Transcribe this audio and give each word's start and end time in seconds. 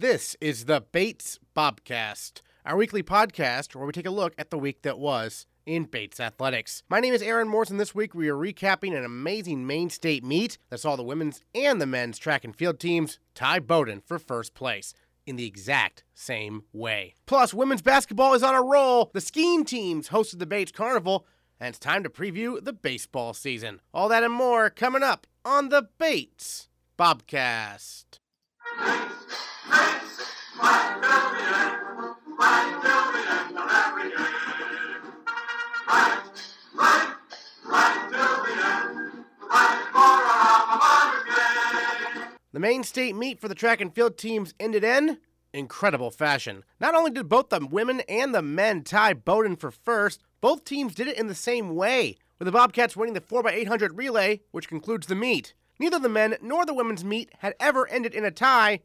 This 0.00 0.34
is 0.40 0.64
the 0.64 0.80
Bates 0.80 1.38
Bobcast, 1.54 2.40
our 2.64 2.74
weekly 2.74 3.02
podcast 3.02 3.74
where 3.74 3.84
we 3.84 3.92
take 3.92 4.06
a 4.06 4.10
look 4.10 4.32
at 4.38 4.48
the 4.48 4.56
week 4.56 4.80
that 4.80 4.98
was 4.98 5.44
in 5.66 5.84
Bates 5.84 6.18
Athletics. 6.18 6.82
My 6.88 7.00
name 7.00 7.12
is 7.12 7.20
Aaron 7.20 7.48
Morrison. 7.48 7.76
this 7.76 7.94
week 7.94 8.14
we 8.14 8.30
are 8.30 8.34
recapping 8.34 8.96
an 8.96 9.04
amazing 9.04 9.66
Maine 9.66 9.90
State 9.90 10.24
meet 10.24 10.56
that 10.70 10.80
saw 10.80 10.96
the 10.96 11.02
women's 11.02 11.42
and 11.54 11.82
the 11.82 11.86
men's 11.86 12.16
track 12.18 12.46
and 12.46 12.56
field 12.56 12.80
teams 12.80 13.18
tie 13.34 13.58
Bowdoin 13.58 14.00
for 14.00 14.18
first 14.18 14.54
place 14.54 14.94
in 15.26 15.36
the 15.36 15.44
exact 15.44 16.02
same 16.14 16.62
way. 16.72 17.12
Plus, 17.26 17.52
women's 17.52 17.82
basketball 17.82 18.32
is 18.32 18.42
on 18.42 18.54
a 18.54 18.62
roll. 18.62 19.10
The 19.12 19.20
skiing 19.20 19.66
teams 19.66 20.08
hosted 20.08 20.38
the 20.38 20.46
Bates 20.46 20.72
Carnival, 20.72 21.26
and 21.60 21.68
it's 21.68 21.78
time 21.78 22.04
to 22.04 22.08
preview 22.08 22.64
the 22.64 22.72
baseball 22.72 23.34
season. 23.34 23.82
All 23.92 24.08
that 24.08 24.24
and 24.24 24.32
more 24.32 24.70
coming 24.70 25.02
up 25.02 25.26
on 25.44 25.68
the 25.68 25.90
Bates 25.98 26.70
Bobcast. 26.98 28.19
The 42.52 42.58
Maine 42.58 42.82
State 42.82 43.14
meet 43.14 43.40
for 43.40 43.48
the 43.48 43.54
track 43.54 43.80
and 43.80 43.94
field 43.94 44.18
teams 44.18 44.54
ended 44.60 44.84
in 44.84 45.18
incredible 45.52 46.10
fashion. 46.10 46.64
Not 46.80 46.94
only 46.94 47.10
did 47.10 47.28
both 47.28 47.48
the 47.48 47.64
women 47.64 48.00
and 48.08 48.34
the 48.34 48.42
men 48.42 48.82
tie 48.82 49.14
Bowdoin 49.14 49.56
for 49.56 49.70
first, 49.70 50.20
both 50.40 50.64
teams 50.64 50.94
did 50.94 51.08
it 51.08 51.16
in 51.16 51.26
the 51.26 51.34
same 51.34 51.74
way, 51.74 52.18
with 52.38 52.46
the 52.46 52.52
Bobcats 52.52 52.96
winning 52.96 53.14
the 53.14 53.20
4x800 53.20 53.90
relay, 53.94 54.40
which 54.50 54.68
concludes 54.68 55.06
the 55.06 55.14
meet. 55.14 55.54
Neither 55.80 55.98
the 55.98 56.10
men 56.10 56.36
nor 56.42 56.66
the 56.66 56.74
women's 56.74 57.02
meet 57.02 57.30
had 57.38 57.54
ever 57.58 57.88
ended 57.88 58.14
in 58.14 58.22
a 58.22 58.30
tie, 58.30 58.80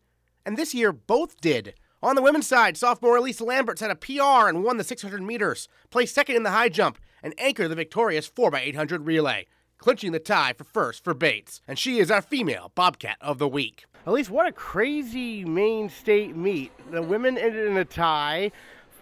and 0.46 0.56
this 0.56 0.74
year 0.74 0.94
both 0.94 1.42
did. 1.42 1.74
On 2.02 2.16
the 2.16 2.22
women's 2.22 2.48
side, 2.48 2.78
sophomore 2.78 3.18
Elise 3.18 3.42
Lambert 3.42 3.80
set 3.80 3.92
a 3.92 3.96
PR 3.96 4.48
and 4.48 4.64
won 4.64 4.78
the 4.78 4.84
600 4.86 5.22
meters, 5.22 5.68
placed 5.90 6.16
second 6.16 6.38
in 6.38 6.44
the 6.44 6.52
high 6.52 6.70
jump, 6.70 6.98
and 7.22 7.34
anchored 7.38 7.70
the 7.70 7.76
victorious 7.76 8.30
4x800 8.30 9.06
relay, 9.06 9.46
clinching 9.78 10.14
the 10.14 10.20
tie 10.20 10.54
for 10.54 10.64
first 10.64 11.04
for 11.04 11.14
Bates. 11.14 11.60
And 11.68 11.78
she 11.78 12.00
is 12.00 12.10
our 12.10 12.22
female 12.22 12.72
Bobcat 12.76 13.18
of 13.20 13.40
the 13.40 13.50
week. 13.50 13.84
Elise, 14.06 14.30
what 14.30 14.48
a 14.48 14.54
crazy 14.54 15.44
Maine 15.44 15.90
State 15.90 16.34
meet. 16.34 16.72
The 16.92 17.02
women 17.02 17.38
ended 17.38 17.68
in 17.68 17.76
a 17.76 17.84
tie. 17.84 18.54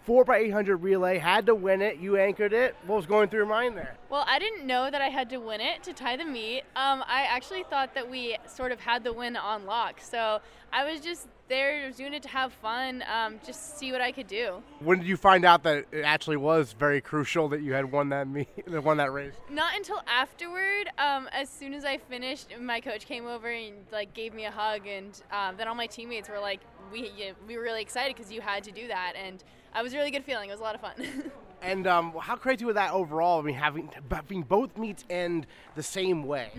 4 0.06 0.26
by 0.26 0.38
800 0.38 0.78
relay, 0.78 1.18
had 1.18 1.46
to 1.46 1.56
win 1.56 1.82
it. 1.82 1.98
You 1.98 2.18
anchored 2.18 2.52
it. 2.52 2.76
What 2.86 2.98
was 2.98 3.06
going 3.06 3.30
through 3.30 3.40
your 3.40 3.48
mind 3.48 3.78
there? 3.78 3.96
Well, 4.10 4.26
I 4.28 4.38
didn't 4.38 4.68
know 4.68 4.92
that 4.92 5.02
I 5.02 5.08
had 5.08 5.30
to 5.30 5.38
win 5.38 5.62
it 5.62 5.82
to 5.84 5.94
tie 5.94 6.18
the 6.18 6.26
meet. 6.26 6.64
Um, 6.76 7.04
I 7.08 7.26
actually 7.30 7.64
thought 7.64 7.94
that 7.96 8.10
we 8.10 8.38
sort 8.46 8.72
of 8.72 8.82
had 8.82 9.04
the 9.04 9.14
win 9.14 9.38
on 9.38 9.66
lock. 9.66 10.02
So 10.02 10.42
I 10.74 10.90
was 10.90 11.00
just 11.00 11.28
there 11.48 11.90
doing 11.92 12.14
it 12.14 12.24
to 12.24 12.30
have 12.30 12.52
fun, 12.52 13.04
um, 13.12 13.40
just 13.46 13.78
see 13.78 13.92
what 13.92 14.02
I 14.02 14.12
could 14.12 14.28
do. 14.28 14.62
When 14.80 15.00
did 15.00 15.08
you 15.08 15.18
find 15.18 15.46
out 15.46 15.64
that 15.64 15.86
it 15.92 16.02
actually 16.02 16.38
was 16.38 16.74
very 16.74 17.00
crucial 17.00 17.48
that 17.50 17.62
you 17.62 17.74
had 17.74 17.92
won 17.92 18.10
that 18.10 18.28
meet, 18.28 18.48
won 18.68 18.98
that 18.98 19.14
race? 19.14 19.34
Not 19.50 19.76
until 19.76 20.02
afterward. 20.08 20.90
Um, 20.98 21.30
as 21.32 21.50
soon 21.50 21.74
as 21.74 21.86
I 21.86 21.98
finished, 21.98 22.48
my 22.60 22.82
coach 22.82 23.06
came 23.06 23.26
over 23.26 23.50
and 23.50 23.76
like 23.92 24.14
gave 24.14 24.34
me 24.34 24.46
a 24.46 24.52
hug, 24.52 24.86
and 24.88 25.22
um, 25.32 25.56
then 25.58 25.68
all 25.68 25.76
my 25.76 25.88
teammates 25.88 26.28
were 26.28 26.40
like, 26.40 26.62
"We 26.92 27.12
we 27.48 27.56
were 27.58 27.64
really 27.64 27.82
excited 27.82 28.16
because 28.16 28.32
you 28.32 28.42
had 28.42 28.64
to 28.64 28.72
do 28.72 28.88
that," 28.88 29.14
and 29.16 29.44
I 29.74 29.82
was 29.82 29.94
a 29.94 29.98
really 29.98 30.12
good 30.12 30.24
feeling. 30.24 30.50
It 30.50 30.54
was 30.54 30.60
a 30.60 30.64
lot 30.64 30.76
of 30.76 30.82
fun. 30.82 30.94
and 31.62 31.88
um, 31.88 32.14
how 32.20 32.36
crazy 32.36 32.66
was 32.66 32.76
that 32.76 32.92
overall? 32.92 33.40
I 33.40 33.44
mean, 33.44 33.56
having 33.56 33.90
having 34.12 34.44
both 34.44 34.78
meets 34.78 35.04
end 35.10 35.48
the 35.76 35.84
same 35.84 36.26
way. 36.26 36.52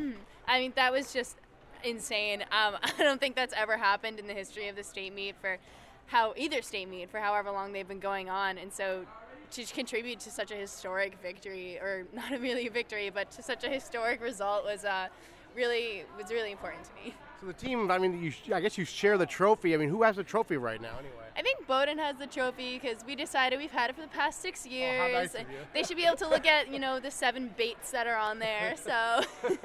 I 0.46 0.60
mean, 0.60 0.72
that 0.76 0.92
was 0.92 1.12
just 1.12 1.36
insane. 1.84 2.42
Um, 2.42 2.76
I 2.82 2.92
don't 2.98 3.20
think 3.20 3.36
that's 3.36 3.54
ever 3.56 3.76
happened 3.76 4.18
in 4.18 4.26
the 4.26 4.34
history 4.34 4.68
of 4.68 4.76
the 4.76 4.82
state 4.82 5.14
meet 5.14 5.36
for 5.40 5.58
how 6.06 6.34
either 6.36 6.60
state 6.60 6.88
meet 6.88 7.10
for 7.10 7.18
however 7.18 7.50
long 7.50 7.72
they've 7.72 7.88
been 7.88 8.00
going 8.00 8.28
on, 8.28 8.58
and 8.58 8.72
so 8.72 9.06
to 9.52 9.64
contribute 9.66 10.18
to 10.20 10.30
such 10.30 10.50
a 10.50 10.56
historic 10.56 11.16
victory, 11.22 11.78
or 11.78 12.06
not 12.12 12.32
a 12.32 12.38
really 12.38 12.66
a 12.66 12.70
victory, 12.70 13.10
but 13.10 13.30
to 13.32 13.42
such 13.42 13.64
a 13.64 13.68
historic 13.68 14.20
result 14.20 14.64
was 14.64 14.84
uh, 14.84 15.08
really 15.54 16.04
was 16.20 16.30
really 16.30 16.50
important 16.50 16.84
to 16.84 16.90
me. 16.94 17.14
So 17.44 17.48
the 17.48 17.66
team, 17.66 17.90
I 17.90 17.98
mean, 17.98 18.22
you, 18.22 18.32
I 18.54 18.60
guess 18.60 18.78
you 18.78 18.86
share 18.86 19.18
the 19.18 19.26
trophy. 19.26 19.74
I 19.74 19.76
mean, 19.76 19.90
who 19.90 20.02
has 20.02 20.16
the 20.16 20.24
trophy 20.24 20.56
right 20.56 20.80
now, 20.80 20.98
anyway? 20.98 21.26
I 21.36 21.42
think 21.42 21.66
Bowdoin 21.66 21.98
has 21.98 22.16
the 22.16 22.26
trophy 22.26 22.78
because 22.78 23.04
we 23.04 23.14
decided 23.14 23.58
we've 23.58 23.70
had 23.70 23.90
it 23.90 23.96
for 23.96 24.02
the 24.02 24.08
past 24.08 24.40
six 24.40 24.64
years. 24.66 25.02
Oh, 25.04 25.12
nice 25.12 25.36
they 25.74 25.82
should 25.82 25.98
be 25.98 26.04
able 26.04 26.16
to 26.18 26.28
look 26.28 26.46
at 26.46 26.70
you 26.70 26.78
know 26.78 27.00
the 27.00 27.10
seven 27.10 27.50
Bates 27.56 27.90
that 27.90 28.06
are 28.06 28.16
on 28.16 28.38
there. 28.38 28.74
So. 28.76 28.90
yeah. 29.52 29.58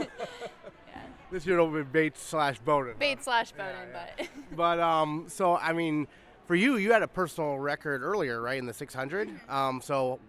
This 1.31 1.45
year 1.45 1.55
it'll 1.55 1.71
be 1.71 1.83
Bates 1.83 2.21
slash 2.21 2.59
Bowdoin. 2.59 2.95
Bates 2.99 3.23
slash 3.23 3.53
Bowdoin, 3.53 3.87
yeah, 3.93 4.05
yeah. 4.17 4.25
but. 4.51 4.57
but 4.57 4.79
um, 4.81 5.25
so 5.29 5.55
I 5.55 5.71
mean, 5.71 6.07
for 6.47 6.55
you, 6.55 6.75
you 6.75 6.91
had 6.91 7.03
a 7.03 7.07
personal 7.07 7.59
record 7.59 8.01
earlier, 8.01 8.41
right, 8.41 8.59
in 8.59 8.65
the 8.65 8.73
600. 8.73 9.29
Um, 9.47 9.79
so 9.81 10.19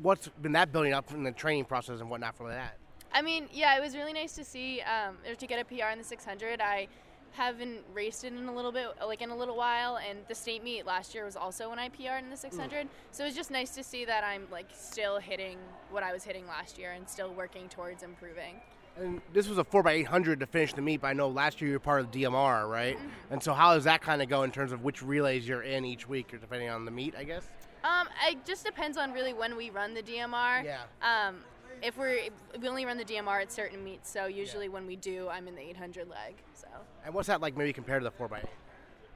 what's 0.00 0.28
been 0.40 0.52
that 0.52 0.70
building 0.70 0.92
up 0.92 1.10
in 1.10 1.24
the 1.24 1.32
training 1.32 1.64
process 1.64 2.00
and 2.00 2.08
whatnot 2.08 2.36
from 2.36 2.48
that? 2.48 2.76
I 3.12 3.22
mean, 3.22 3.48
yeah, 3.52 3.76
it 3.76 3.80
was 3.80 3.96
really 3.96 4.12
nice 4.12 4.32
to 4.34 4.44
see 4.44 4.82
um, 4.82 5.16
or 5.28 5.34
to 5.34 5.46
get 5.46 5.60
a 5.60 5.64
PR 5.64 5.90
in 5.92 5.98
the 5.98 6.04
600. 6.04 6.60
I 6.60 6.88
haven't 7.32 7.80
raced 7.94 8.24
it 8.24 8.32
in 8.32 8.46
a 8.46 8.54
little 8.54 8.72
bit, 8.72 8.88
like 9.04 9.22
in 9.22 9.30
a 9.30 9.36
little 9.36 9.56
while, 9.56 9.98
and 9.98 10.18
the 10.28 10.34
state 10.34 10.64
meet 10.64 10.86
last 10.86 11.14
year 11.14 11.24
was 11.24 11.36
also 11.36 11.70
when 11.70 11.78
I 11.78 11.88
PR'd 11.88 12.24
in 12.24 12.30
the 12.30 12.36
600. 12.36 12.86
Mm. 12.86 12.88
So 13.12 13.24
it 13.24 13.28
was 13.28 13.36
just 13.36 13.50
nice 13.50 13.70
to 13.76 13.84
see 13.84 14.04
that 14.04 14.24
I'm 14.24 14.46
like 14.50 14.66
still 14.72 15.18
hitting 15.18 15.58
what 15.90 16.02
I 16.02 16.12
was 16.12 16.24
hitting 16.24 16.46
last 16.46 16.78
year 16.78 16.92
and 16.92 17.08
still 17.08 17.32
working 17.32 17.68
towards 17.68 18.02
improving. 18.02 18.56
And 18.96 19.20
this 19.32 19.48
was 19.48 19.58
a 19.58 19.64
4x800 19.64 20.40
to 20.40 20.46
finish 20.46 20.74
the 20.74 20.82
meet, 20.82 21.00
but 21.00 21.08
I 21.08 21.12
know 21.12 21.28
last 21.28 21.60
year 21.60 21.68
you 21.68 21.76
were 21.76 21.80
part 21.80 22.00
of 22.00 22.10
the 22.10 22.22
DMR, 22.22 22.68
right? 22.68 22.96
Mm-hmm. 22.96 23.32
And 23.32 23.42
so 23.42 23.54
how 23.54 23.74
does 23.74 23.84
that 23.84 24.02
kind 24.02 24.20
of 24.20 24.28
go 24.28 24.42
in 24.42 24.50
terms 24.50 24.72
of 24.72 24.82
which 24.82 25.02
relays 25.02 25.46
you're 25.46 25.62
in 25.62 25.84
each 25.84 26.08
week, 26.08 26.34
or 26.34 26.38
depending 26.38 26.68
on 26.68 26.84
the 26.84 26.90
meet, 26.90 27.14
I 27.16 27.24
guess? 27.24 27.48
Um, 27.84 28.08
it 28.28 28.44
just 28.44 28.66
depends 28.66 28.98
on 28.98 29.12
really 29.12 29.32
when 29.32 29.56
we 29.56 29.70
run 29.70 29.94
the 29.94 30.02
DMR. 30.02 30.64
Yeah. 30.64 30.80
Um, 31.00 31.36
if 31.82 31.96
we're 31.96 32.28
we 32.60 32.68
only 32.68 32.84
run 32.84 32.96
the 32.96 33.04
DMR 33.04 33.42
at 33.42 33.52
certain 33.52 33.82
meets, 33.82 34.10
so 34.10 34.26
usually 34.26 34.66
yeah. 34.66 34.72
when 34.72 34.86
we 34.86 34.96
do, 34.96 35.28
I'm 35.28 35.48
in 35.48 35.54
the 35.54 35.62
800 35.62 36.08
leg. 36.08 36.34
So. 36.54 36.68
And 37.04 37.14
what's 37.14 37.28
that 37.28 37.40
like, 37.40 37.56
maybe 37.56 37.72
compared 37.72 38.02
to 38.02 38.10
the 38.10 38.24
4x8? 38.24 38.44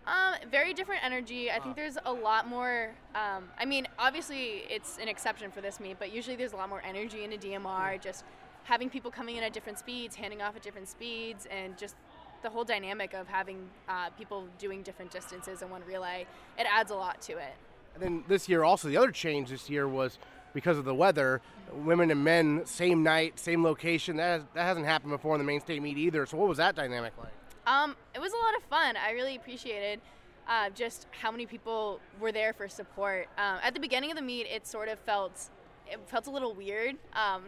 Um, 0.07 0.35
very 0.51 0.75
different 0.75 1.03
energy. 1.03 1.51
I 1.51 1.59
think 1.59 1.77
there's 1.77 1.97
a 2.05 2.13
lot 2.13 2.47
more. 2.47 2.91
Um, 3.15 3.45
I 3.59 3.65
mean, 3.65 3.87
obviously 3.99 4.65
it's 4.69 4.99
an 4.99 5.09
exception 5.09 5.51
for 5.51 5.61
this 5.61 5.81
meet, 5.81 5.99
but 5.99 6.13
usually 6.13 6.37
there's 6.37 6.53
a 6.53 6.57
lot 6.57 6.69
more 6.69 6.83
energy 6.87 7.25
in 7.25 7.33
a 7.33 7.37
DMR. 7.39 8.01
Just 8.01 8.25
having 8.65 8.91
people 8.91 9.11
coming 9.11 9.37
in 9.37 9.43
at 9.43 9.53
different 9.53 9.79
speeds, 9.79 10.15
handing 10.15 10.43
off 10.43 10.57
at 10.57 10.63
different 10.63 10.89
speeds, 10.89 11.47
and 11.51 11.77
just 11.79 11.97
the 12.43 12.51
whole 12.51 12.65
dynamic 12.65 13.15
of 13.15 13.27
having 13.27 13.69
uh, 13.89 14.11
people 14.11 14.47
doing 14.59 14.83
different 14.83 15.11
distances 15.11 15.63
in 15.63 15.71
one 15.71 15.83
relay. 15.87 16.27
It 16.59 16.67
adds 16.71 16.91
a 16.91 16.95
lot 16.95 17.23
to 17.23 17.33
it. 17.33 17.55
And 17.95 18.03
then 18.03 18.25
this 18.29 18.49
year, 18.49 18.65
also 18.65 18.89
the 18.89 18.97
other 18.97 19.11
change 19.11 19.51
this 19.51 19.71
year 19.71 19.89
was 19.89 20.19
because 20.55 20.79
of 20.79 20.87
the 20.87 20.95
weather. 20.95 21.43
Women 21.73 22.11
and 22.11 22.25
men, 22.25 22.65
same 22.65 23.03
night, 23.03 23.39
same 23.39 23.63
location. 23.63 24.17
That 24.17 24.41
has, 24.41 24.43
that 24.55 24.63
hasn't 24.63 24.87
happened 24.87 25.11
before 25.11 25.35
in 25.35 25.39
the 25.39 25.45
Maine 25.45 25.61
State 25.61 25.83
meet 25.83 25.99
either. 25.99 26.25
So 26.25 26.39
what 26.39 26.49
was 26.49 26.59
that 26.59 26.75
dynamic 26.75 27.13
like? 27.19 27.33
Um, 27.67 27.97
it 28.15 28.21
was 28.21 28.33
a 28.33 28.37
lot 28.37 28.57
of 28.57 28.63
fun. 28.65 28.97
I 28.97 29.11
really 29.11 29.37
appreciated 29.37 30.01
uh, 30.49 30.71
just 30.71 31.07
how 31.11 31.31
many 31.31 31.47
people 31.47 32.01
were 32.21 32.33
there 32.33 32.53
for 32.53 32.69
support. 32.69 33.29
Um, 33.37 33.59
at 33.63 33.75
the 33.75 33.81
beginning 33.81 34.11
of 34.11 34.17
the 34.17 34.23
meet, 34.23 34.47
it 34.47 34.67
sort 34.67 34.89
of 34.89 34.99
felt 35.01 35.51
it 35.91 36.01
felt 36.07 36.27
a 36.27 36.31
little 36.31 36.55
weird. 36.55 36.97
Um, 37.13 37.45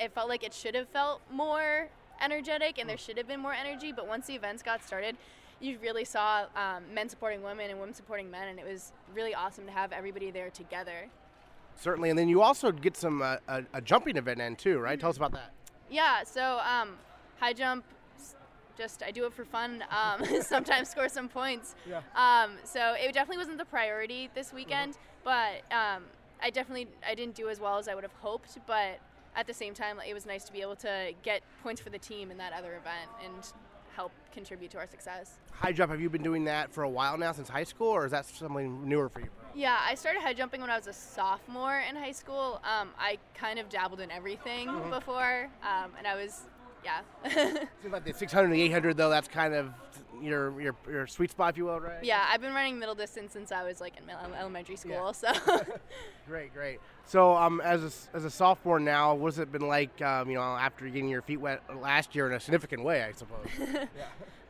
it 0.00 0.12
felt 0.12 0.28
like 0.28 0.42
it 0.42 0.52
should 0.52 0.74
have 0.74 0.88
felt 0.88 1.20
more 1.30 1.88
energetic, 2.20 2.78
and 2.78 2.88
there 2.88 2.96
should 2.96 3.16
have 3.16 3.28
been 3.28 3.40
more 3.40 3.54
energy. 3.54 3.92
But 3.92 4.08
once 4.08 4.26
the 4.26 4.34
events 4.34 4.62
got 4.62 4.84
started, 4.84 5.16
you 5.60 5.78
really 5.80 6.04
saw 6.04 6.46
um, 6.56 6.82
men 6.92 7.08
supporting 7.08 7.42
women 7.42 7.70
and 7.70 7.78
women 7.78 7.94
supporting 7.94 8.30
men, 8.30 8.48
and 8.48 8.58
it 8.58 8.66
was 8.66 8.92
really 9.14 9.34
awesome 9.34 9.66
to 9.66 9.72
have 9.72 9.92
everybody 9.92 10.30
there 10.30 10.50
together. 10.50 11.08
Certainly, 11.78 12.10
and 12.10 12.18
then 12.18 12.28
you 12.28 12.42
also 12.42 12.72
get 12.72 12.96
some 12.96 13.22
uh, 13.22 13.36
a, 13.48 13.62
a, 13.74 13.80
jumping 13.80 14.16
event 14.16 14.40
in 14.40 14.56
too, 14.56 14.78
right? 14.78 14.92
Mm-hmm. 14.92 15.00
Tell 15.00 15.10
us 15.10 15.16
about 15.16 15.32
that. 15.32 15.52
Yeah, 15.90 16.24
so 16.24 16.58
um, 16.64 16.96
high 17.38 17.52
jump, 17.52 17.84
just 18.76 19.02
I 19.02 19.10
do 19.10 19.24
it 19.26 19.32
for 19.32 19.44
fun. 19.44 19.84
Um, 19.90 20.24
sometimes 20.42 20.88
score 20.88 21.08
some 21.08 21.28
points. 21.28 21.74
Yeah. 21.88 22.00
Um, 22.14 22.52
so 22.64 22.94
it 22.94 23.12
definitely 23.12 23.38
wasn't 23.38 23.58
the 23.58 23.64
priority 23.64 24.30
this 24.34 24.52
weekend, 24.52 24.94
mm-hmm. 24.94 25.24
but 25.24 25.74
um, 25.74 26.04
I 26.42 26.50
definitely 26.50 26.88
I 27.06 27.14
didn't 27.14 27.34
do 27.34 27.48
as 27.48 27.60
well 27.60 27.78
as 27.78 27.88
I 27.88 27.94
would 27.94 28.04
have 28.04 28.14
hoped. 28.20 28.58
But 28.66 28.98
at 29.34 29.46
the 29.46 29.54
same 29.54 29.74
time, 29.74 29.98
it 30.06 30.14
was 30.14 30.26
nice 30.26 30.44
to 30.44 30.52
be 30.52 30.62
able 30.62 30.76
to 30.76 31.12
get 31.22 31.42
points 31.62 31.80
for 31.80 31.90
the 31.90 31.98
team 31.98 32.30
in 32.30 32.38
that 32.38 32.52
other 32.52 32.74
event 32.76 33.10
and 33.24 33.52
help 33.94 34.12
contribute 34.32 34.70
to 34.70 34.78
our 34.78 34.86
success. 34.86 35.38
High 35.52 35.72
jump, 35.72 35.90
have 35.90 36.00
you 36.00 36.10
been 36.10 36.22
doing 36.22 36.44
that 36.44 36.70
for 36.70 36.82
a 36.82 36.88
while 36.88 37.16
now 37.16 37.32
since 37.32 37.48
high 37.48 37.64
school, 37.64 37.88
or 37.88 38.04
is 38.04 38.12
that 38.12 38.26
something 38.26 38.86
newer 38.86 39.08
for 39.08 39.20
you? 39.20 39.28
Yeah, 39.56 39.78
I 39.82 39.94
started 39.94 40.20
high 40.20 40.34
jumping 40.34 40.60
when 40.60 40.68
I 40.68 40.76
was 40.76 40.86
a 40.86 40.92
sophomore 40.92 41.82
in 41.88 41.96
high 41.96 42.12
school. 42.12 42.60
Um, 42.62 42.90
I 42.98 43.16
kind 43.34 43.58
of 43.58 43.70
dabbled 43.70 44.00
in 44.00 44.10
everything 44.10 44.68
mm-hmm. 44.68 44.90
before, 44.90 45.48
um, 45.62 45.92
and 45.96 46.06
I 46.06 46.14
was, 46.14 46.42
yeah. 46.84 47.00
Seems 47.80 47.90
like 47.92 48.04
the 48.04 48.12
600 48.12 48.44
and 48.44 48.54
800, 48.54 48.98
though, 48.98 49.08
that's 49.08 49.28
kind 49.28 49.54
of 49.54 49.72
your, 50.20 50.60
your 50.60 50.76
your 50.86 51.06
sweet 51.06 51.30
spot, 51.30 51.54
if 51.54 51.56
you 51.56 51.64
will, 51.64 51.80
right? 51.80 52.04
Yeah, 52.04 52.26
I've 52.30 52.42
been 52.42 52.52
running 52.52 52.78
middle 52.78 52.94
distance 52.94 53.32
since 53.32 53.50
I 53.50 53.64
was 53.64 53.80
like 53.80 53.94
in 53.96 54.04
elementary 54.38 54.76
school. 54.76 55.14
Yeah. 55.22 55.32
So. 55.34 55.64
great, 56.28 56.52
great. 56.52 56.78
So, 57.06 57.34
um, 57.34 57.62
as 57.62 57.82
a, 58.12 58.16
as 58.16 58.24
a 58.26 58.30
sophomore 58.30 58.78
now, 58.78 59.14
what's 59.14 59.38
it 59.38 59.50
been 59.50 59.66
like? 59.68 60.02
Um, 60.02 60.28
you 60.28 60.36
know, 60.36 60.42
after 60.42 60.84
getting 60.84 61.08
your 61.08 61.22
feet 61.22 61.40
wet 61.40 61.62
last 61.80 62.14
year 62.14 62.26
in 62.26 62.34
a 62.34 62.40
significant 62.40 62.84
way, 62.84 63.04
I 63.04 63.12
suppose. 63.12 63.46
yeah. 63.58 63.86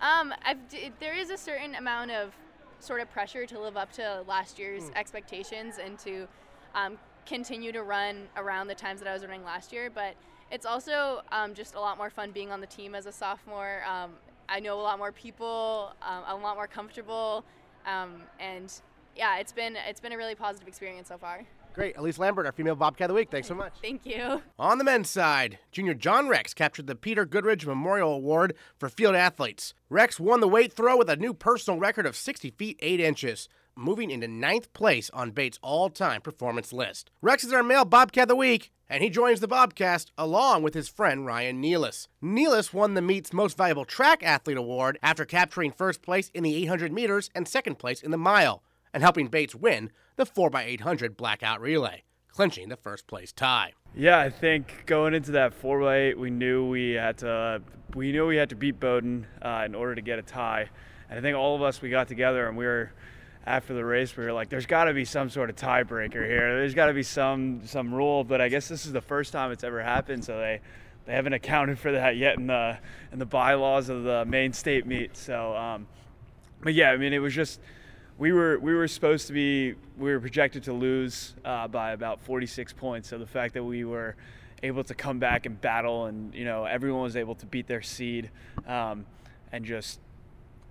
Um, 0.00 0.34
I've, 0.44 0.58
there 0.98 1.14
is 1.14 1.30
a 1.30 1.38
certain 1.38 1.76
amount 1.76 2.10
of 2.10 2.32
sort 2.80 3.00
of 3.00 3.10
pressure 3.10 3.46
to 3.46 3.58
live 3.58 3.76
up 3.76 3.92
to 3.92 4.22
last 4.26 4.58
year's 4.58 4.84
mm. 4.84 4.96
expectations 4.96 5.78
and 5.82 5.98
to 6.00 6.26
um, 6.74 6.98
continue 7.26 7.72
to 7.72 7.82
run 7.82 8.28
around 8.36 8.68
the 8.68 8.74
times 8.74 9.00
that 9.00 9.08
I 9.08 9.12
was 9.12 9.22
running 9.22 9.44
last 9.44 9.72
year. 9.72 9.90
But 9.90 10.14
it's 10.50 10.66
also 10.66 11.22
um, 11.32 11.54
just 11.54 11.74
a 11.74 11.80
lot 11.80 11.98
more 11.98 12.10
fun 12.10 12.30
being 12.30 12.52
on 12.52 12.60
the 12.60 12.66
team 12.66 12.94
as 12.94 13.06
a 13.06 13.12
sophomore. 13.12 13.82
Um, 13.88 14.12
I 14.48 14.60
know 14.60 14.78
a 14.78 14.82
lot 14.82 14.98
more 14.98 15.12
people. 15.12 15.92
Um, 16.02 16.22
I'm 16.26 16.40
a 16.40 16.42
lot 16.42 16.56
more 16.56 16.68
comfortable, 16.68 17.44
um, 17.84 18.22
and 18.38 18.72
yeah, 19.16 19.38
it's 19.38 19.52
been 19.52 19.76
it's 19.88 20.00
been 20.00 20.12
a 20.12 20.16
really 20.16 20.34
positive 20.34 20.68
experience 20.68 21.08
so 21.08 21.18
far. 21.18 21.42
Great. 21.76 21.98
Elise 21.98 22.18
Lambert, 22.18 22.46
our 22.46 22.52
female 22.52 22.74
Bobcat 22.74 23.04
of 23.04 23.08
the 23.08 23.14
Week. 23.14 23.30
Thanks 23.30 23.48
so 23.48 23.54
much. 23.54 23.74
Thank 23.82 24.06
you. 24.06 24.40
On 24.58 24.78
the 24.78 24.84
men's 24.84 25.10
side, 25.10 25.58
junior 25.70 25.92
John 25.92 26.26
Rex 26.26 26.54
captured 26.54 26.86
the 26.86 26.94
Peter 26.94 27.26
Goodridge 27.26 27.66
Memorial 27.66 28.14
Award 28.14 28.54
for 28.78 28.88
field 28.88 29.14
athletes. 29.14 29.74
Rex 29.90 30.18
won 30.18 30.40
the 30.40 30.48
weight 30.48 30.72
throw 30.72 30.96
with 30.96 31.10
a 31.10 31.16
new 31.16 31.34
personal 31.34 31.78
record 31.78 32.06
of 32.06 32.16
60 32.16 32.48
feet 32.52 32.78
8 32.80 32.98
inches, 32.98 33.50
moving 33.76 34.10
into 34.10 34.26
ninth 34.26 34.72
place 34.72 35.10
on 35.10 35.32
Bates' 35.32 35.58
all 35.60 35.90
time 35.90 36.22
performance 36.22 36.72
list. 36.72 37.10
Rex 37.20 37.44
is 37.44 37.52
our 37.52 37.62
male 37.62 37.84
Bobcat 37.84 38.22
of 38.22 38.28
the 38.28 38.36
Week, 38.36 38.72
and 38.88 39.04
he 39.04 39.10
joins 39.10 39.40
the 39.40 39.46
Bobcast 39.46 40.06
along 40.16 40.62
with 40.62 40.72
his 40.72 40.88
friend 40.88 41.26
Ryan 41.26 41.62
Nealis. 41.62 42.08
Nealis 42.22 42.72
won 42.72 42.94
the 42.94 43.02
meet's 43.02 43.34
Most 43.34 43.58
Valuable 43.58 43.84
Track 43.84 44.22
Athlete 44.22 44.56
Award 44.56 44.98
after 45.02 45.26
capturing 45.26 45.72
first 45.72 46.00
place 46.00 46.30
in 46.32 46.42
the 46.42 46.56
800 46.56 46.90
meters 46.90 47.28
and 47.34 47.46
second 47.46 47.78
place 47.78 48.02
in 48.02 48.12
the 48.12 48.16
mile, 48.16 48.62
and 48.94 49.02
helping 49.02 49.28
Bates 49.28 49.54
win 49.54 49.90
the 50.16 50.24
4x800 50.26 51.16
blackout 51.16 51.60
relay, 51.60 52.02
clinching 52.28 52.68
the 52.68 52.76
first 52.76 53.06
place 53.06 53.32
tie. 53.32 53.72
Yeah, 53.94 54.18
I 54.18 54.30
think 54.30 54.84
going 54.86 55.14
into 55.14 55.32
that 55.32 55.60
4x8, 55.60 56.16
we 56.16 56.30
knew 56.30 56.68
we 56.68 56.92
had 56.92 57.18
to 57.18 57.62
we 57.94 58.12
knew 58.12 58.26
we 58.26 58.36
had 58.36 58.50
to 58.50 58.56
beat 58.56 58.80
Bowdoin 58.80 59.26
uh, 59.40 59.62
in 59.64 59.74
order 59.74 59.94
to 59.94 60.02
get 60.02 60.18
a 60.18 60.22
tie. 60.22 60.68
And 61.08 61.18
I 61.18 61.22
think 61.22 61.36
all 61.36 61.54
of 61.54 61.62
us 61.62 61.80
we 61.80 61.88
got 61.88 62.08
together 62.08 62.48
and 62.48 62.56
we 62.56 62.64
were 62.66 62.92
after 63.46 63.74
the 63.74 63.84
race 63.84 64.16
we 64.16 64.24
were 64.24 64.32
like 64.32 64.48
there's 64.48 64.66
got 64.66 64.84
to 64.84 64.92
be 64.92 65.04
some 65.04 65.30
sort 65.30 65.50
of 65.50 65.56
tiebreaker 65.56 66.26
here. 66.26 66.58
There's 66.58 66.74
got 66.74 66.86
to 66.86 66.94
be 66.94 67.02
some 67.02 67.62
some 67.66 67.94
rule, 67.94 68.24
but 68.24 68.40
I 68.40 68.48
guess 68.48 68.68
this 68.68 68.86
is 68.86 68.92
the 68.92 69.00
first 69.00 69.32
time 69.32 69.52
it's 69.52 69.64
ever 69.64 69.82
happened, 69.82 70.24
so 70.24 70.38
they 70.38 70.60
they 71.04 71.12
haven't 71.12 71.34
accounted 71.34 71.78
for 71.78 71.92
that 71.92 72.16
yet 72.16 72.36
in 72.36 72.48
the 72.48 72.78
in 73.12 73.18
the 73.18 73.26
bylaws 73.26 73.88
of 73.88 74.02
the 74.02 74.24
Maine 74.24 74.52
state 74.52 74.86
meet. 74.86 75.16
So 75.16 75.54
um, 75.56 75.86
but 76.62 76.74
yeah, 76.74 76.90
I 76.90 76.96
mean 76.96 77.12
it 77.12 77.20
was 77.20 77.34
just 77.34 77.60
we 78.18 78.32
were 78.32 78.58
we 78.58 78.74
were 78.74 78.88
supposed 78.88 79.26
to 79.26 79.32
be 79.32 79.74
we 79.98 80.10
were 80.10 80.20
projected 80.20 80.62
to 80.64 80.72
lose 80.72 81.34
uh, 81.44 81.68
by 81.68 81.92
about 81.92 82.20
46 82.20 82.72
points. 82.74 83.08
So 83.08 83.18
the 83.18 83.26
fact 83.26 83.54
that 83.54 83.64
we 83.64 83.84
were 83.84 84.16
able 84.62 84.84
to 84.84 84.94
come 84.94 85.18
back 85.18 85.46
and 85.46 85.60
battle, 85.60 86.06
and 86.06 86.34
you 86.34 86.44
know 86.44 86.64
everyone 86.64 87.02
was 87.02 87.16
able 87.16 87.34
to 87.36 87.46
beat 87.46 87.66
their 87.66 87.82
seed, 87.82 88.30
um, 88.66 89.06
and 89.52 89.64
just 89.64 90.00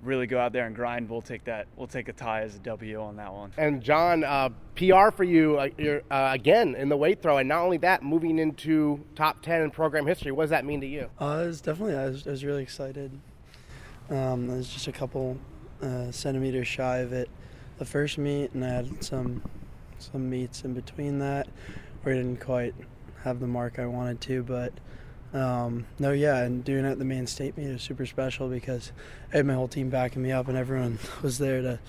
really 0.01 0.27
go 0.27 0.39
out 0.39 0.53
there 0.53 0.65
and 0.65 0.75
grind. 0.75 1.09
We'll 1.09 1.21
take 1.21 1.43
that. 1.45 1.67
We'll 1.75 1.87
take 1.87 2.07
a 2.07 2.13
tie 2.13 2.41
as 2.41 2.55
a 2.55 2.59
W 2.59 3.01
on 3.01 3.15
that 3.17 3.31
one. 3.31 3.51
And 3.57 3.81
John, 3.81 4.23
uh, 4.23 4.49
PR 4.75 5.11
for 5.11 5.23
you 5.23 5.57
uh, 5.57 5.69
uh, 6.11 6.29
again 6.33 6.75
in 6.75 6.89
the 6.89 6.97
weight 6.97 7.21
throw, 7.21 7.37
and 7.37 7.49
not 7.49 7.61
only 7.61 7.77
that, 7.77 8.03
moving 8.03 8.39
into 8.39 9.03
top 9.15 9.41
10 9.41 9.61
in 9.61 9.71
program 9.71 10.05
history. 10.05 10.31
What 10.31 10.43
does 10.43 10.49
that 10.51 10.65
mean 10.65 10.81
to 10.81 10.87
you? 10.87 11.09
Uh, 11.19 11.41
it 11.43 11.47
was 11.47 11.61
definitely. 11.61 11.95
I 11.95 12.05
was, 12.05 12.27
I 12.27 12.31
was 12.31 12.43
really 12.43 12.63
excited. 12.63 13.11
Um, 14.09 14.49
it 14.49 14.57
was 14.57 14.69
just 14.69 14.87
a 14.87 14.91
couple 14.91 15.37
uh, 15.85 16.11
centimeters 16.11 16.67
shy 16.67 16.97
of 16.97 17.13
it 17.13 17.29
the 17.77 17.85
first 17.85 18.17
meet, 18.17 18.51
and 18.53 18.63
I 18.63 18.69
had 18.69 19.03
some 19.03 19.41
some 19.97 20.29
meets 20.29 20.63
in 20.63 20.73
between 20.73 21.19
that 21.19 21.47
where 22.03 22.13
I 22.13 22.17
didn't 22.17 22.41
quite 22.41 22.75
have 23.23 23.39
the 23.39 23.47
mark 23.47 23.79
I 23.79 23.85
wanted 23.85 24.21
to, 24.21 24.43
but 24.43 24.73
um, 25.33 25.85
no, 25.99 26.11
yeah, 26.11 26.37
and 26.43 26.63
doing 26.63 26.85
it 26.85 26.91
at 26.91 26.99
the 26.99 27.05
Maine 27.05 27.27
state 27.27 27.57
meet 27.57 27.67
is 27.67 27.81
super 27.81 28.05
special 28.05 28.47
because 28.47 28.91
I 29.33 29.37
had 29.37 29.45
my 29.45 29.53
whole 29.53 29.67
team 29.67 29.89
backing 29.89 30.21
me 30.21 30.31
up 30.31 30.47
and 30.47 30.57
everyone 30.57 30.99
was 31.21 31.37
there 31.39 31.61
to 31.61 31.79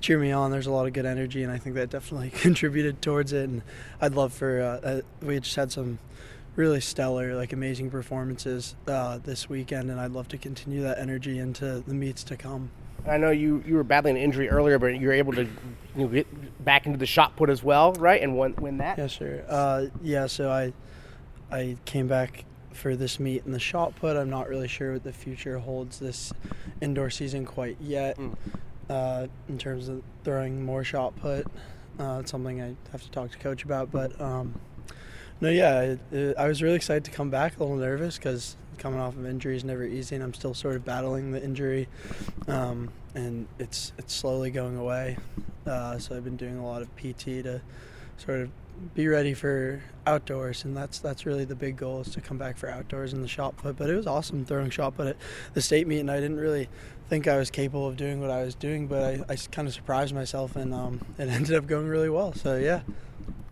cheer 0.00 0.18
me 0.18 0.32
on. 0.32 0.50
There's 0.50 0.66
a 0.66 0.72
lot 0.72 0.86
of 0.86 0.92
good 0.92 1.06
energy, 1.06 1.42
and 1.42 1.52
I 1.52 1.58
think 1.58 1.76
that 1.76 1.90
definitely 1.90 2.30
contributed 2.40 3.00
towards 3.02 3.32
it. 3.32 3.48
And 3.48 3.62
I'd 4.00 4.14
love 4.14 4.32
for 4.32 4.60
uh, 4.60 4.88
uh, 4.88 5.00
we 5.22 5.38
just 5.38 5.54
had 5.54 5.70
some 5.70 5.98
really 6.56 6.80
stellar, 6.80 7.36
like 7.36 7.52
amazing 7.52 7.90
performances 7.90 8.74
uh, 8.88 9.18
this 9.18 9.48
weekend, 9.48 9.90
and 9.90 10.00
I'd 10.00 10.12
love 10.12 10.28
to 10.28 10.38
continue 10.38 10.82
that 10.82 10.98
energy 10.98 11.38
into 11.38 11.84
the 11.86 11.94
meets 11.94 12.24
to 12.24 12.36
come. 12.36 12.70
I 13.08 13.16
know 13.18 13.30
you, 13.30 13.62
you 13.66 13.74
were 13.74 13.84
battling 13.84 14.16
an 14.16 14.22
injury 14.22 14.48
earlier, 14.48 14.78
but 14.78 14.98
you 14.98 15.06
were 15.06 15.12
able 15.12 15.32
to 15.34 15.44
you 15.44 15.50
know, 15.96 16.08
get 16.08 16.64
back 16.64 16.86
into 16.86 16.98
the 16.98 17.06
shot 17.06 17.36
put 17.36 17.50
as 17.50 17.62
well, 17.62 17.92
right? 17.94 18.20
And 18.20 18.38
win, 18.38 18.54
win 18.56 18.78
that. 18.78 18.98
Yes, 18.98 19.14
sir. 19.14 19.44
Uh, 19.48 19.86
yeah, 20.02 20.26
so 20.26 20.50
I 20.50 20.72
I 21.50 21.76
came 21.84 22.08
back 22.08 22.44
for 22.72 22.96
this 22.96 23.18
meet 23.18 23.44
in 23.46 23.52
the 23.52 23.60
shot 23.60 23.96
put. 23.96 24.16
I'm 24.16 24.30
not 24.30 24.48
really 24.48 24.68
sure 24.68 24.94
what 24.94 25.04
the 25.04 25.12
future 25.12 25.58
holds 25.58 25.98
this 25.98 26.32
indoor 26.80 27.10
season 27.10 27.46
quite 27.46 27.76
yet. 27.80 28.18
Mm. 28.18 28.34
Uh, 28.88 29.26
in 29.48 29.58
terms 29.58 29.88
of 29.88 30.02
throwing 30.22 30.64
more 30.64 30.84
shot 30.84 31.16
put, 31.16 31.46
uh, 31.98 32.18
it's 32.20 32.30
something 32.30 32.60
I 32.60 32.76
have 32.92 33.02
to 33.02 33.10
talk 33.10 33.30
to 33.32 33.38
coach 33.38 33.64
about. 33.64 33.90
But 33.90 34.20
um, 34.20 34.54
no, 35.40 35.48
yeah, 35.48 35.96
I 36.38 36.46
was 36.46 36.62
really 36.62 36.76
excited 36.76 37.04
to 37.04 37.10
come 37.10 37.30
back. 37.30 37.56
A 37.56 37.60
little 37.60 37.76
nervous 37.76 38.16
because 38.16 38.56
coming 38.78 39.00
off 39.00 39.16
of 39.16 39.26
injury 39.26 39.56
is 39.56 39.64
never 39.64 39.84
easy, 39.84 40.14
and 40.14 40.24
I'm 40.24 40.34
still 40.34 40.54
sort 40.54 40.76
of 40.76 40.84
battling 40.84 41.32
the 41.32 41.42
injury, 41.42 41.88
um, 42.48 42.90
and 43.14 43.46
it's 43.58 43.92
it's 43.98 44.14
slowly 44.14 44.50
going 44.50 44.76
away. 44.76 45.16
Uh, 45.66 45.98
so 45.98 46.16
I've 46.16 46.24
been 46.24 46.36
doing 46.36 46.58
a 46.58 46.66
lot 46.66 46.82
of 46.82 46.94
PT 46.96 47.42
to 47.44 47.60
sort 48.18 48.40
of 48.40 48.50
be 48.94 49.08
ready 49.08 49.34
for 49.34 49.82
outdoors, 50.06 50.64
and 50.64 50.76
that's 50.76 50.98
that's 50.98 51.26
really 51.26 51.44
the 51.44 51.54
big 51.54 51.76
goal 51.76 52.00
is 52.00 52.10
to 52.10 52.20
come 52.20 52.38
back 52.38 52.56
for 52.56 52.68
outdoors 52.68 53.12
and 53.12 53.22
the 53.22 53.28
shot 53.28 53.56
put. 53.56 53.76
But 53.76 53.90
it 53.90 53.96
was 53.96 54.06
awesome 54.06 54.44
throwing 54.44 54.70
shot 54.70 54.96
put 54.96 55.08
at 55.08 55.16
the 55.54 55.62
state 55.62 55.86
meet, 55.86 56.00
and 56.00 56.10
I 56.10 56.20
didn't 56.20 56.38
really 56.38 56.68
think 57.08 57.28
I 57.28 57.36
was 57.36 57.50
capable 57.50 57.86
of 57.86 57.96
doing 57.96 58.20
what 58.20 58.30
I 58.30 58.42
was 58.42 58.54
doing, 58.54 58.86
but 58.86 59.02
I, 59.02 59.32
I 59.32 59.36
kind 59.50 59.68
of 59.68 59.74
surprised 59.74 60.14
myself, 60.14 60.56
and 60.56 60.74
um, 60.74 61.00
it 61.18 61.28
ended 61.28 61.54
up 61.54 61.66
going 61.66 61.88
really 61.88 62.10
well. 62.10 62.32
So 62.32 62.56
yeah. 62.56 62.80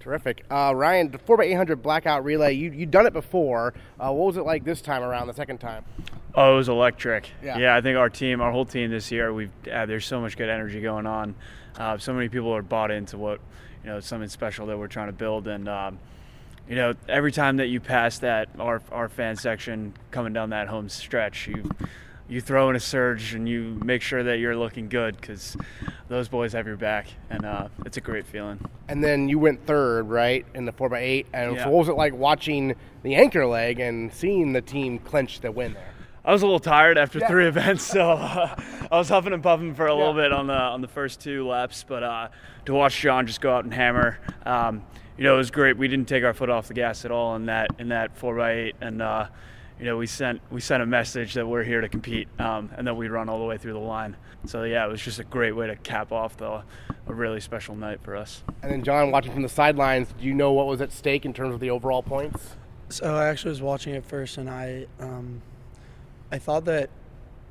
Terrific. 0.00 0.44
Uh, 0.50 0.70
Ryan, 0.76 1.10
the 1.10 1.16
4x800 1.16 1.80
blackout 1.80 2.24
relay, 2.24 2.52
you, 2.52 2.70
you've 2.70 2.90
done 2.90 3.06
it 3.06 3.14
before. 3.14 3.72
Uh, 3.98 4.12
what 4.12 4.26
was 4.26 4.36
it 4.36 4.42
like 4.42 4.62
this 4.62 4.82
time 4.82 5.02
around, 5.02 5.28
the 5.28 5.32
second 5.32 5.60
time? 5.60 5.82
Oh, 6.34 6.52
it 6.52 6.56
was 6.56 6.68
electric. 6.68 7.30
Yeah. 7.42 7.56
yeah, 7.56 7.74
I 7.74 7.80
think 7.80 7.96
our 7.96 8.10
team, 8.10 8.42
our 8.42 8.52
whole 8.52 8.66
team 8.66 8.90
this 8.90 9.10
year, 9.10 9.32
we've 9.32 9.50
uh, 9.72 9.86
there's 9.86 10.04
so 10.04 10.20
much 10.20 10.36
good 10.36 10.50
energy 10.50 10.82
going 10.82 11.06
on. 11.06 11.34
Uh, 11.78 11.96
so 11.96 12.12
many 12.12 12.28
people 12.28 12.54
are 12.54 12.60
bought 12.60 12.90
into 12.90 13.16
what, 13.16 13.40
you 13.84 13.90
know, 13.90 14.00
something 14.00 14.28
special 14.28 14.66
that 14.66 14.78
we're 14.78 14.88
trying 14.88 15.08
to 15.08 15.12
build. 15.12 15.46
And, 15.46 15.68
um, 15.68 15.98
you 16.68 16.76
know, 16.76 16.94
every 17.08 17.32
time 17.32 17.58
that 17.58 17.66
you 17.66 17.80
pass 17.80 18.18
that, 18.20 18.48
our, 18.58 18.80
our 18.90 19.08
fan 19.08 19.36
section 19.36 19.92
coming 20.10 20.32
down 20.32 20.50
that 20.50 20.68
home 20.68 20.88
stretch, 20.88 21.46
you 21.46 21.70
you 22.28 22.40
throw 22.40 22.70
in 22.70 22.76
a 22.76 22.80
surge 22.80 23.34
and 23.34 23.48
you 23.48 23.78
make 23.84 24.00
sure 24.00 24.22
that 24.22 24.38
you're 24.38 24.56
looking 24.56 24.88
good 24.88 25.16
because 25.20 25.56
those 26.08 26.28
boys 26.28 26.52
have 26.52 26.66
your 26.66 26.76
back, 26.76 27.06
and 27.28 27.44
uh, 27.44 27.68
it's 27.84 27.96
a 27.96 28.00
great 28.00 28.26
feeling. 28.26 28.58
And 28.88 29.04
then 29.04 29.28
you 29.28 29.38
went 29.38 29.66
third, 29.66 30.08
right, 30.08 30.46
in 30.54 30.64
the 30.64 30.72
4x8. 30.72 31.26
And 31.34 31.56
yeah. 31.56 31.68
what 31.68 31.80
was 31.80 31.88
it 31.88 31.96
like 31.96 32.14
watching 32.14 32.74
the 33.02 33.14
anchor 33.14 33.46
leg 33.46 33.78
and 33.80 34.12
seeing 34.12 34.52
the 34.52 34.62
team 34.62 34.98
clinch 34.98 35.40
the 35.40 35.52
win 35.52 35.74
there? 35.74 35.93
I 36.24 36.32
was 36.32 36.42
a 36.42 36.46
little 36.46 36.60
tired 36.60 36.96
after 36.96 37.18
yeah. 37.18 37.28
three 37.28 37.46
events, 37.46 37.84
so 37.84 38.12
uh, 38.12 38.56
I 38.90 38.96
was 38.96 39.10
huffing 39.10 39.34
and 39.34 39.42
puffing 39.42 39.74
for 39.74 39.86
a 39.86 39.92
yeah. 39.92 39.98
little 39.98 40.14
bit 40.14 40.32
on 40.32 40.46
the 40.46 40.54
on 40.54 40.80
the 40.80 40.88
first 40.88 41.20
two 41.20 41.46
laps. 41.46 41.84
But 41.86 42.02
uh, 42.02 42.28
to 42.64 42.72
watch 42.72 42.98
John 42.98 43.26
just 43.26 43.40
go 43.42 43.54
out 43.54 43.64
and 43.64 43.74
hammer, 43.74 44.18
um, 44.46 44.82
you 45.18 45.24
know, 45.24 45.34
it 45.34 45.38
was 45.38 45.50
great. 45.50 45.76
We 45.76 45.86
didn't 45.86 46.08
take 46.08 46.24
our 46.24 46.32
foot 46.32 46.48
off 46.48 46.68
the 46.68 46.74
gas 46.74 47.04
at 47.04 47.10
all 47.10 47.36
in 47.36 47.46
that 47.46 47.68
in 47.78 47.88
that 47.88 48.16
four 48.16 48.40
x 48.40 48.54
eight, 48.54 48.76
and 48.80 49.02
uh, 49.02 49.26
you 49.78 49.84
know, 49.84 49.98
we 49.98 50.06
sent 50.06 50.40
we 50.50 50.60
sent 50.60 50.82
a 50.82 50.86
message 50.86 51.34
that 51.34 51.46
we're 51.46 51.62
here 51.62 51.82
to 51.82 51.88
compete 51.88 52.28
um, 52.38 52.70
and 52.76 52.86
that 52.86 52.94
we 52.94 53.08
run 53.08 53.28
all 53.28 53.38
the 53.38 53.44
way 53.44 53.58
through 53.58 53.74
the 53.74 53.78
line. 53.78 54.16
So 54.46 54.62
yeah, 54.62 54.86
it 54.86 54.90
was 54.90 55.02
just 55.02 55.18
a 55.18 55.24
great 55.24 55.52
way 55.52 55.66
to 55.66 55.76
cap 55.76 56.10
off 56.10 56.36
the 56.38 56.62
a 57.06 57.12
really 57.12 57.40
special 57.40 57.74
night 57.74 58.00
for 58.02 58.16
us. 58.16 58.42
And 58.62 58.72
then 58.72 58.82
John, 58.82 59.10
watching 59.10 59.32
from 59.32 59.42
the 59.42 59.48
sidelines, 59.48 60.08
do 60.18 60.24
you 60.24 60.32
know 60.32 60.52
what 60.52 60.66
was 60.66 60.80
at 60.80 60.90
stake 60.90 61.26
in 61.26 61.34
terms 61.34 61.52
of 61.52 61.60
the 61.60 61.68
overall 61.68 62.02
points? 62.02 62.56
So 62.88 63.14
I 63.14 63.26
actually 63.26 63.50
was 63.50 63.62
watching 63.62 63.94
it 63.94 64.06
first, 64.06 64.38
and 64.38 64.48
I 64.48 64.86
um, 65.00 65.42
I 66.34 66.38
thought 66.38 66.64
that 66.64 66.90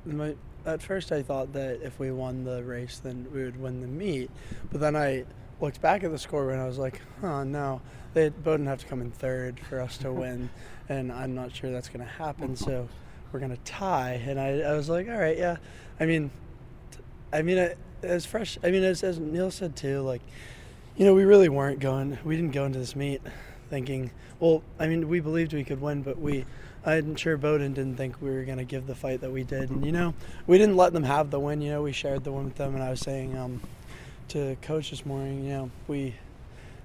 my, 0.06 0.36
at 0.66 0.84
first 0.84 1.14
I 1.14 1.24
thought 1.24 1.54
that 1.54 1.80
if 1.82 2.00
we 2.00 2.12
won 2.12 2.44
the 2.44 2.62
race, 2.66 3.00
then 3.02 3.26
we 3.34 3.46
would 3.46 3.58
win 3.58 3.80
the 3.80 3.88
meet. 3.88 4.30
But 4.74 4.82
then 4.82 4.94
I 4.98 5.24
looked 5.62 5.80
back 5.80 6.04
at 6.04 6.12
the 6.12 6.20
score 6.20 6.52
and 6.52 6.62
I 6.62 6.68
was 6.68 6.78
like, 6.78 7.00
oh 7.24 7.44
no, 7.44 7.82
they 8.14 8.28
Bowdoin 8.28 8.66
have 8.68 8.80
to 8.80 8.86
come 8.86 9.00
in 9.00 9.10
third 9.10 9.58
for 9.58 9.80
us 9.80 9.98
to 10.00 10.12
win 10.12 10.50
and 10.90 11.14
I'm 11.14 11.34
not 11.34 11.56
sure 11.56 11.72
that's 11.72 11.88
going 11.88 12.06
to 12.06 12.12
happen. 12.12 12.58
So 12.64 12.90
we're 13.32 13.40
going 13.40 13.56
to 13.56 13.64
tie. 13.64 14.22
And 14.28 14.38
I, 14.38 14.60
I 14.60 14.74
was 14.74 14.90
like, 14.90 15.08
all 15.08 15.18
right, 15.18 15.38
yeah. 15.38 15.56
I 16.02 16.06
mean, 16.06 16.30
I 17.32 17.42
mean, 17.42 17.74
as 18.02 18.26
fresh. 18.26 18.58
I 18.66 18.70
mean, 18.70 18.84
as, 18.84 19.02
as 19.02 19.18
Neil 19.18 19.50
said 19.50 19.78
too, 19.78 20.02
like, 20.02 20.22
you 20.98 21.06
know, 21.06 21.14
we 21.14 21.24
really 21.24 21.48
weren't 21.48 21.80
going. 21.80 22.18
We 22.26 22.36
didn't 22.36 22.52
go 22.52 22.66
into 22.66 22.80
this 22.80 22.98
meet 22.98 23.22
thinking. 23.70 24.12
Well, 24.42 24.62
I 24.78 24.88
mean, 24.88 25.08
we 25.08 25.22
believed 25.22 25.54
we 25.54 25.64
could 25.64 25.80
win, 25.80 26.02
but 26.02 26.20
we. 26.20 26.46
I'm 26.86 27.16
sure 27.16 27.38
Bowdoin 27.38 27.74
didn't 27.74 27.96
think 27.96 28.22
we 28.22 28.30
were 28.30 28.44
going 28.44 28.58
to 28.58 28.66
give 28.66 28.88
the 28.88 28.96
fight 28.96 29.22
that 29.22 29.32
we 29.32 29.44
did. 29.44 29.70
And, 29.70 29.86
you 29.86 29.92
know, 29.92 30.14
we 30.48 30.58
didn't 30.58 30.76
let 30.76 30.94
them 30.94 31.04
have 31.04 31.30
the 31.30 31.40
win. 31.40 31.62
You 31.62 31.72
know, 31.72 31.82
we 31.82 31.94
shared 31.94 32.24
the 32.24 32.32
win 32.32 32.46
with 32.46 32.56
them. 32.56 32.76
And 32.76 32.84
I 32.84 32.90
was 32.90 33.00
saying 33.00 33.38
um, 33.38 33.62
to 34.30 34.58
coach 34.62 34.90
this 34.90 35.06
morning, 35.06 35.46
you 35.46 35.50
know, 35.50 35.72
we 35.88 36.16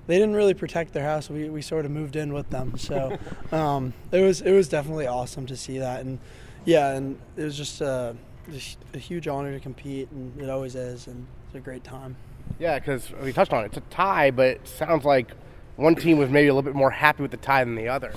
they 0.09 0.14
didn't 0.19 0.35
really 0.35 0.55
protect 0.55 0.95
their 0.95 1.05
house. 1.05 1.31
We, 1.31 1.50
we 1.50 1.62
sort 1.62 1.85
of 1.85 1.90
moved 1.90 2.17
in 2.17 2.33
with 2.33 2.49
them, 2.50 2.76
so 2.78 3.17
um, 3.52 3.93
it 4.11 4.21
was 4.21 4.40
it 4.40 4.52
was 4.52 4.69
definitely 4.69 5.07
awesome 5.07 5.47
to 5.47 5.57
see 5.57 5.78
that, 5.78 6.00
and 6.00 6.19
yeah, 6.64 6.95
and 6.95 7.19
it 7.37 7.45
was 7.45 7.57
just 7.57 7.81
uh, 7.81 8.14
a, 8.50 8.97
a 8.97 8.99
huge 8.99 9.28
honor 9.28 9.52
to 9.52 9.61
compete, 9.61 10.11
and 10.11 10.40
it 10.40 10.49
always 10.49 10.75
is, 10.75 11.07
and 11.07 11.26
it's 11.47 11.57
a 11.57 11.61
great 11.61 11.85
time. 11.85 12.17
Yeah, 12.59 12.78
because 12.78 13.12
we 13.23 13.33
touched 13.33 13.52
on 13.52 13.64
it. 13.64 13.67
It's 13.67 13.76
a 13.76 13.83
tie, 13.90 14.31
but 14.31 14.47
it 14.47 14.67
sounds 14.67 15.05
like 15.05 15.31
one 15.76 15.95
team 15.95 16.19
was 16.19 16.31
maybe 16.31 16.49
a 16.49 16.55
little 16.55 16.69
bit 16.69 16.75
more 16.75 16.90
happy 16.90 17.23
with 17.23 17.31
the 17.31 17.37
tie 17.37 17.62
than 17.62 17.75
the 17.75 17.88
other. 17.88 18.14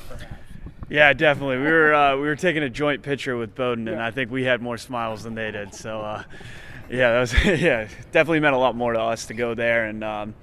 Yeah, 0.91 1.13
definitely. 1.13 1.57
We 1.57 1.71
were 1.71 1.93
uh, 1.93 2.15
we 2.17 2.23
were 2.23 2.35
taking 2.35 2.63
a 2.63 2.69
joint 2.69 3.01
picture 3.01 3.37
with 3.37 3.55
Bowdoin, 3.55 3.87
and 3.87 4.01
I 4.01 4.11
think 4.11 4.29
we 4.29 4.43
had 4.43 4.61
more 4.61 4.77
smiles 4.77 5.23
than 5.23 5.35
they 5.35 5.49
did. 5.49 5.73
So, 5.73 6.01
uh, 6.01 6.23
yeah, 6.89 7.13
that 7.13 7.19
was 7.21 7.45
yeah 7.45 7.87
definitely 8.11 8.41
meant 8.41 8.55
a 8.55 8.57
lot 8.57 8.75
more 8.75 8.91
to 8.91 8.99
us 8.99 9.27
to 9.27 9.33
go 9.33 9.53
there, 9.53 9.85
and 9.85 10.03
um, 10.03 10.35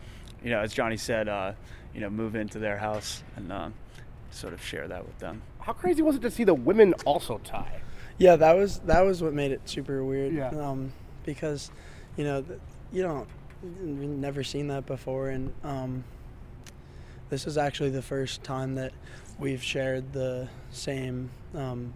you 0.42 0.48
know, 0.48 0.60
as 0.60 0.72
Johnny 0.72 0.96
said, 0.96 1.28
uh, 1.28 1.52
you 1.94 2.00
know, 2.00 2.08
move 2.08 2.34
into 2.34 2.58
their 2.58 2.78
house 2.78 3.22
and 3.36 3.52
uh, 3.52 3.68
sort 4.30 4.54
of 4.54 4.64
share 4.64 4.88
that 4.88 5.04
with 5.04 5.18
them. 5.18 5.42
How 5.60 5.74
crazy 5.74 6.00
was 6.00 6.16
it 6.16 6.22
to 6.22 6.30
see 6.30 6.44
the 6.44 6.54
women 6.54 6.94
also 7.04 7.36
tie? 7.44 7.82
Yeah, 8.16 8.36
that 8.36 8.56
was 8.56 8.78
that 8.80 9.02
was 9.02 9.22
what 9.22 9.34
made 9.34 9.52
it 9.52 9.60
super 9.68 10.02
weird. 10.02 10.32
Yeah. 10.32 10.48
Um, 10.48 10.94
because, 11.26 11.70
you 12.16 12.24
know, 12.24 12.40
th- 12.40 12.58
you 12.90 13.02
don't, 13.02 13.28
you've 13.62 13.98
never 13.98 14.42
seen 14.42 14.68
that 14.68 14.86
before, 14.86 15.28
and 15.28 15.52
um, 15.62 16.04
this 17.30 17.46
is 17.46 17.58
actually 17.58 17.90
the 17.90 18.02
first 18.02 18.42
time 18.42 18.74
that 18.76 18.92
we've 19.38 19.62
shared 19.62 20.12
the 20.12 20.48
same 20.70 21.30
um, 21.54 21.92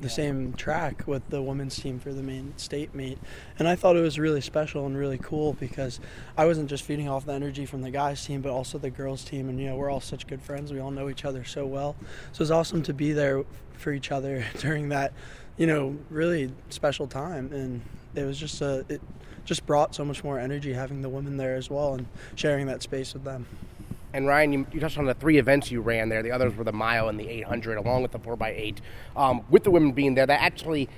the 0.00 0.08
same 0.08 0.52
track 0.54 1.06
with 1.06 1.28
the 1.30 1.40
women's 1.40 1.76
team 1.76 1.98
for 1.98 2.12
the 2.12 2.22
Maine 2.22 2.52
state 2.56 2.94
meet. 2.94 3.18
And 3.58 3.68
I 3.68 3.76
thought 3.76 3.96
it 3.96 4.00
was 4.00 4.18
really 4.18 4.40
special 4.40 4.86
and 4.86 4.96
really 4.96 5.18
cool 5.18 5.52
because 5.54 6.00
I 6.36 6.46
wasn't 6.46 6.68
just 6.68 6.82
feeding 6.82 7.08
off 7.08 7.26
the 7.26 7.32
energy 7.32 7.64
from 7.64 7.82
the 7.82 7.90
guys 7.90 8.24
team, 8.24 8.40
but 8.40 8.50
also 8.50 8.76
the 8.76 8.90
girls 8.90 9.24
team. 9.24 9.48
And, 9.48 9.58
you 9.60 9.68
know, 9.68 9.76
we're 9.76 9.90
all 9.90 10.00
such 10.00 10.26
good 10.26 10.42
friends. 10.42 10.72
We 10.72 10.80
all 10.80 10.90
know 10.90 11.08
each 11.08 11.24
other 11.24 11.44
so 11.44 11.64
well. 11.64 11.96
So 12.32 12.42
it's 12.42 12.50
awesome 12.50 12.82
to 12.82 12.92
be 12.92 13.12
there 13.12 13.44
for 13.74 13.92
each 13.92 14.10
other 14.10 14.44
during 14.58 14.88
that, 14.88 15.12
you 15.56 15.66
know, 15.66 15.96
really 16.10 16.52
special 16.70 17.06
time. 17.06 17.52
And 17.52 17.82
it 18.14 18.24
was 18.24 18.38
just 18.38 18.60
a, 18.62 18.84
it 18.88 19.00
just 19.44 19.64
brought 19.66 19.94
so 19.94 20.04
much 20.04 20.24
more 20.24 20.38
energy 20.38 20.72
having 20.72 21.02
the 21.02 21.08
women 21.08 21.36
there 21.36 21.54
as 21.54 21.70
well 21.70 21.94
and 21.94 22.06
sharing 22.34 22.66
that 22.66 22.82
space 22.82 23.14
with 23.14 23.24
them. 23.24 23.46
And 24.14 24.28
Ryan, 24.28 24.52
you, 24.52 24.66
you 24.72 24.78
touched 24.78 24.96
on 24.96 25.06
the 25.06 25.14
three 25.14 25.38
events 25.38 25.72
you 25.72 25.80
ran 25.80 26.08
there. 26.08 26.22
The 26.22 26.30
others 26.30 26.54
were 26.54 26.62
the 26.62 26.72
mile 26.72 27.08
and 27.08 27.18
the 27.18 27.28
800, 27.28 27.76
along 27.76 28.02
with 28.02 28.12
the 28.12 28.20
4x8. 28.20 28.78
Um, 29.16 29.44
with 29.50 29.64
the 29.64 29.72
women 29.72 29.90
being 29.90 30.14
there, 30.14 30.24
that 30.24 30.40
actually 30.40 30.88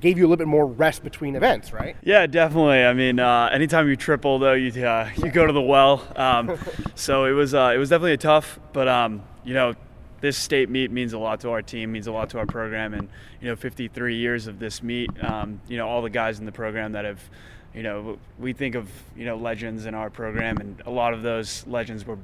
gave 0.00 0.18
you 0.18 0.24
a 0.24 0.28
little 0.28 0.36
bit 0.36 0.46
more 0.46 0.66
rest 0.66 1.02
between 1.02 1.34
events, 1.34 1.72
right? 1.72 1.96
Yeah, 2.02 2.26
definitely. 2.26 2.84
I 2.84 2.92
mean, 2.92 3.18
uh, 3.18 3.48
anytime 3.50 3.88
you 3.88 3.96
triple, 3.96 4.38
though, 4.38 4.52
you 4.52 4.84
uh, 4.84 5.10
you 5.16 5.30
go 5.30 5.46
to 5.46 5.52
the 5.52 5.62
well. 5.62 6.06
Um, 6.14 6.58
so 6.94 7.24
it 7.24 7.32
was 7.32 7.54
uh, 7.54 7.72
it 7.74 7.78
was 7.78 7.88
definitely 7.88 8.12
a 8.12 8.18
tough, 8.18 8.60
but 8.74 8.86
um, 8.86 9.22
you 9.42 9.54
know, 9.54 9.74
this 10.20 10.36
state 10.36 10.68
meet 10.68 10.90
means 10.90 11.14
a 11.14 11.18
lot 11.18 11.40
to 11.40 11.50
our 11.50 11.62
team, 11.62 11.92
means 11.92 12.06
a 12.06 12.12
lot 12.12 12.28
to 12.30 12.38
our 12.38 12.46
program, 12.46 12.92
and 12.92 13.08
you 13.40 13.48
know, 13.48 13.56
53 13.56 14.14
years 14.14 14.46
of 14.46 14.58
this 14.58 14.82
meet. 14.82 15.08
Um, 15.24 15.62
you 15.68 15.78
know, 15.78 15.88
all 15.88 16.02
the 16.02 16.10
guys 16.10 16.38
in 16.38 16.44
the 16.44 16.52
program 16.52 16.92
that 16.92 17.06
have 17.06 17.20
you 17.76 17.82
know, 17.82 18.18
we 18.38 18.52
think 18.54 18.74
of 18.74 18.88
you 19.16 19.26
know 19.26 19.36
legends 19.36 19.84
in 19.86 19.94
our 19.94 20.08
program, 20.10 20.56
and 20.56 20.82
a 20.86 20.90
lot 20.90 21.12
of 21.12 21.22
those 21.22 21.66
legends 21.66 22.06
were 22.06 22.18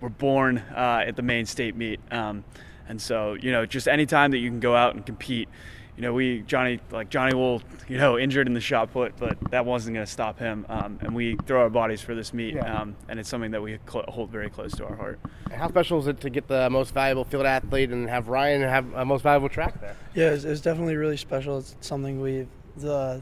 were 0.00 0.10
born 0.10 0.58
uh, 0.74 1.04
at 1.06 1.16
the 1.16 1.22
Maine 1.22 1.46
state 1.46 1.76
meet. 1.76 2.00
Um, 2.10 2.44
and 2.88 3.00
so, 3.00 3.34
you 3.34 3.50
know, 3.50 3.64
just 3.66 3.88
anytime 3.88 4.30
that 4.32 4.38
you 4.38 4.50
can 4.50 4.60
go 4.60 4.76
out 4.76 4.94
and 4.94 5.04
compete, 5.04 5.48
you 5.96 6.02
know, 6.02 6.12
we 6.12 6.42
Johnny 6.42 6.78
like 6.90 7.08
Johnny 7.08 7.34
will 7.34 7.62
you 7.88 7.98
know 7.98 8.18
injured 8.18 8.46
in 8.48 8.52
the 8.54 8.60
shot 8.60 8.92
put, 8.92 9.16
but 9.16 9.38
that 9.52 9.64
wasn't 9.64 9.94
going 9.94 10.04
to 10.04 10.10
stop 10.12 10.38
him. 10.40 10.66
Um, 10.68 10.98
and 11.00 11.14
we 11.14 11.36
throw 11.46 11.62
our 11.62 11.70
bodies 11.70 12.00
for 12.00 12.14
this 12.16 12.34
meet, 12.34 12.54
Yeah. 12.54 12.80
um, 12.82 12.96
and 13.08 13.18
it's 13.20 13.28
something 13.28 13.52
that 13.52 13.62
we 13.62 13.78
cl- 13.88 14.04
hold 14.08 14.30
very 14.30 14.50
close 14.50 14.72
to 14.76 14.84
our 14.86 14.96
heart. 14.96 15.20
How 15.52 15.68
special 15.68 15.98
is 16.00 16.08
it 16.08 16.20
to 16.22 16.30
get 16.30 16.48
the 16.48 16.68
most 16.68 16.92
valuable 16.92 17.24
field 17.24 17.46
athlete 17.46 17.90
and 17.90 18.08
have 18.08 18.28
Ryan 18.28 18.60
have 18.62 18.92
a 18.94 19.04
most 19.04 19.22
valuable 19.22 19.48
track 19.48 19.80
there? 19.80 19.96
Yeah, 20.14 20.26
it's, 20.26 20.32
was, 20.34 20.44
it 20.44 20.50
was 20.50 20.60
definitely 20.60 20.96
really 20.96 21.16
special. 21.16 21.58
It's 21.58 21.76
something 21.80 22.20
we've 22.20 22.48
uh, 22.84 23.18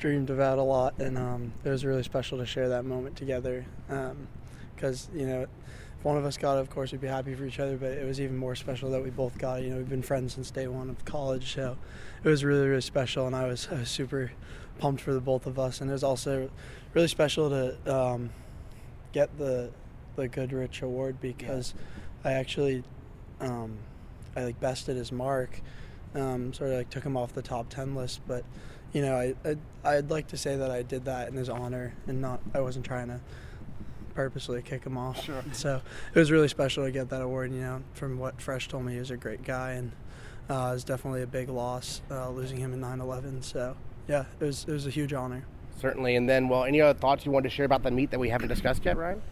dreamed 0.00 0.30
about 0.30 0.58
a 0.58 0.62
lot, 0.62 0.98
and 0.98 1.16
um, 1.16 1.52
it 1.64 1.68
was 1.68 1.84
really 1.84 2.02
special 2.02 2.38
to 2.38 2.46
share 2.46 2.70
that 2.70 2.84
moment 2.84 3.16
together. 3.16 3.64
Because 4.74 5.08
you 5.14 5.26
know, 5.26 5.42
if 5.42 6.04
one 6.04 6.16
of 6.16 6.24
us 6.24 6.36
got 6.36 6.56
it, 6.56 6.60
of 6.60 6.70
course, 6.70 6.90
we'd 6.90 7.00
be 7.00 7.06
happy 7.06 7.34
for 7.34 7.44
each 7.44 7.60
other. 7.60 7.76
But 7.76 7.92
it 7.92 8.06
was 8.06 8.20
even 8.20 8.36
more 8.36 8.56
special 8.56 8.90
that 8.90 9.02
we 9.02 9.10
both 9.10 9.38
got 9.38 9.60
it. 9.60 9.64
You 9.64 9.70
know, 9.70 9.76
we've 9.76 9.88
been 9.88 10.02
friends 10.02 10.34
since 10.34 10.50
day 10.50 10.66
one 10.66 10.90
of 10.90 11.04
college, 11.04 11.54
so 11.54 11.76
it 12.24 12.28
was 12.28 12.44
really, 12.44 12.66
really 12.66 12.80
special, 12.80 13.26
and 13.26 13.36
I 13.36 13.46
was, 13.46 13.68
I 13.70 13.76
was 13.76 13.90
super 13.90 14.32
pumped 14.78 15.02
for 15.02 15.12
the 15.12 15.20
both 15.20 15.46
of 15.46 15.58
us. 15.58 15.80
And 15.80 15.90
it 15.90 15.92
was 15.92 16.02
also 16.02 16.50
really 16.94 17.08
special 17.08 17.50
to 17.50 17.94
um, 17.94 18.30
get 19.12 19.36
the 19.38 19.70
the 20.16 20.28
Goodridge 20.28 20.82
Award 20.82 21.20
because 21.20 21.74
I 22.24 22.32
actually 22.32 22.82
um, 23.40 23.78
I 24.34 24.44
like 24.44 24.60
bested 24.60 24.96
his 24.96 25.12
mark, 25.12 25.60
um, 26.14 26.52
sort 26.52 26.70
of 26.70 26.76
like 26.78 26.90
took 26.90 27.04
him 27.04 27.16
off 27.16 27.32
the 27.32 27.42
top 27.42 27.68
ten 27.68 27.94
list. 27.94 28.20
But 28.26 28.44
you 28.92 29.02
know, 29.02 29.16
I 29.16 29.34
I'd, 29.44 29.58
I'd 29.84 30.10
like 30.10 30.28
to 30.28 30.36
say 30.36 30.56
that 30.56 30.70
I 30.70 30.82
did 30.82 31.04
that 31.04 31.28
in 31.28 31.34
his 31.34 31.48
honor 31.48 31.94
and 32.06 32.20
not 32.20 32.40
I 32.54 32.60
wasn't 32.60 32.84
trying 32.84 33.08
to 33.08 33.20
purposely 34.14 34.60
kick 34.62 34.84
him 34.84 34.98
off. 34.98 35.24
Sure. 35.24 35.42
So 35.52 35.80
it 36.14 36.18
was 36.18 36.30
really 36.30 36.48
special 36.48 36.84
to 36.84 36.90
get 36.90 37.08
that 37.10 37.22
award. 37.22 37.52
You 37.52 37.60
know, 37.60 37.82
from 37.94 38.18
what 38.18 38.40
Fresh 38.40 38.68
told 38.68 38.84
me, 38.84 38.94
he 38.94 38.98
was 38.98 39.10
a 39.10 39.16
great 39.16 39.44
guy 39.44 39.72
and 39.72 39.92
uh, 40.48 40.70
it 40.70 40.74
was 40.74 40.84
definitely 40.84 41.22
a 41.22 41.26
big 41.26 41.48
loss 41.48 42.00
uh, 42.10 42.28
losing 42.30 42.58
him 42.58 42.72
in 42.72 42.80
9/11. 42.80 43.44
So 43.44 43.76
yeah, 44.08 44.24
it 44.40 44.44
was 44.44 44.64
it 44.68 44.72
was 44.72 44.86
a 44.86 44.90
huge 44.90 45.12
honor. 45.12 45.44
Certainly. 45.80 46.16
And 46.16 46.28
then, 46.28 46.48
well, 46.48 46.64
any 46.64 46.80
other 46.80 46.98
thoughts 46.98 47.24
you 47.24 47.32
wanted 47.32 47.48
to 47.48 47.54
share 47.54 47.64
about 47.64 47.82
the 47.82 47.90
meet 47.90 48.10
that 48.10 48.20
we 48.20 48.28
haven't 48.28 48.48
discussed 48.48 48.84
yet, 48.84 48.98
Ryan? 48.98 49.22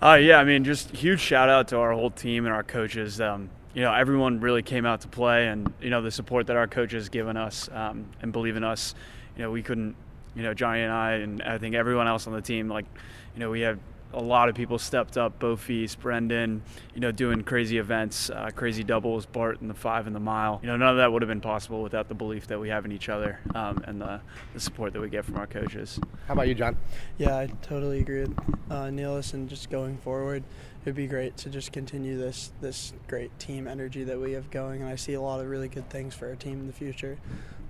Uh, 0.00 0.14
yeah, 0.14 0.38
I 0.38 0.44
mean, 0.44 0.62
just 0.62 0.90
huge 0.90 1.18
shout 1.18 1.48
out 1.48 1.66
to 1.68 1.78
our 1.78 1.92
whole 1.92 2.10
team 2.10 2.44
and 2.44 2.54
our 2.54 2.62
coaches. 2.62 3.20
Um, 3.20 3.50
you 3.78 3.84
know, 3.84 3.94
everyone 3.94 4.40
really 4.40 4.64
came 4.64 4.84
out 4.84 5.02
to 5.02 5.08
play, 5.08 5.46
and 5.46 5.72
you 5.80 5.88
know 5.88 6.02
the 6.02 6.10
support 6.10 6.48
that 6.48 6.56
our 6.56 6.66
coaches 6.66 7.08
given 7.08 7.36
us 7.36 7.68
um, 7.72 8.06
and 8.20 8.32
believe 8.32 8.56
in 8.56 8.64
us. 8.64 8.96
You 9.36 9.44
know, 9.44 9.52
we 9.52 9.62
couldn't. 9.62 9.94
You 10.34 10.42
know, 10.42 10.52
Johnny 10.52 10.80
and 10.80 10.92
I, 10.92 11.12
and 11.12 11.42
I 11.42 11.58
think 11.58 11.76
everyone 11.76 12.08
else 12.08 12.26
on 12.26 12.32
the 12.32 12.42
team, 12.42 12.68
like, 12.68 12.86
you 13.34 13.40
know, 13.40 13.50
we 13.50 13.60
had 13.60 13.78
a 14.12 14.22
lot 14.22 14.48
of 14.48 14.54
people 14.54 14.78
stepped 14.78 15.16
up. 15.16 15.38
Bo 15.38 15.56
Feast, 15.56 16.00
Brendan, 16.00 16.62
you 16.94 17.00
know, 17.00 17.12
doing 17.12 17.42
crazy 17.42 17.78
events, 17.78 18.30
uh, 18.30 18.50
crazy 18.54 18.82
doubles, 18.82 19.26
Bart 19.26 19.60
in 19.60 19.68
the 19.68 19.74
five 19.74 20.06
and 20.06 20.16
the 20.16 20.20
mile. 20.20 20.60
You 20.62 20.68
know, 20.68 20.76
none 20.76 20.90
of 20.90 20.96
that 20.96 21.12
would 21.12 21.22
have 21.22 21.28
been 21.28 21.40
possible 21.40 21.82
without 21.82 22.08
the 22.08 22.14
belief 22.14 22.46
that 22.46 22.58
we 22.58 22.68
have 22.70 22.84
in 22.84 22.92
each 22.92 23.08
other 23.08 23.40
um, 23.54 23.82
and 23.86 24.00
the, 24.00 24.20
the 24.54 24.60
support 24.60 24.92
that 24.94 25.00
we 25.00 25.08
get 25.08 25.24
from 25.24 25.36
our 25.36 25.46
coaches. 25.46 26.00
How 26.26 26.34
about 26.34 26.48
you, 26.48 26.54
John? 26.54 26.76
Yeah, 27.18 27.36
I 27.36 27.46
totally 27.62 28.00
agree 28.00 28.20
with 28.22 28.38
uh, 28.70 28.86
Nealis, 28.86 29.34
and 29.34 29.48
just 29.48 29.70
going 29.70 29.98
forward, 29.98 30.42
it'd 30.82 30.94
be 30.94 31.06
great 31.06 31.36
to 31.38 31.50
just 31.50 31.72
continue 31.72 32.16
this 32.16 32.52
this 32.60 32.92
great 33.08 33.36
team 33.38 33.68
energy 33.68 34.04
that 34.04 34.18
we 34.18 34.32
have 34.32 34.50
going, 34.50 34.80
and 34.80 34.90
I 34.90 34.96
see 34.96 35.14
a 35.14 35.20
lot 35.20 35.40
of 35.40 35.48
really 35.48 35.68
good 35.68 35.88
things 35.90 36.14
for 36.14 36.28
our 36.28 36.36
team 36.36 36.60
in 36.60 36.66
the 36.66 36.72
future. 36.72 37.18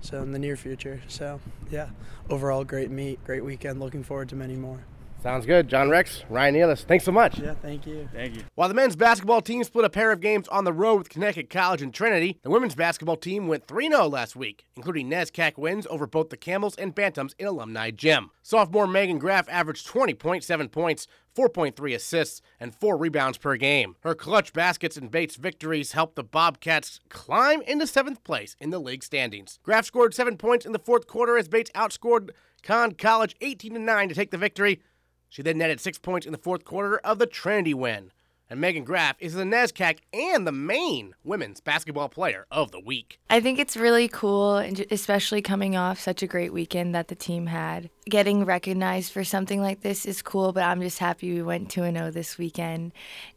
So 0.01 0.21
in 0.21 0.31
the 0.31 0.39
near 0.39 0.55
future, 0.55 1.01
so 1.09 1.41
yeah, 1.69 1.89
overall 2.29 2.63
great 2.63 2.89
meet, 2.89 3.21
great 3.25 3.43
weekend. 3.43 3.81
Looking 3.81 4.03
forward 4.03 4.29
to 4.29 4.35
many 4.35 4.55
more. 4.55 4.85
Sounds 5.21 5.45
good. 5.45 5.67
John 5.67 5.89
Rex, 5.89 6.23
Ryan 6.29 6.55
Nealis, 6.55 6.85
thanks 6.85 7.03
so 7.03 7.11
much. 7.11 7.39
Yeah, 7.39 7.53
thank 7.61 7.85
you. 7.85 8.07
Thank 8.13 8.37
you. 8.37 8.43
While 8.55 8.69
the 8.69 8.73
men's 8.73 8.95
basketball 8.95 9.41
team 9.41 9.65
split 9.65 9.83
a 9.83 9.89
pair 9.89 10.13
of 10.13 10.21
games 10.21 10.47
on 10.47 10.63
the 10.63 10.71
road 10.71 10.95
with 10.95 11.09
Connecticut 11.09 11.49
College 11.49 11.81
and 11.81 11.93
Trinity, 11.93 12.39
the 12.41 12.49
women's 12.49 12.73
basketball 12.73 13.17
team 13.17 13.47
went 13.47 13.67
3 13.67 13.89
0 13.89 14.07
last 14.07 14.37
week, 14.37 14.65
including 14.77 15.09
NESCAC 15.09 15.57
wins 15.57 15.85
over 15.89 16.07
both 16.07 16.29
the 16.29 16.37
Camels 16.37 16.75
and 16.75 16.95
Bantams 16.95 17.33
in 17.37 17.47
Alumni 17.47 17.91
Gym. 17.91 18.31
Sophomore 18.41 18.87
Meghan 18.87 19.19
Graff 19.19 19.49
averaged 19.49 19.87
20.7 19.87 20.71
points, 20.71 21.05
4.3 21.35 21.95
assists, 21.95 22.41
and 22.57 22.73
4 22.73 22.97
rebounds 22.97 23.37
per 23.37 23.57
game. 23.57 23.97
Her 24.03 24.15
clutch 24.15 24.53
baskets 24.53 24.95
and 24.95 25.11
Bates 25.11 25.35
victories 25.35 25.91
helped 25.91 26.15
the 26.15 26.23
Bobcats 26.23 27.01
climb 27.09 27.61
into 27.63 27.87
seventh 27.87 28.23
place 28.23 28.55
in 28.61 28.69
the 28.69 28.79
league 28.79 29.03
standings. 29.03 29.59
Graff 29.63 29.85
scored 29.85 30.13
7 30.13 30.37
points 30.37 30.65
in 30.65 30.71
the 30.71 30.79
fourth 30.79 31.07
quarter 31.07 31.37
as 31.37 31.49
Bates 31.49 31.71
outscored 31.75 32.29
Con 32.63 32.93
College 32.93 33.35
18 33.41 33.85
9 33.85 34.09
to 34.09 34.15
take 34.15 34.31
the 34.31 34.37
victory. 34.37 34.81
She 35.29 35.41
then 35.41 35.57
netted 35.59 35.79
six 35.79 35.97
points 35.97 36.25
in 36.25 36.31
the 36.31 36.37
fourth 36.37 36.65
quarter 36.65 36.97
of 36.97 37.19
the 37.19 37.27
Trinity 37.27 37.73
win. 37.73 38.11
And 38.51 38.59
Meghan 38.59 38.83
Graff 38.83 39.15
is 39.19 39.35
the 39.35 39.43
NESCAC 39.43 39.99
and 40.11 40.47
the 40.47 40.51
Maine 40.51 41.13
women's 41.23 41.61
basketball 41.61 42.09
player 42.09 42.47
of 42.49 42.71
the 42.71 42.79
week. 42.79 43.19
I 43.29 43.39
think 43.39 43.59
it's 43.59 43.77
really 43.77 44.07
cool, 44.07 44.57
and 44.57 44.83
especially 44.89 45.43
coming 45.43 45.75
off 45.77 45.99
such 45.99 46.23
a 46.23 46.27
great 46.27 46.51
weekend 46.51 46.95
that 46.95 47.09
the 47.09 47.15
team 47.15 47.45
had. 47.45 47.91
Getting 48.09 48.45
recognized 48.45 49.11
for 49.13 49.23
something 49.23 49.61
like 49.61 49.81
this 49.81 50.03
is 50.03 50.23
cool, 50.23 50.51
but 50.51 50.63
I'm 50.63 50.81
just 50.81 50.97
happy 50.97 51.31
we 51.31 51.43
went 51.43 51.69
2 51.69 51.81
0 51.91 52.09
this 52.09 52.39
weekend, 52.39 52.91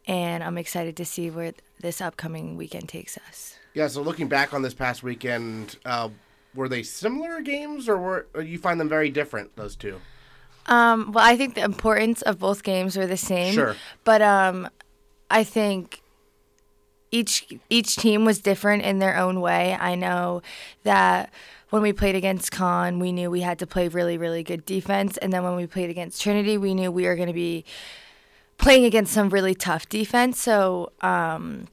and 0.07 0.43
I'm 0.43 0.57
excited 0.57 0.97
to 0.97 1.05
see 1.05 1.29
where 1.29 1.53
this 1.81 2.01
upcoming 2.01 2.57
weekend 2.57 2.89
takes 2.89 3.19
us. 3.29 3.59
Yeah, 3.75 3.89
so 3.89 4.01
looking 4.01 4.29
back 4.29 4.55
on 4.55 4.63
this 4.63 4.73
past 4.73 5.03
weekend, 5.03 5.77
uh, 5.85 6.09
were 6.55 6.71
they 6.71 6.83
similar 6.83 7.43
games 7.43 7.87
or 7.87 7.99
were 7.99 8.27
or 8.33 8.41
you 8.41 8.57
find 8.57 8.81
them 8.81 8.89
very 8.89 9.11
different, 9.11 9.57
those 9.57 9.77
two? 9.77 10.01
Um, 10.67 11.13
well, 11.13 11.25
I 11.25 11.37
think 11.37 11.55
the 11.55 11.65
importance 11.65 12.23
of 12.23 12.39
both 12.39 12.63
games 12.63 12.97
are 12.97 13.07
the 13.07 13.17
same. 13.17 13.55
Sure. 13.55 13.77
But 14.05 14.23
um, 14.23 14.69
I 15.31 15.45
think 15.45 16.03
each 17.11 17.47
each 17.69 17.97
team 17.97 18.25
was 18.25 18.41
different 18.41 18.85
in 18.85 18.99
their 18.99 19.17
own 19.17 19.41
way. 19.41 19.77
I 19.79 19.95
know 19.95 20.43
that 20.85 21.31
when 21.71 21.83
we 21.83 21.93
played 21.93 22.15
against 22.15 22.53
Con, 22.53 22.99
we 22.99 23.13
knew 23.13 23.31
we 23.31 23.41
had 23.41 23.59
to 23.61 23.67
play 23.67 23.89
really, 23.89 24.19
really 24.19 24.43
good 24.43 24.65
defense, 24.65 25.17
and 25.19 25.33
then 25.33 25.43
when 25.43 25.57
we 25.57 25.67
played 25.67 25.91
against 25.91 26.21
Trinity, 26.21 26.59
we 26.59 26.75
knew 26.75 26.91
we 26.91 27.07
were 27.07 27.17
going 27.17 27.29
to 27.29 27.35
be 27.35 27.65
playing 28.59 28.85
against 28.85 29.13
some 29.13 29.29
really 29.31 29.55
tough 29.55 29.89
defense. 29.89 30.41
So 30.41 30.93
um, 31.01 31.69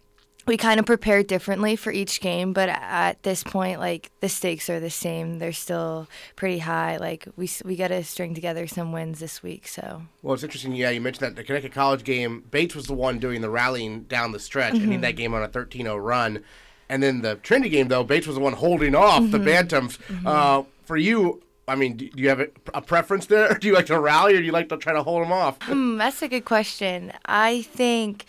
we 0.50 0.58
kind 0.58 0.80
of 0.80 0.86
prepare 0.88 1.22
differently 1.22 1.76
for 1.76 1.92
each 1.92 2.20
game, 2.22 2.54
but 2.54 2.70
at 2.70 3.22
this 3.22 3.44
point, 3.44 3.80
like 3.80 4.10
the 4.20 4.28
stakes 4.28 4.68
are 4.68 4.80
the 4.80 4.90
same. 4.90 5.38
They're 5.38 5.54
still 5.54 6.08
pretty 6.36 6.58
high. 6.58 6.98
Like 6.98 7.28
we 7.38 7.48
we 7.64 7.76
got 7.76 7.90
to 7.90 8.04
string 8.04 8.34
together 8.34 8.66
some 8.66 8.92
wins 8.92 9.20
this 9.20 9.44
week. 9.44 9.68
So 9.68 10.02
well, 10.24 10.34
it's 10.34 10.44
interesting. 10.44 10.74
Yeah, 10.74 10.90
you 10.90 11.02
mentioned 11.02 11.28
that 11.28 11.36
the 11.36 11.44
Connecticut 11.44 11.74
College 11.74 12.04
game. 12.04 12.44
Bates 12.50 12.76
was 12.76 12.88
the 12.88 12.96
one 12.96 13.20
doing 13.20 13.42
the 13.42 13.50
rallying 13.50 14.04
down 14.04 14.32
the 14.32 14.40
stretch, 14.40 14.74
mm-hmm. 14.74 14.84
ending 14.84 15.02
that 15.02 15.16
game 15.16 15.36
on 15.36 15.44
a 15.44 15.48
13-0 15.48 16.04
run. 16.04 16.44
And 16.90 17.04
then 17.04 17.22
the 17.22 17.36
Trinity 17.36 17.70
game, 17.70 17.88
though, 17.88 18.04
Bates 18.04 18.26
was 18.26 18.36
the 18.36 18.42
one 18.42 18.54
holding 18.54 18.96
off 18.96 19.22
mm-hmm. 19.22 19.32
the 19.32 19.38
Bantams. 19.38 20.00
Mm-hmm. 20.08 20.26
Uh, 20.26 20.64
for 20.86 20.98
you, 20.98 21.44
I 21.68 21.76
mean, 21.76 21.98
do 21.98 22.10
you 22.16 22.30
have 22.30 22.42
a, 22.74 22.82
preference 22.82 23.28
there? 23.28 23.54
Do 23.60 23.68
you 23.68 23.76
like 23.76 23.86
to 23.86 24.00
rally, 24.00 24.34
or 24.34 24.40
do 24.40 24.44
you 24.44 24.52
like 24.52 24.70
to 24.70 24.78
try 24.78 24.94
to 24.94 25.04
hold 25.04 25.22
them 25.22 25.32
off? 25.32 25.60
Mm, 25.60 26.00
that's 26.00 26.24
a 26.24 26.28
good 26.28 26.46
question. 26.46 27.14
I 27.26 27.62
think 27.62 28.26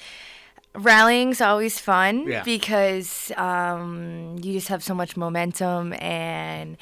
rallying's 0.74 1.40
always 1.40 1.80
fun 1.80 2.28
yeah. 2.28 2.42
because 2.44 3.32
um, 3.36 4.36
you 4.40 4.52
just 4.52 4.68
have 4.68 4.84
so 4.84 4.94
much 4.94 5.16
momentum 5.16 5.92
and 5.94 6.76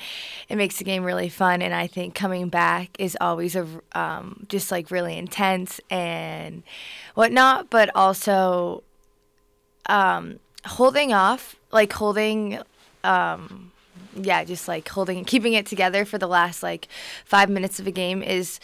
it 0.49 0.57
makes 0.57 0.77
the 0.77 0.85
game 0.85 1.05
really 1.05 1.31
fun 1.31 1.63
and 1.63 1.75
i 1.75 1.87
think 1.87 2.15
coming 2.15 2.49
back 2.49 2.91
is 2.99 3.17
always 3.21 3.57
a 3.57 3.67
um, 3.93 4.45
just 4.49 4.71
like 4.71 4.91
really 4.91 5.17
intense 5.17 5.81
and 5.89 6.63
whatnot 7.15 7.71
but 7.71 7.91
also 7.95 8.83
um, 9.87 10.39
holding 10.67 11.15
off 11.15 11.57
like 11.73 11.93
holding 11.95 12.59
um, 13.05 13.73
yeah 14.15 14.45
just 14.45 14.69
like 14.69 14.87
holding 14.89 15.25
keeping 15.25 15.55
it 15.55 15.65
together 15.65 16.05
for 16.05 16.19
the 16.19 16.29
last 16.29 16.63
like 16.63 16.89
five 17.25 17.49
minutes 17.49 17.81
of 17.81 17.87
a 17.87 17.91
game 17.91 18.23
is 18.23 18.61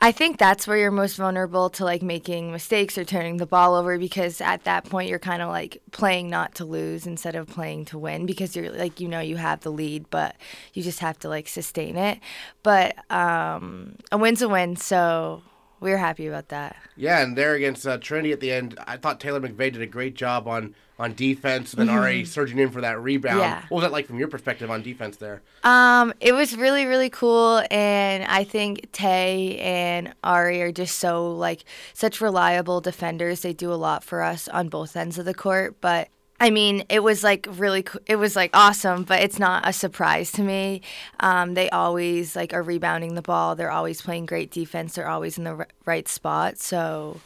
I 0.00 0.12
think 0.12 0.38
that's 0.38 0.66
where 0.66 0.76
you're 0.76 0.90
most 0.90 1.16
vulnerable 1.16 1.70
to 1.70 1.84
like 1.84 2.02
making 2.02 2.52
mistakes 2.52 2.98
or 2.98 3.04
turning 3.04 3.36
the 3.36 3.46
ball 3.46 3.74
over 3.74 3.98
because 3.98 4.40
at 4.40 4.64
that 4.64 4.84
point 4.84 5.08
you're 5.08 5.18
kind 5.18 5.42
of 5.42 5.48
like 5.48 5.80
playing 5.92 6.28
not 6.28 6.54
to 6.56 6.64
lose 6.64 7.06
instead 7.06 7.34
of 7.34 7.48
playing 7.48 7.86
to 7.86 7.98
win 7.98 8.26
because 8.26 8.54
you're 8.54 8.70
like 8.70 9.00
you 9.00 9.08
know 9.08 9.20
you 9.20 9.36
have 9.36 9.60
the 9.60 9.72
lead 9.72 10.08
but 10.10 10.36
you 10.72 10.82
just 10.82 11.00
have 11.00 11.18
to 11.20 11.28
like 11.28 11.48
sustain 11.48 11.96
it. 11.96 12.18
But 12.62 12.96
um, 13.10 13.96
a 14.10 14.18
win's 14.18 14.42
a 14.42 14.48
win, 14.48 14.76
so 14.76 15.42
we 15.84 15.92
are 15.92 15.98
happy 15.98 16.26
about 16.26 16.48
that. 16.48 16.76
Yeah, 16.96 17.20
and 17.20 17.36
there 17.36 17.52
against 17.52 17.86
uh, 17.86 17.98
Trinity 17.98 18.32
at 18.32 18.40
the 18.40 18.50
end, 18.50 18.78
I 18.86 18.96
thought 18.96 19.20
Taylor 19.20 19.38
McVeigh 19.38 19.70
did 19.70 19.82
a 19.82 19.86
great 19.86 20.14
job 20.14 20.48
on 20.48 20.74
on 20.98 21.12
defense, 21.12 21.72
and 21.72 21.80
then 21.80 21.88
mm-hmm. 21.88 21.96
already 21.98 22.24
surging 22.24 22.58
in 22.58 22.70
for 22.70 22.80
that 22.80 23.00
rebound. 23.00 23.40
Yeah. 23.40 23.62
What 23.68 23.78
was 23.78 23.82
that 23.82 23.92
like 23.92 24.06
from 24.06 24.18
your 24.18 24.28
perspective 24.28 24.70
on 24.70 24.80
defense 24.82 25.16
there? 25.18 25.42
Um, 25.62 26.14
it 26.20 26.32
was 26.32 26.56
really 26.56 26.86
really 26.86 27.10
cool, 27.10 27.62
and 27.70 28.24
I 28.24 28.44
think 28.44 28.90
Tay 28.92 29.58
and 29.58 30.14
Ari 30.24 30.62
are 30.62 30.72
just 30.72 30.98
so 30.98 31.30
like 31.34 31.64
such 31.92 32.20
reliable 32.20 32.80
defenders. 32.80 33.40
They 33.40 33.52
do 33.52 33.70
a 33.70 33.74
lot 33.74 34.02
for 34.02 34.22
us 34.22 34.48
on 34.48 34.70
both 34.70 34.96
ends 34.96 35.18
of 35.18 35.26
the 35.26 35.34
court, 35.34 35.76
but 35.82 36.08
I 36.40 36.50
mean, 36.50 36.84
it 36.88 37.02
was 37.02 37.22
like 37.22 37.46
really, 37.50 37.86
it 38.06 38.16
was 38.16 38.34
like 38.34 38.50
awesome, 38.54 39.04
but 39.04 39.22
it's 39.22 39.38
not 39.38 39.66
a 39.66 39.72
surprise 39.72 40.32
to 40.32 40.42
me. 40.42 40.82
Um, 41.20 41.54
they 41.54 41.70
always 41.70 42.34
like 42.34 42.52
are 42.52 42.62
rebounding 42.62 43.14
the 43.14 43.22
ball. 43.22 43.54
They're 43.54 43.70
always 43.70 44.02
playing 44.02 44.26
great 44.26 44.50
defense. 44.50 44.94
They're 44.96 45.08
always 45.08 45.38
in 45.38 45.44
the 45.44 45.54
r- 45.54 45.68
right 45.86 46.08
spot. 46.08 46.58
So, 46.58 47.20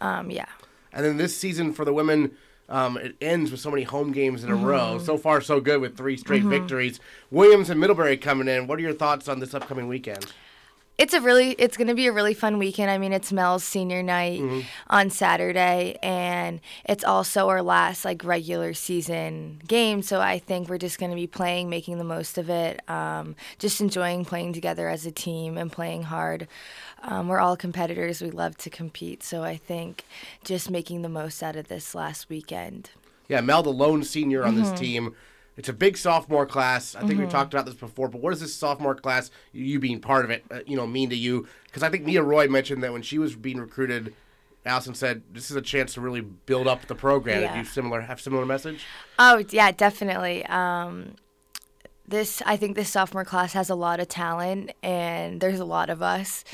um, 0.00 0.30
yeah. 0.30 0.46
And 0.92 1.04
then 1.04 1.16
this 1.16 1.36
season 1.36 1.72
for 1.72 1.84
the 1.84 1.92
women, 1.92 2.36
um, 2.68 2.96
it 2.96 3.16
ends 3.20 3.50
with 3.50 3.60
so 3.60 3.70
many 3.70 3.82
home 3.82 4.12
games 4.12 4.44
in 4.44 4.50
a 4.50 4.54
mm-hmm. 4.54 4.64
row. 4.64 4.98
So 4.98 5.18
far, 5.18 5.40
so 5.40 5.60
good 5.60 5.80
with 5.80 5.96
three 5.96 6.16
straight 6.16 6.42
mm-hmm. 6.42 6.50
victories. 6.50 7.00
Williams 7.30 7.70
and 7.70 7.80
Middlebury 7.80 8.16
coming 8.16 8.48
in. 8.48 8.68
What 8.68 8.78
are 8.78 8.82
your 8.82 8.94
thoughts 8.94 9.28
on 9.28 9.40
this 9.40 9.52
upcoming 9.52 9.88
weekend? 9.88 10.32
It's 10.96 11.12
a 11.12 11.20
really 11.20 11.50
it's 11.52 11.76
going 11.76 11.88
to 11.88 11.94
be 11.94 12.06
a 12.06 12.12
really 12.12 12.34
fun 12.34 12.58
weekend. 12.58 12.90
I 12.90 12.98
mean 12.98 13.12
it's 13.12 13.32
mel's 13.32 13.64
senior 13.64 14.02
night 14.02 14.40
mm-hmm. 14.40 14.60
on 14.88 15.10
saturday 15.10 15.98
and 16.02 16.60
it's 16.84 17.02
also 17.04 17.48
our 17.48 17.62
last 17.62 18.04
like 18.04 18.24
regular 18.24 18.74
season 18.74 19.60
game. 19.66 20.02
So 20.02 20.20
i 20.20 20.38
think 20.38 20.68
we're 20.68 20.78
just 20.78 20.98
going 20.98 21.10
to 21.10 21.16
be 21.16 21.26
playing 21.26 21.68
making 21.68 21.98
the 21.98 22.04
most 22.04 22.38
of 22.38 22.48
it 22.48 22.88
um, 22.88 23.34
just 23.58 23.80
enjoying 23.80 24.24
playing 24.24 24.52
together 24.52 24.88
as 24.88 25.04
a 25.06 25.10
team 25.10 25.58
and 25.58 25.70
playing 25.70 26.04
hard. 26.04 26.46
Um, 27.02 27.28
we're 27.28 27.40
all 27.40 27.56
competitors. 27.56 28.22
We 28.22 28.30
love 28.30 28.56
to 28.58 28.70
compete. 28.70 29.22
So 29.22 29.42
i 29.42 29.56
think 29.56 30.04
just 30.44 30.70
making 30.70 31.02
the 31.02 31.08
most 31.08 31.42
out 31.42 31.56
of 31.56 31.68
this 31.68 31.94
last 31.94 32.28
weekend. 32.28 32.90
Yeah 33.28 33.40
mel 33.40 33.62
the 33.62 33.72
lone 33.72 34.04
senior 34.04 34.44
on 34.44 34.54
mm-hmm. 34.54 34.62
this 34.62 34.78
team 34.78 35.14
it's 35.56 35.68
a 35.68 35.72
big 35.72 35.96
sophomore 35.96 36.46
class. 36.46 36.94
I 36.94 37.00
think 37.00 37.12
mm-hmm. 37.12 37.24
we 37.24 37.28
talked 37.28 37.54
about 37.54 37.66
this 37.66 37.74
before, 37.74 38.08
but 38.08 38.20
what 38.20 38.30
does 38.30 38.40
this 38.40 38.54
sophomore 38.54 38.94
class, 38.94 39.30
you 39.52 39.78
being 39.78 40.00
part 40.00 40.24
of 40.24 40.30
it, 40.30 40.44
uh, 40.50 40.60
you 40.66 40.76
know, 40.76 40.86
mean 40.86 41.10
to 41.10 41.16
you? 41.16 41.46
Because 41.66 41.82
I 41.82 41.90
think 41.90 42.04
Mia 42.04 42.22
Roy 42.22 42.48
mentioned 42.48 42.82
that 42.82 42.92
when 42.92 43.02
she 43.02 43.18
was 43.18 43.36
being 43.36 43.58
recruited, 43.58 44.14
Allison 44.66 44.94
said 44.94 45.22
this 45.32 45.50
is 45.50 45.56
a 45.56 45.62
chance 45.62 45.94
to 45.94 46.00
really 46.00 46.22
build 46.22 46.66
up 46.66 46.86
the 46.86 46.94
program. 46.94 47.42
Yeah. 47.42 47.52
Do 47.52 47.58
you 47.58 47.64
similar 47.64 48.00
have 48.00 48.20
similar 48.20 48.46
message? 48.46 48.84
Oh 49.18 49.44
yeah, 49.50 49.70
definitely. 49.70 50.44
Um, 50.46 51.16
this 52.08 52.42
I 52.46 52.56
think 52.56 52.74
this 52.76 52.90
sophomore 52.90 53.24
class 53.24 53.52
has 53.52 53.70
a 53.70 53.74
lot 53.74 54.00
of 54.00 54.08
talent, 54.08 54.72
and 54.82 55.40
there's 55.40 55.60
a 55.60 55.64
lot 55.64 55.90
of 55.90 56.02
us, 56.02 56.44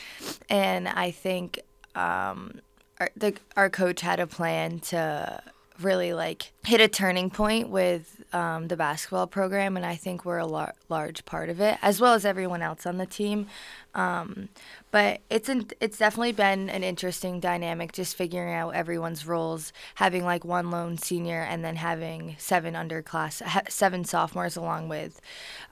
and 0.48 0.88
I 0.88 1.10
think 1.10 1.60
um, 1.94 2.60
our, 2.98 3.10
the, 3.16 3.34
our 3.56 3.70
coach 3.70 4.00
had 4.00 4.20
a 4.20 4.26
plan 4.26 4.80
to 4.80 5.42
really 5.80 6.12
like 6.12 6.52
hit 6.64 6.80
a 6.80 6.88
turning 6.88 7.30
point 7.30 7.68
with 7.68 8.19
um, 8.32 8.68
the 8.68 8.76
basketball 8.76 9.26
program, 9.26 9.76
and 9.76 9.84
I 9.84 9.96
think 9.96 10.24
we're 10.24 10.38
a 10.38 10.46
lar- 10.46 10.74
large 10.88 11.24
part 11.24 11.48
of 11.48 11.60
it, 11.60 11.78
as 11.82 12.00
well 12.00 12.14
as 12.14 12.24
everyone 12.24 12.62
else 12.62 12.86
on 12.86 12.98
the 12.98 13.06
team. 13.06 13.46
Um, 13.94 14.48
but 14.92 15.20
it's 15.30 15.48
an, 15.48 15.68
it's 15.80 15.98
definitely 15.98 16.32
been 16.32 16.70
an 16.70 16.84
interesting 16.84 17.40
dynamic, 17.40 17.92
just 17.92 18.16
figuring 18.16 18.54
out 18.54 18.74
everyone's 18.74 19.26
roles, 19.26 19.72
having 19.96 20.24
like 20.24 20.44
one 20.44 20.70
lone 20.70 20.96
senior, 20.96 21.40
and 21.40 21.64
then 21.64 21.76
having 21.76 22.36
seven 22.38 22.74
underclass, 22.74 23.42
seven 23.70 24.04
sophomores 24.04 24.56
along 24.56 24.88
with 24.88 25.20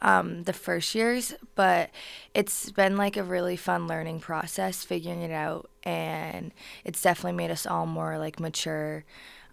um, 0.02 0.42
the 0.44 0.52
first 0.52 0.94
years. 0.94 1.34
But 1.54 1.90
it's 2.34 2.70
been 2.70 2.96
like 2.96 3.16
a 3.16 3.22
really 3.22 3.56
fun 3.56 3.86
learning 3.86 4.20
process, 4.20 4.82
figuring 4.82 5.22
it 5.22 5.32
out, 5.32 5.70
and 5.84 6.52
it's 6.84 7.02
definitely 7.02 7.36
made 7.36 7.50
us 7.50 7.66
all 7.66 7.86
more 7.86 8.18
like 8.18 8.40
mature 8.40 9.04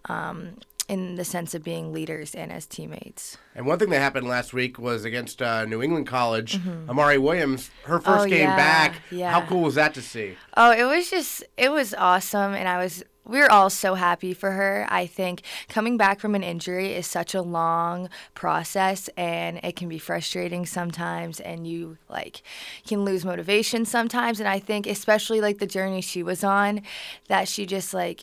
um, 0.08 0.56
in 0.88 1.16
the 1.16 1.24
sense 1.24 1.54
of 1.54 1.64
being 1.64 1.92
leaders 1.92 2.34
and 2.34 2.52
as 2.52 2.66
teammates. 2.66 3.36
And 3.54 3.66
one 3.66 3.78
thing 3.78 3.90
that 3.90 3.98
happened 3.98 4.28
last 4.28 4.52
week 4.52 4.78
was 4.78 5.04
against 5.04 5.42
uh, 5.42 5.64
New 5.64 5.82
England 5.82 6.06
College, 6.06 6.58
mm-hmm. 6.58 6.88
Amari 6.88 7.18
Williams, 7.18 7.70
her 7.84 7.98
first 7.98 8.26
oh, 8.26 8.28
game 8.28 8.42
yeah, 8.42 8.56
back. 8.56 9.02
Yeah. 9.10 9.32
How 9.32 9.46
cool 9.46 9.62
was 9.62 9.74
that 9.74 9.94
to 9.94 10.02
see? 10.02 10.36
Oh, 10.56 10.70
it 10.70 10.84
was 10.84 11.10
just, 11.10 11.42
it 11.56 11.72
was 11.72 11.92
awesome. 11.94 12.54
And 12.54 12.68
I 12.68 12.78
was, 12.78 13.02
we 13.24 13.40
are 13.40 13.50
all 13.50 13.70
so 13.70 13.94
happy 13.94 14.32
for 14.32 14.52
her. 14.52 14.86
I 14.88 15.06
think 15.06 15.42
coming 15.68 15.96
back 15.96 16.20
from 16.20 16.36
an 16.36 16.44
injury 16.44 16.92
is 16.92 17.08
such 17.08 17.34
a 17.34 17.42
long 17.42 18.08
process 18.34 19.08
and 19.16 19.58
it 19.64 19.74
can 19.74 19.88
be 19.88 19.98
frustrating 19.98 20.64
sometimes 20.64 21.40
and 21.40 21.66
you 21.66 21.98
like 22.08 22.42
can 22.86 23.04
lose 23.04 23.24
motivation 23.24 23.84
sometimes. 23.84 24.38
And 24.38 24.48
I 24.48 24.60
think, 24.60 24.86
especially 24.86 25.40
like 25.40 25.58
the 25.58 25.66
journey 25.66 26.00
she 26.00 26.22
was 26.22 26.44
on, 26.44 26.82
that 27.26 27.48
she 27.48 27.66
just 27.66 27.92
like, 27.92 28.22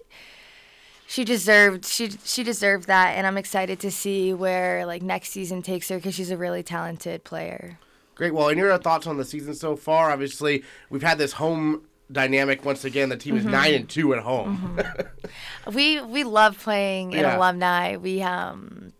she 1.13 1.23
deserved 1.23 1.86
she 1.86 2.10
she 2.26 2.43
deserved 2.43 2.88
that 2.88 3.12
and 3.12 3.28
i'm 3.28 3.38
excited 3.38 3.80
to 3.80 3.91
see 3.91 4.34
where 4.34 4.84
like 4.88 5.04
next 5.04 5.30
season 5.30 5.62
takes 5.62 5.88
her 5.89 5.97
because 5.97 6.15
she's 6.15 6.32
a 6.32 6.38
really 6.38 6.63
talented 6.63 7.23
player 7.23 7.78
great 8.15 8.34
well 8.34 8.49
and 8.49 8.58
your 8.58 8.76
thoughts 8.80 9.06
on 9.06 9.17
the 9.17 9.26
season 9.26 9.54
so 9.54 9.76
far 9.76 10.10
obviously 10.10 10.63
we've 10.89 11.04
had 11.04 11.19
this 11.19 11.34
home 11.34 11.84
dynamic 12.12 12.65
once 12.65 12.84
again 12.84 13.10
the 13.10 13.17
team 13.17 13.38
is 13.38 13.43
mm-hmm. 13.43 13.52
nine 13.52 13.73
and 13.76 13.89
two 13.89 14.12
at 14.15 14.23
home 14.23 14.76
mm-hmm. 14.76 15.76
we 15.76 16.02
we 16.02 16.23
love 16.23 16.58
playing 16.58 17.12
in 17.12 17.19
yeah. 17.19 17.38
alumni 17.38 17.95
we 17.95 18.19
um 18.23 18.91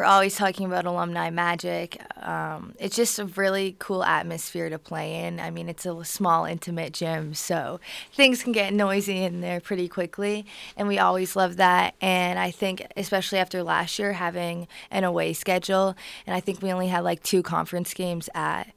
we're 0.00 0.06
always 0.06 0.34
talking 0.34 0.64
about 0.64 0.86
alumni 0.86 1.28
magic. 1.28 2.00
Um, 2.26 2.74
it's 2.78 2.96
just 2.96 3.18
a 3.18 3.26
really 3.26 3.76
cool 3.78 4.02
atmosphere 4.02 4.70
to 4.70 4.78
play 4.78 5.26
in. 5.26 5.38
I 5.38 5.50
mean, 5.50 5.68
it's 5.68 5.84
a 5.84 6.02
small, 6.06 6.46
intimate 6.46 6.94
gym, 6.94 7.34
so 7.34 7.80
things 8.14 8.42
can 8.42 8.52
get 8.52 8.72
noisy 8.72 9.22
in 9.22 9.42
there 9.42 9.60
pretty 9.60 9.88
quickly, 9.88 10.46
and 10.74 10.88
we 10.88 10.98
always 10.98 11.36
love 11.36 11.58
that. 11.58 11.96
And 12.00 12.38
I 12.38 12.50
think, 12.50 12.86
especially 12.96 13.40
after 13.40 13.62
last 13.62 13.98
year, 13.98 14.14
having 14.14 14.68
an 14.90 15.04
away 15.04 15.34
schedule, 15.34 15.94
and 16.26 16.34
I 16.34 16.40
think 16.40 16.62
we 16.62 16.72
only 16.72 16.88
had 16.88 17.04
like 17.04 17.22
two 17.22 17.42
conference 17.42 17.92
games 17.92 18.30
at 18.34 18.72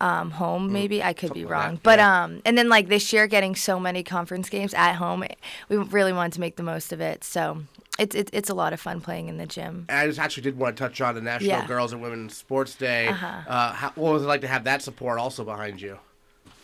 um, 0.00 0.30
home. 0.30 0.70
Mm, 0.70 0.72
maybe 0.72 1.02
I 1.02 1.12
could 1.12 1.34
be 1.34 1.44
wrong, 1.44 1.72
like 1.72 1.82
but 1.82 1.98
yeah. 1.98 2.24
um, 2.24 2.40
and 2.46 2.56
then 2.56 2.70
like 2.70 2.88
this 2.88 3.12
year, 3.12 3.26
getting 3.26 3.54
so 3.54 3.78
many 3.78 4.02
conference 4.02 4.48
games 4.48 4.72
at 4.72 4.94
home, 4.94 5.24
we 5.68 5.76
really 5.76 6.14
wanted 6.14 6.32
to 6.32 6.40
make 6.40 6.56
the 6.56 6.62
most 6.62 6.90
of 6.90 7.02
it. 7.02 7.22
So 7.22 7.64
it's 7.98 8.14
it, 8.14 8.30
it's 8.32 8.50
a 8.50 8.54
lot 8.54 8.72
of 8.72 8.80
fun 8.80 9.00
playing 9.00 9.28
in 9.28 9.36
the 9.36 9.46
gym. 9.46 9.86
And 9.88 9.98
I 9.98 10.06
just 10.06 10.18
actually 10.18 10.42
did 10.42 10.58
want 10.58 10.76
to 10.76 10.82
touch 10.82 11.00
on 11.00 11.14
the 11.14 11.20
National 11.20 11.50
yeah. 11.50 11.66
Girls 11.66 11.92
and 11.92 12.02
Women's 12.02 12.36
Sports 12.36 12.74
Day. 12.74 13.08
Uh-huh. 13.08 13.26
Uh, 13.46 13.72
how, 13.72 13.92
what 13.94 14.12
was 14.12 14.22
it 14.22 14.26
like 14.26 14.40
to 14.42 14.48
have 14.48 14.64
that 14.64 14.82
support 14.82 15.18
also 15.18 15.44
behind 15.44 15.80
you? 15.80 15.98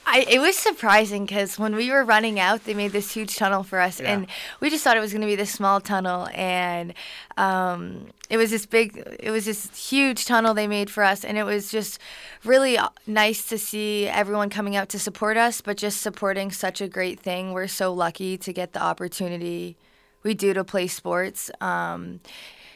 I, 0.07 0.27
it 0.29 0.41
was 0.41 0.57
surprising 0.57 1.25
because 1.25 1.57
when 1.57 1.77
we 1.77 1.91
were 1.91 2.03
running 2.03 2.41
out, 2.41 2.65
they 2.65 2.75
made 2.75 2.91
this 2.91 3.13
huge 3.13 3.37
tunnel 3.37 3.63
for 3.63 3.79
us, 3.79 4.01
yeah. 4.01 4.13
and 4.13 4.27
we 4.59 4.69
just 4.69 4.83
thought 4.83 4.97
it 4.97 5.01
was 5.01 5.13
going 5.13 5.21
to 5.21 5.27
be 5.27 5.37
this 5.37 5.53
small 5.53 5.81
tunnel, 5.81 6.27
and 6.35 6.95
um, 7.37 8.09
it 8.29 8.37
was 8.37 8.51
this 8.51 8.67
big, 8.67 8.97
it 9.21 9.31
was 9.31 9.45
this 9.45 9.69
huge 9.77 10.25
tunnel 10.25 10.53
they 10.53 10.67
made 10.67 10.91
for 10.91 11.05
us, 11.05 11.25
and 11.25 11.39
it 11.39 11.45
was 11.45 11.71
just 11.71 12.01
really 12.45 12.77
uh, 12.77 12.89
nice 13.07 13.47
to 13.51 13.59
see 13.59 14.09
everyone 14.09 14.51
coming 14.51 14.75
out 14.75 14.89
to 14.89 14.99
support 14.99 15.37
us, 15.37 15.61
but 15.61 15.77
just 15.77 16.01
supporting 16.01 16.51
such 16.51 16.81
a 16.81 16.89
great 16.89 17.21
thing. 17.21 17.53
We're 17.53 17.69
so 17.69 17.93
lucky 17.93 18.37
to 18.39 18.53
get 18.53 18.73
the 18.73 18.83
opportunity 18.83 19.77
we 20.23 20.35
do 20.35 20.53
to 20.55 20.65
play 20.65 20.87
sports. 20.87 21.51
Um, 21.61 22.21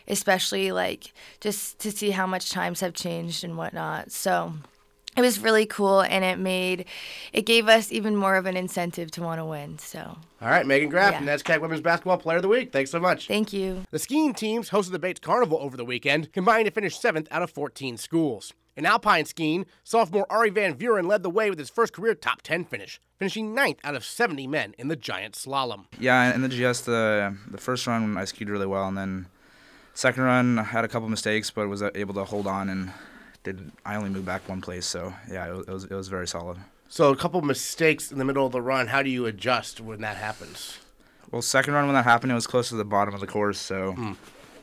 especially 0.06 0.70
like 0.70 1.14
just 1.40 1.78
to 1.78 1.90
see 1.90 2.10
how 2.10 2.26
much 2.26 2.50
times 2.50 2.80
have 2.80 2.92
changed 2.92 3.42
and 3.42 3.56
whatnot. 3.56 4.12
So 4.12 4.52
it 5.16 5.20
was 5.22 5.38
really 5.38 5.64
cool 5.66 6.00
and 6.02 6.24
it 6.24 6.38
made 6.38 6.84
it 7.32 7.42
gave 7.46 7.68
us 7.68 7.92
even 7.92 8.16
more 8.16 8.36
of 8.36 8.46
an 8.46 8.56
incentive 8.56 9.10
to 9.12 9.22
want 9.22 9.38
to 9.40 9.44
win 9.44 9.78
so 9.78 10.18
all 10.42 10.48
right 10.48 10.66
megan 10.66 10.88
grafton 10.88 11.24
Yeah. 11.24 11.36
NESCAC 11.36 11.60
women's 11.60 11.80
basketball 11.82 12.18
player 12.18 12.36
of 12.38 12.42
the 12.42 12.48
week 12.48 12.72
thanks 12.72 12.90
so 12.90 12.98
much 12.98 13.28
thank 13.28 13.52
you 13.52 13.84
the 13.92 13.98
skiing 13.98 14.34
teams 14.34 14.70
hosted 14.70 14.90
the 14.90 14.98
bates 14.98 15.20
carnival 15.20 15.58
over 15.58 15.76
the 15.76 15.84
weekend 15.84 16.32
combined 16.32 16.64
to 16.66 16.70
finish 16.72 16.98
seventh 16.98 17.28
out 17.30 17.42
of 17.42 17.50
14 17.50 17.96
schools 17.96 18.52
in 18.76 18.86
alpine 18.86 19.24
skiing 19.24 19.66
sophomore 19.82 20.26
Arie 20.30 20.50
van 20.50 20.74
Vuuren 20.74 21.06
led 21.06 21.22
the 21.22 21.30
way 21.30 21.50
with 21.50 21.58
his 21.58 21.70
first 21.70 21.92
career 21.92 22.14
top 22.14 22.42
10 22.42 22.64
finish 22.64 23.00
finishing 23.18 23.54
ninth 23.54 23.78
out 23.84 23.94
of 23.94 24.04
70 24.04 24.46
men 24.46 24.74
in 24.78 24.88
the 24.88 24.96
giant 24.96 25.34
slalom 25.34 25.86
Yeah, 25.98 26.34
in 26.34 26.42
the 26.42 26.48
GS, 26.48 26.82
the 26.82 27.32
uh, 27.32 27.50
the 27.50 27.58
first 27.58 27.86
run 27.86 28.16
I 28.16 28.24
skied 28.24 28.48
really 28.48 28.66
well, 28.66 28.86
and 28.86 28.96
then 28.96 29.26
second 29.94 30.24
run 30.24 30.58
I 30.58 30.64
had 30.64 30.84
a 30.84 30.88
couple 30.88 31.08
mistakes, 31.08 31.50
but 31.50 31.68
was 31.68 31.82
uh, 31.82 31.90
able 31.94 32.14
to 32.14 32.24
hold 32.24 32.46
on 32.46 32.68
and 32.68 32.92
did. 33.42 33.72
I 33.84 33.96
only 33.96 34.10
moved 34.10 34.26
back 34.26 34.48
one 34.48 34.60
place, 34.60 34.86
so 34.86 35.14
yeah, 35.30 35.48
it 35.48 35.68
was 35.68 35.84
it 35.84 35.94
was, 35.94 36.08
very 36.08 36.26
solid. 36.26 36.58
so 36.88 37.10
a 37.10 37.16
couple 37.16 37.40
mistakes 37.42 38.10
in 38.12 38.18
the 38.18 38.24
middle 38.24 38.46
of 38.46 38.52
the 38.52 38.62
run 38.62 38.88
how 38.88 39.02
do 39.02 39.10
you 39.10 39.26
adjust 39.26 39.80
when 39.80 40.00
that 40.00 40.16
happens 40.16 40.78
Well, 41.30 41.42
second 41.42 41.74
run 41.74 41.86
when 41.86 41.94
that 41.94 42.04
happened, 42.04 42.32
it 42.32 42.34
was 42.34 42.46
close 42.46 42.68
to 42.68 42.76
the 42.76 42.84
bottom 42.84 43.14
of 43.14 43.20
the 43.20 43.26
course, 43.26 43.58
so 43.58 43.92
hmm. 43.92 44.12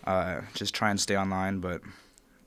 uh, 0.05 0.41
just 0.53 0.73
try 0.73 0.89
and 0.89 0.99
stay 0.99 1.17
online, 1.17 1.59
but. 1.59 1.81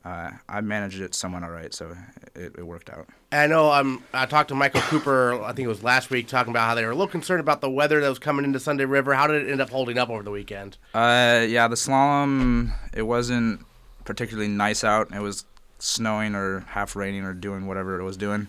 Uh, 0.05 0.31
I 0.49 0.61
managed 0.61 1.01
it 1.01 1.15
somewhat 1.15 1.43
all 1.45 1.51
right, 1.51 1.73
so 1.73 1.97
it, 2.35 2.53
it 2.59 2.67
worked 2.67 2.91
out. 2.91 3.07
I 3.33 3.47
know 3.47 3.73
um, 3.73 4.05
I 4.13 4.27
talked 4.27 4.51
to 4.51 4.55
Michael 4.55 4.83
Cooper, 4.83 5.43
I 5.43 5.55
think 5.55 5.65
it 5.65 5.69
was 5.69 5.83
last 5.83 6.11
week, 6.11 6.29
talking 6.29 6.51
about 6.51 6.69
how 6.69 6.75
they 6.75 6.85
were 6.85 6.91
a 6.91 6.95
little 6.95 7.09
concerned 7.09 7.41
about 7.41 7.63
the 7.63 7.71
weather 7.71 8.01
that 8.03 8.09
was 8.09 8.19
coming 8.19 8.45
into 8.45 8.61
Sunday 8.61 8.85
River. 8.85 9.15
How 9.15 9.27
did 9.27 9.47
it 9.47 9.51
end 9.51 9.63
up 9.63 9.71
holding 9.71 9.97
up 9.97 10.11
over 10.11 10.23
the 10.23 10.31
weekend? 10.31 10.77
Uh, 10.93 11.47
yeah, 11.49 11.69
the 11.69 11.75
slalom 11.75 12.73
it 12.93 13.03
wasn't 13.03 13.65
particularly 14.05 14.49
nice 14.49 14.85
out. 14.85 15.11
It 15.11 15.21
was 15.21 15.47
snowing 15.79 16.35
or 16.35 16.61
half 16.61 16.97
raining 16.97 17.25
or 17.25 17.33
doing 17.33 17.67
whatever 17.67 17.99
it 17.99 18.05
was 18.05 18.17
doing, 18.19 18.49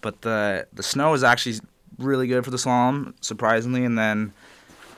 but 0.00 0.22
the 0.22 0.66
the 0.72 0.82
snow 0.82 1.10
was 1.10 1.22
actually 1.22 1.60
really 1.98 2.26
good 2.26 2.44
for 2.44 2.50
the 2.50 2.56
slalom, 2.56 3.12
surprisingly. 3.20 3.84
And 3.84 3.98
then 3.98 4.32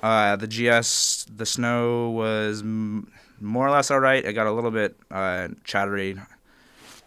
uh, 0.03 0.37
the 0.37 0.47
GS, 0.47 1.27
the 1.35 1.47
snow 1.47 2.11
was 2.11 2.63
m- 2.63 3.11
more 3.41 3.67
or 3.67 3.71
less 3.71 3.91
all 3.91 4.01
right. 4.01 4.25
I 4.27 4.33
got 4.33 4.47
a 4.47 4.53
little 4.53 4.71
bit 4.71 4.97
uh, 5.11 5.49
chattery 5.65 6.17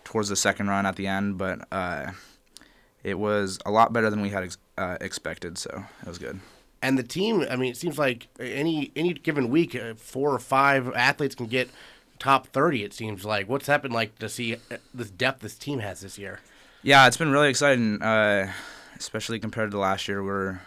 towards 0.04 0.30
the 0.30 0.36
second 0.36 0.68
run 0.68 0.86
at 0.86 0.96
the 0.96 1.08
end, 1.08 1.38
but 1.38 1.68
uh, 1.72 2.12
it 3.04 3.20
was 3.20 3.60
a 3.66 3.72
lot 3.72 3.94
better 3.94 4.10
than 4.10 4.22
we 4.22 4.30
had 4.30 4.44
ex- 4.44 4.58
uh, 4.78 4.98
expected. 5.02 5.58
So 5.58 5.86
it 6.02 6.08
was 6.08 6.18
good. 6.18 6.40
And 6.82 6.98
the 6.98 7.04
team, 7.04 7.46
I 7.50 7.56
mean, 7.58 7.72
it 7.72 7.78
seems 7.78 7.98
like 7.98 8.28
any 8.40 8.92
any 8.96 9.14
given 9.14 9.50
week, 9.50 9.76
uh, 9.76 9.96
four 9.96 10.34
or 10.34 10.40
five 10.40 10.92
athletes 10.96 11.36
can 11.36 11.48
get 11.48 11.70
top 12.20 12.48
30, 12.48 12.84
it 12.84 12.94
seems 12.94 13.26
like. 13.26 13.50
What's 13.50 13.68
happened 13.68 13.94
like 13.94 14.18
to 14.20 14.30
see 14.30 14.56
uh, 14.56 14.78
this 14.94 15.10
depth 15.10 15.42
this 15.42 15.58
team 15.58 15.80
has 15.80 16.02
this 16.02 16.18
year? 16.18 16.40
Yeah, 16.82 17.06
it's 17.08 17.18
been 17.18 17.32
really 17.32 17.50
exciting, 17.50 18.02
uh, 18.02 18.52
especially 18.98 19.40
compared 19.40 19.72
to 19.72 19.80
last 19.80 20.08
year. 20.08 20.24
We're 20.24 20.62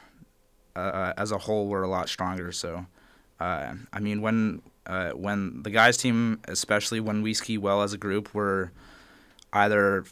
as 0.74 1.32
a 1.32 1.38
whole 1.38 1.66
we're 1.66 1.82
a 1.82 1.88
lot 1.88 2.08
stronger. 2.08 2.52
So, 2.52 2.86
uh, 3.40 3.74
I 3.92 4.00
mean, 4.00 4.20
when 4.20 4.62
uh, 4.86 5.10
when 5.10 5.62
the 5.62 5.70
guys 5.70 5.96
team, 5.96 6.40
especially 6.48 7.00
when 7.00 7.22
we 7.22 7.34
ski 7.34 7.58
well 7.58 7.82
as 7.82 7.92
a 7.92 7.98
group, 7.98 8.34
we're 8.34 8.70
either, 9.52 10.04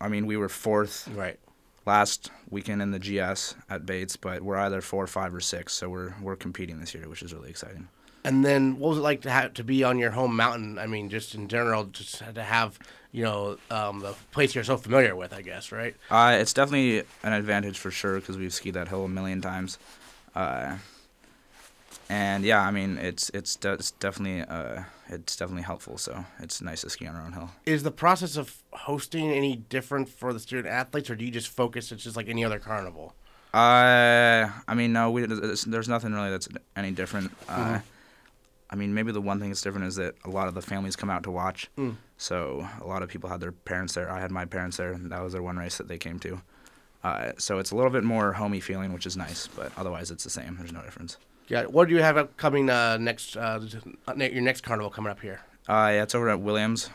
I 0.00 0.08
mean, 0.08 0.26
we 0.26 0.36
were 0.36 0.48
fourth 0.48 1.08
Right. 1.08 1.38
last 1.86 2.30
weekend 2.50 2.82
in 2.82 2.90
the 2.90 2.98
GS 2.98 3.54
at 3.70 3.86
Bates, 3.86 4.16
but 4.16 4.42
we're 4.42 4.56
either 4.56 4.80
four, 4.80 5.06
five, 5.06 5.34
or 5.34 5.40
six. 5.40 5.72
So 5.74 5.88
we're 5.88 6.14
we're 6.20 6.36
competing 6.36 6.80
this 6.80 6.94
year, 6.94 7.08
which 7.08 7.22
is 7.22 7.32
really 7.32 7.50
exciting. 7.50 7.88
And 8.24 8.44
then 8.44 8.78
what 8.78 8.90
was 8.90 8.98
it 8.98 9.02
like 9.02 9.22
to 9.22 9.30
have 9.30 9.54
to 9.54 9.64
be 9.64 9.84
on 9.84 9.98
your 9.98 10.10
home 10.10 10.36
mountain? 10.36 10.78
I 10.78 10.86
mean, 10.86 11.08
just 11.08 11.34
in 11.34 11.48
general, 11.48 11.84
just 11.84 12.18
to 12.34 12.42
have, 12.42 12.78
you 13.12 13.22
know, 13.24 13.56
um, 13.70 14.00
the 14.00 14.14
place 14.32 14.54
you're 14.54 14.64
so 14.64 14.76
familiar 14.76 15.14
with, 15.16 15.32
I 15.32 15.40
guess, 15.40 15.72
right? 15.72 15.94
Uh, 16.10 16.36
it's 16.38 16.52
definitely 16.52 17.04
an 17.22 17.32
advantage 17.32 17.78
for 17.78 17.90
sure 17.90 18.16
because 18.20 18.36
we've 18.36 18.52
skied 18.52 18.74
that 18.74 18.88
hill 18.88 19.04
a 19.04 19.08
million 19.08 19.40
times. 19.40 19.78
Uh, 20.34 20.76
and 22.08 22.44
yeah, 22.44 22.60
I 22.60 22.70
mean 22.70 22.98
it's 22.98 23.30
it's, 23.30 23.56
de- 23.56 23.74
it's 23.74 23.90
definitely 23.92 24.42
uh, 24.42 24.82
it's 25.08 25.36
definitely 25.36 25.62
helpful. 25.62 25.98
So 25.98 26.24
it's 26.40 26.60
nice 26.62 26.82
to 26.82 26.90
ski 26.90 27.06
on 27.06 27.16
our 27.16 27.22
own 27.22 27.32
hill. 27.32 27.50
Is 27.66 27.82
the 27.82 27.90
process 27.90 28.36
of 28.36 28.62
hosting 28.72 29.30
any 29.30 29.56
different 29.56 30.08
for 30.08 30.32
the 30.32 30.40
student 30.40 30.68
athletes, 30.68 31.10
or 31.10 31.16
do 31.16 31.24
you 31.24 31.30
just 31.30 31.48
focus? 31.48 31.92
It's 31.92 32.02
just 32.04 32.16
like 32.16 32.28
any 32.28 32.44
other 32.44 32.58
carnival. 32.58 33.14
Uh, 33.52 34.50
I 34.66 34.74
mean 34.74 34.92
no, 34.92 35.10
we 35.10 35.24
there's, 35.26 35.64
there's 35.64 35.88
nothing 35.88 36.12
really 36.12 36.30
that's 36.30 36.48
any 36.76 36.90
different. 36.90 37.30
Uh, 37.48 37.80
I 38.70 38.76
mean 38.76 38.92
maybe 38.94 39.12
the 39.12 39.20
one 39.22 39.40
thing 39.40 39.48
that's 39.48 39.62
different 39.62 39.86
is 39.86 39.96
that 39.96 40.14
a 40.24 40.30
lot 40.30 40.48
of 40.48 40.54
the 40.54 40.62
families 40.62 40.96
come 40.96 41.10
out 41.10 41.22
to 41.24 41.30
watch. 41.30 41.70
So 42.16 42.68
a 42.80 42.86
lot 42.86 43.02
of 43.02 43.08
people 43.08 43.30
had 43.30 43.40
their 43.40 43.52
parents 43.52 43.94
there. 43.94 44.10
I 44.10 44.20
had 44.20 44.30
my 44.30 44.44
parents 44.44 44.76
there, 44.76 44.92
and 44.92 45.10
that 45.12 45.22
was 45.22 45.32
their 45.32 45.42
one 45.42 45.56
race 45.56 45.78
that 45.78 45.88
they 45.88 45.98
came 45.98 46.18
to. 46.20 46.42
Uh, 47.04 47.30
so 47.38 47.58
it's 47.58 47.70
a 47.70 47.76
little 47.76 47.92
bit 47.92 48.02
more 48.02 48.32
homey 48.32 48.58
feeling, 48.60 48.92
which 48.92 49.06
is 49.06 49.16
nice, 49.16 49.46
but 49.46 49.70
otherwise 49.76 50.10
it's 50.10 50.24
the 50.24 50.30
same. 50.30 50.56
There's 50.58 50.72
no 50.72 50.82
difference. 50.82 51.16
Yeah. 51.48 51.64
What 51.64 51.88
do 51.88 51.94
you 51.94 52.02
have 52.02 52.36
coming 52.36 52.70
uh, 52.70 52.98
next? 52.98 53.36
Uh, 53.36 53.60
your 54.16 54.42
next 54.42 54.62
carnival 54.62 54.90
coming 54.90 55.10
up 55.10 55.20
here? 55.20 55.40
Uh, 55.68 55.92
yeah, 55.92 56.02
it's 56.02 56.14
over 56.14 56.30
at 56.30 56.40
Williams, 56.40 56.88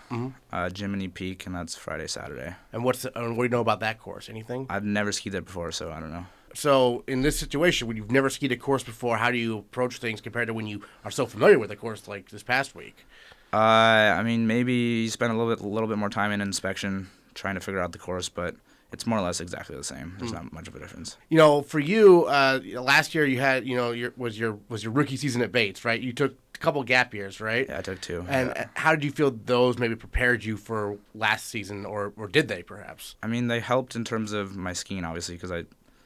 uh, 0.52 0.70
Jiminy 0.76 1.08
Peak, 1.08 1.46
and 1.46 1.54
that's 1.54 1.76
Friday, 1.76 2.08
Saturday. 2.08 2.56
And 2.72 2.84
what's 2.84 3.04
the, 3.04 3.12
what 3.14 3.36
do 3.36 3.44
you 3.44 3.50
know 3.50 3.62
about 3.62 3.82
that 3.82 4.00
course? 4.00 4.30
Anything? 4.30 4.66
I've 4.68 4.84
never 4.84 5.12
skied 5.12 5.34
there 5.34 5.44
before, 5.44 5.72
so 5.72 5.92
I 5.92 6.00
don't 6.00 6.12
know. 6.12 6.26
So 6.56 7.04
in 7.06 7.22
this 7.22 7.38
situation, 7.38 7.88
when 7.88 7.98
you've 7.98 8.12
never 8.12 8.32
skied 8.32 8.52
a 8.52 8.58
course 8.58 8.84
before, 8.84 9.18
how 9.18 9.30
do 9.30 9.38
you 9.38 9.60
approach 9.60 9.98
things 9.98 10.22
compared 10.22 10.48
to 10.48 10.56
when 10.56 10.66
you 10.66 10.82
are 11.06 11.12
so 11.12 11.28
familiar 11.28 11.60
with 11.60 11.70
the 11.70 11.76
course, 11.76 12.08
like 12.08 12.30
this 12.30 12.42
past 12.42 12.74
week? 12.74 13.06
Uh, 13.52 13.58
I 13.58 14.24
mean, 14.24 14.48
maybe 14.48 14.74
you 14.74 15.10
spend 15.10 15.32
a 15.32 15.36
little 15.36 15.56
bit, 15.56 15.64
a 15.64 15.68
little 15.68 15.88
bit 15.88 16.00
more 16.00 16.10
time 16.10 16.32
in 16.32 16.42
inspection, 16.42 17.12
trying 17.36 17.54
to 17.54 17.62
figure 17.62 17.80
out 17.80 17.92
the 17.92 18.00
course, 18.00 18.28
but 18.28 18.56
it's 18.94 19.06
more 19.06 19.18
or 19.20 19.22
less 19.22 19.42
exactly 19.42 19.76
the 19.76 19.84
same. 19.84 20.16
There's 20.20 20.32
not 20.32 20.54
much 20.54 20.68
of 20.70 20.76
a 20.76 20.80
difference. 20.80 21.18
You 21.30 21.38
know, 21.38 21.62
for 21.64 21.80
you, 21.80 22.26
uh, 22.26 22.60
last 22.76 23.14
year 23.16 23.26
you 23.26 23.40
had, 23.40 23.68
you 23.68 23.76
know, 23.76 23.92
your 23.92 24.14
was 24.16 24.40
your 24.40 24.58
was 24.70 24.84
your 24.84 24.94
rookie 24.94 25.18
season 25.18 25.42
at 25.42 25.52
Bates, 25.52 25.84
right? 25.84 26.00
You 26.00 26.14
took 26.14 26.34
a 26.56 26.58
couple 26.60 26.82
gap 26.84 27.14
years, 27.14 27.42
right? 27.42 27.66
Yeah, 27.68 27.80
I 27.80 27.82
took 27.82 28.00
two. 28.00 28.24
And 28.30 28.54
Yeah. 28.56 28.68
how 28.76 28.92
did 28.96 29.04
you 29.04 29.12
feel 29.12 29.32
those 29.32 29.78
maybe 29.80 29.96
prepared 29.96 30.46
you 30.46 30.56
for 30.56 30.98
last 31.16 31.48
season, 31.48 31.86
or 31.86 32.14
or 32.16 32.28
did 32.28 32.48
they 32.48 32.62
perhaps? 32.64 33.16
I 33.24 33.28
mean, 33.28 33.48
they 33.48 33.60
helped 33.60 33.96
in 33.96 34.06
terms 34.06 34.32
of 34.32 34.56
my 34.56 34.74
skiing, 34.74 35.04
obviously, 35.04 35.36
because 35.36 35.52
I 35.52 35.66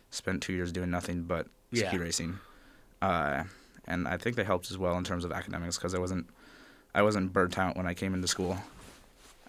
spent 0.09 0.41
two 0.41 0.53
years 0.53 0.71
doing 0.71 0.89
nothing 0.89 1.23
but 1.23 1.47
Yeah. 1.71 1.89
ski 1.89 1.97
racing. 1.97 2.39
Uh, 3.01 3.43
and 3.85 4.07
I 4.07 4.17
think 4.17 4.37
they 4.37 4.43
helped 4.45 4.71
as 4.71 4.77
well 4.77 4.97
in 4.97 5.03
terms 5.03 5.25
of 5.25 5.31
academics 5.31 5.77
because 5.77 5.93
I 5.93 5.99
wasn't, 5.99 6.27
I 6.95 7.01
wasn't 7.01 7.33
burnt 7.33 7.57
out 7.59 7.75
when 7.75 7.85
I 7.85 7.93
came 7.93 8.13
into 8.13 8.27
school. 8.27 8.57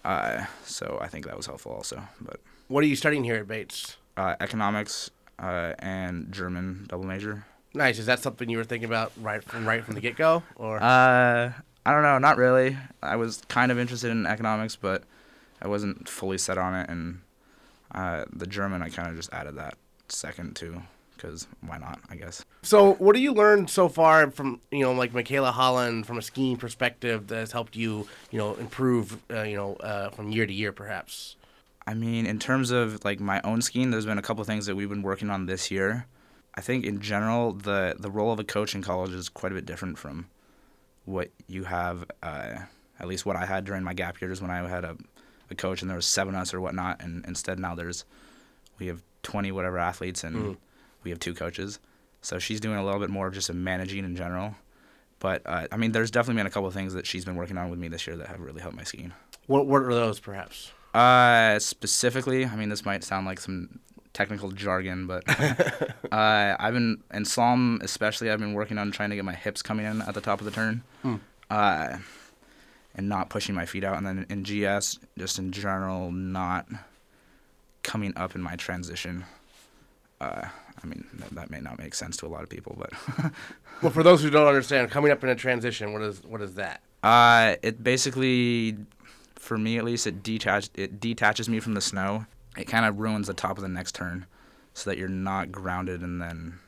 Uh, 0.03 0.45
so 0.65 0.97
I 1.01 1.07
think 1.07 1.25
that 1.25 1.35
was 1.37 1.45
helpful 1.45 1.71
also. 1.71 2.01
But 2.21 2.39
What 2.69 2.83
are 2.83 2.87
you 2.87 2.95
studying 2.95 3.23
here 3.23 3.35
at 3.35 3.47
Bates? 3.47 3.97
uh, 4.15 4.35
economics 4.39 5.09
uh, 5.39 5.73
and 5.79 6.31
German 6.31 6.85
double 6.87 7.05
major. 7.05 7.45
Nice. 7.73 7.97
Is 7.97 8.05
that 8.05 8.19
something 8.19 8.49
you 8.49 8.57
were 8.57 8.63
thinking 8.63 8.87
about 8.89 9.11
right 9.21 9.43
from 9.43 9.67
right 9.67 9.83
from 9.83 9.95
the 9.95 10.01
get 10.01 10.15
go, 10.15 10.43
or 10.55 10.77
Uh, 10.81 11.51
I 11.85 11.91
don't 11.91 12.03
know, 12.03 12.17
not 12.19 12.37
really. 12.37 12.77
I 13.01 13.15
was 13.15 13.41
kind 13.47 13.71
of 13.71 13.79
interested 13.79 14.11
in 14.11 14.25
economics, 14.25 14.75
but 14.75 15.03
I 15.61 15.67
wasn't 15.67 16.07
fully 16.07 16.37
set 16.37 16.57
on 16.57 16.75
it. 16.75 16.89
And 16.89 17.21
uh, 17.95 18.25
the 18.31 18.45
German, 18.45 18.81
I 18.83 18.89
kind 18.89 19.09
of 19.09 19.15
just 19.15 19.31
added 19.33 19.55
that 19.55 19.75
second 20.09 20.55
too, 20.55 20.81
because 21.15 21.47
why 21.61 21.77
not? 21.77 21.99
I 22.09 22.17
guess. 22.17 22.43
So, 22.61 22.93
what 22.95 23.15
do 23.15 23.21
you 23.21 23.33
learn 23.33 23.67
so 23.67 23.87
far 23.87 24.29
from 24.29 24.59
you 24.71 24.81
know, 24.81 24.91
like 24.91 25.13
Michaela 25.13 25.51
Holland, 25.51 26.05
from 26.05 26.17
a 26.17 26.21
skiing 26.21 26.57
perspective, 26.57 27.27
that 27.27 27.37
has 27.37 27.51
helped 27.51 27.75
you, 27.75 28.07
you 28.31 28.37
know, 28.37 28.53
improve, 28.55 29.17
uh, 29.31 29.43
you 29.43 29.55
know, 29.55 29.75
uh, 29.75 30.09
from 30.09 30.29
year 30.31 30.45
to 30.45 30.53
year, 30.53 30.71
perhaps? 30.71 31.35
I 31.89 31.95
mean, 31.95 32.27
in 32.27 32.37
terms 32.37 32.69
of 32.69 33.03
like 33.03 33.19
my 33.19 33.41
own 33.43 33.63
skiing, 33.63 33.89
there's 33.89 34.05
been 34.05 34.19
a 34.19 34.21
couple 34.21 34.43
things 34.43 34.67
that 34.67 34.75
we've 34.75 34.89
been 34.89 35.01
working 35.01 35.31
on 35.31 35.47
this 35.47 35.71
year. 35.71 36.05
I 36.53 36.61
think 36.61 36.85
in 36.85 37.01
general, 37.01 37.51
the 37.51 37.95
the 37.97 38.11
role 38.11 38.31
of 38.31 38.39
a 38.39 38.43
coach 38.43 38.75
in 38.75 38.83
college 38.83 39.11
is 39.11 39.27
quite 39.27 39.51
a 39.51 39.55
bit 39.55 39.65
different 39.65 39.97
from 39.97 40.27
what 41.05 41.31
you 41.47 41.63
have. 41.63 42.05
Uh, 42.21 42.59
at 42.99 43.07
least 43.07 43.25
what 43.25 43.35
I 43.35 43.47
had 43.47 43.65
during 43.65 43.81
my 43.83 43.95
gap 43.95 44.21
years 44.21 44.39
when 44.39 44.51
I 44.51 44.67
had 44.69 44.83
a, 44.83 44.97
a 45.49 45.55
coach 45.55 45.81
and 45.81 45.89
there 45.89 45.95
was 45.95 46.05
seven 46.05 46.35
of 46.35 46.41
us 46.41 46.53
or 46.53 46.61
whatnot, 46.61 47.01
and 47.01 47.25
instead 47.25 47.57
now 47.57 47.73
there's 47.73 48.05
we 48.77 48.85
have 48.85 49.01
20 49.23 49.51
whatever 49.51 49.79
athletes 49.79 50.23
and 50.23 50.57
we 51.03 51.09
have 51.09 51.19
two 51.19 51.33
coaches. 51.33 51.79
So 52.21 52.37
she's 52.37 52.59
doing 52.59 52.77
a 52.77 52.85
little 52.85 52.99
bit 52.99 53.09
more 53.09 53.25
of 53.25 53.33
just 53.33 53.49
a 53.49 53.53
managing 53.53 54.05
in 54.05 54.15
general. 54.15 54.53
But 55.17 55.41
uh, 55.47 55.65
I 55.71 55.77
mean, 55.77 55.91
there's 55.91 56.11
definitely 56.11 56.41
been 56.41 56.47
a 56.47 56.51
couple 56.51 56.67
of 56.67 56.75
things 56.75 56.93
that 56.93 57.07
she's 57.07 57.25
been 57.25 57.35
working 57.35 57.57
on 57.57 57.71
with 57.71 57.79
me 57.79 57.87
this 57.87 58.05
year 58.05 58.15
that 58.17 58.27
have 58.27 58.41
really 58.41 58.61
helped 58.61 58.77
my 58.77 58.83
skiing. 58.83 59.11
What 59.47 59.65
What 59.65 59.81
are 59.81 59.93
those, 59.93 60.19
perhaps? 60.19 60.71
Uh, 60.93 61.59
specifically, 61.59 62.45
I 62.45 62.55
mean, 62.55 62.69
this 62.69 62.85
might 62.85 63.03
sound 63.03 63.25
like 63.25 63.39
some 63.39 63.79
technical 64.13 64.51
jargon, 64.51 65.05
but 65.07 65.23
uh, 66.11 66.55
I've 66.59 66.73
been 66.73 67.03
in 67.13 67.23
slalom, 67.23 67.81
especially. 67.83 68.29
I've 68.31 68.39
been 68.39 68.53
working 68.53 68.77
on 68.77 68.91
trying 68.91 69.09
to 69.11 69.15
get 69.15 69.25
my 69.25 69.35
hips 69.35 69.61
coming 69.61 69.85
in 69.85 70.01
at 70.01 70.13
the 70.13 70.21
top 70.21 70.39
of 70.39 70.45
the 70.45 70.51
turn, 70.51 70.83
uh, 71.49 71.97
and 72.95 73.07
not 73.07 73.29
pushing 73.29 73.53
my 73.55 73.65
feet 73.65 73.83
out. 73.83 73.97
And 73.97 74.05
then 74.07 74.25
in 74.29 74.43
GS, 74.43 74.99
just 75.17 75.37
in 75.39 75.51
general, 75.51 76.11
not 76.11 76.67
coming 77.83 78.13
up 78.17 78.35
in 78.35 78.41
my 78.41 78.55
transition. 78.55 79.25
Uh, 80.19 80.45
I 80.83 80.87
mean, 80.87 81.05
that, 81.13 81.29
that 81.31 81.49
may 81.51 81.59
not 81.59 81.77
make 81.77 81.93
sense 81.93 82.17
to 82.17 82.25
a 82.25 82.29
lot 82.29 82.41
of 82.43 82.49
people, 82.49 82.75
but 82.77 82.91
Well, 83.81 83.91
for 83.91 84.03
those 84.03 84.21
who 84.21 84.29
don't 84.29 84.47
understand, 84.47 84.89
coming 84.91 85.11
up 85.11 85.23
in 85.23 85.29
a 85.29 85.35
transition, 85.35 85.93
what 85.93 86.01
is 86.01 86.23
what 86.23 86.41
is 86.41 86.55
that? 86.55 86.81
uh, 87.03 87.55
it 87.61 87.81
basically, 87.81 88.75
for 89.39 89.57
me 89.57 89.77
at 89.77 89.85
least, 89.85 90.05
it 90.05 90.21
detach 90.21 90.69
it 90.75 90.99
detaches 90.99 91.49
me 91.49 91.59
from 91.59 91.73
the 91.73 91.81
snow. 91.81 92.25
It 92.57 92.65
kind 92.65 92.85
of 92.85 92.99
ruins 92.99 93.27
the 93.27 93.33
top 93.33 93.57
of 93.57 93.63
the 93.63 93.69
next 93.69 93.95
turn, 93.95 94.25
so 94.73 94.89
that 94.89 94.97
you're 94.97 95.07
not 95.07 95.51
grounded, 95.51 96.01
and 96.01 96.21
then, 96.21 96.59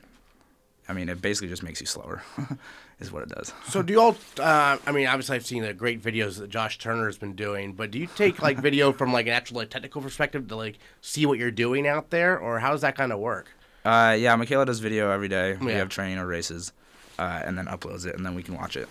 I 0.87 0.93
mean, 0.93 1.09
it 1.09 1.21
basically 1.21 1.49
just 1.49 1.63
makes 1.63 1.81
you 1.81 1.85
slower, 1.85 2.23
is 2.99 3.11
what 3.11 3.23
it 3.23 3.29
does. 3.29 3.53
So 3.67 3.81
do 3.81 3.93
you 3.93 4.01
all? 4.01 4.15
Uh, 4.39 4.77
I 4.85 4.91
mean, 4.91 5.07
obviously, 5.07 5.35
I've 5.35 5.45
seen 5.45 5.63
the 5.63 5.73
great 5.73 6.01
videos 6.01 6.39
that 6.39 6.49
Josh 6.49 6.77
Turner 6.77 7.05
has 7.07 7.17
been 7.17 7.33
doing, 7.33 7.73
but 7.73 7.91
do 7.91 7.99
you 7.99 8.07
take 8.07 8.41
like 8.41 8.57
video 8.61 8.93
from 8.93 9.11
like 9.11 9.27
an 9.27 9.33
actual 9.33 9.57
like, 9.57 9.69
technical 9.69 10.01
perspective 10.01 10.47
to 10.47 10.55
like 10.55 10.79
see 11.01 11.25
what 11.25 11.37
you're 11.37 11.51
doing 11.51 11.87
out 11.87 12.09
there, 12.09 12.39
or 12.39 12.59
how 12.59 12.71
does 12.71 12.81
that 12.81 12.95
kind 12.95 13.11
of 13.11 13.19
work? 13.19 13.47
Uh, 13.83 14.15
yeah, 14.17 14.35
Michaela 14.35 14.65
does 14.65 14.79
video 14.79 15.11
every 15.11 15.27
day. 15.27 15.57
We 15.59 15.73
have 15.73 15.89
training 15.89 16.19
or 16.19 16.25
races, 16.27 16.71
uh, 17.19 17.41
and 17.43 17.57
then 17.57 17.65
uploads 17.65 18.05
it, 18.05 18.15
and 18.15 18.25
then 18.25 18.35
we 18.35 18.43
can 18.43 18.55
watch 18.55 18.77
it. 18.77 18.87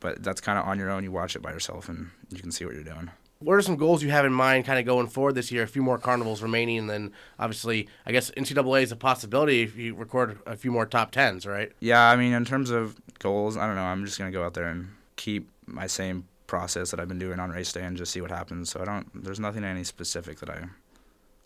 But 0.00 0.22
that's 0.22 0.40
kind 0.40 0.58
of 0.58 0.66
on 0.66 0.78
your 0.78 0.90
own. 0.90 1.04
You 1.04 1.12
watch 1.12 1.36
it 1.36 1.42
by 1.42 1.52
yourself, 1.52 1.88
and 1.88 2.10
you 2.30 2.40
can 2.40 2.50
see 2.50 2.64
what 2.64 2.74
you're 2.74 2.82
doing. 2.82 3.10
What 3.42 3.54
are 3.54 3.62
some 3.62 3.76
goals 3.76 4.02
you 4.02 4.10
have 4.10 4.24
in 4.24 4.32
mind, 4.32 4.64
kind 4.64 4.78
of 4.78 4.86
going 4.86 5.08
forward 5.08 5.34
this 5.34 5.50
year? 5.50 5.62
A 5.64 5.66
few 5.66 5.82
more 5.82 5.98
carnivals 5.98 6.42
remaining, 6.42 6.78
and 6.78 6.90
then 6.90 7.12
obviously, 7.38 7.88
I 8.06 8.12
guess 8.12 8.30
NCAA 8.32 8.82
is 8.82 8.92
a 8.92 8.96
possibility 8.96 9.62
if 9.62 9.76
you 9.76 9.94
record 9.94 10.38
a 10.46 10.56
few 10.56 10.70
more 10.70 10.86
top 10.86 11.10
tens, 11.10 11.46
right? 11.46 11.72
Yeah, 11.80 12.10
I 12.10 12.16
mean, 12.16 12.32
in 12.32 12.44
terms 12.44 12.70
of 12.70 13.00
goals, 13.18 13.56
I 13.56 13.66
don't 13.66 13.76
know. 13.76 13.82
I'm 13.82 14.04
just 14.04 14.18
gonna 14.18 14.30
go 14.30 14.44
out 14.44 14.54
there 14.54 14.68
and 14.68 14.88
keep 15.16 15.48
my 15.66 15.86
same 15.86 16.26
process 16.46 16.90
that 16.90 17.00
I've 17.00 17.08
been 17.08 17.18
doing 17.18 17.40
on 17.40 17.50
race 17.50 17.72
day 17.72 17.84
and 17.84 17.96
just 17.96 18.12
see 18.12 18.20
what 18.20 18.30
happens. 18.30 18.70
So 18.70 18.80
I 18.80 18.84
don't. 18.84 19.24
There's 19.24 19.40
nothing 19.40 19.64
any 19.64 19.84
specific 19.84 20.38
that 20.40 20.50
I 20.50 20.64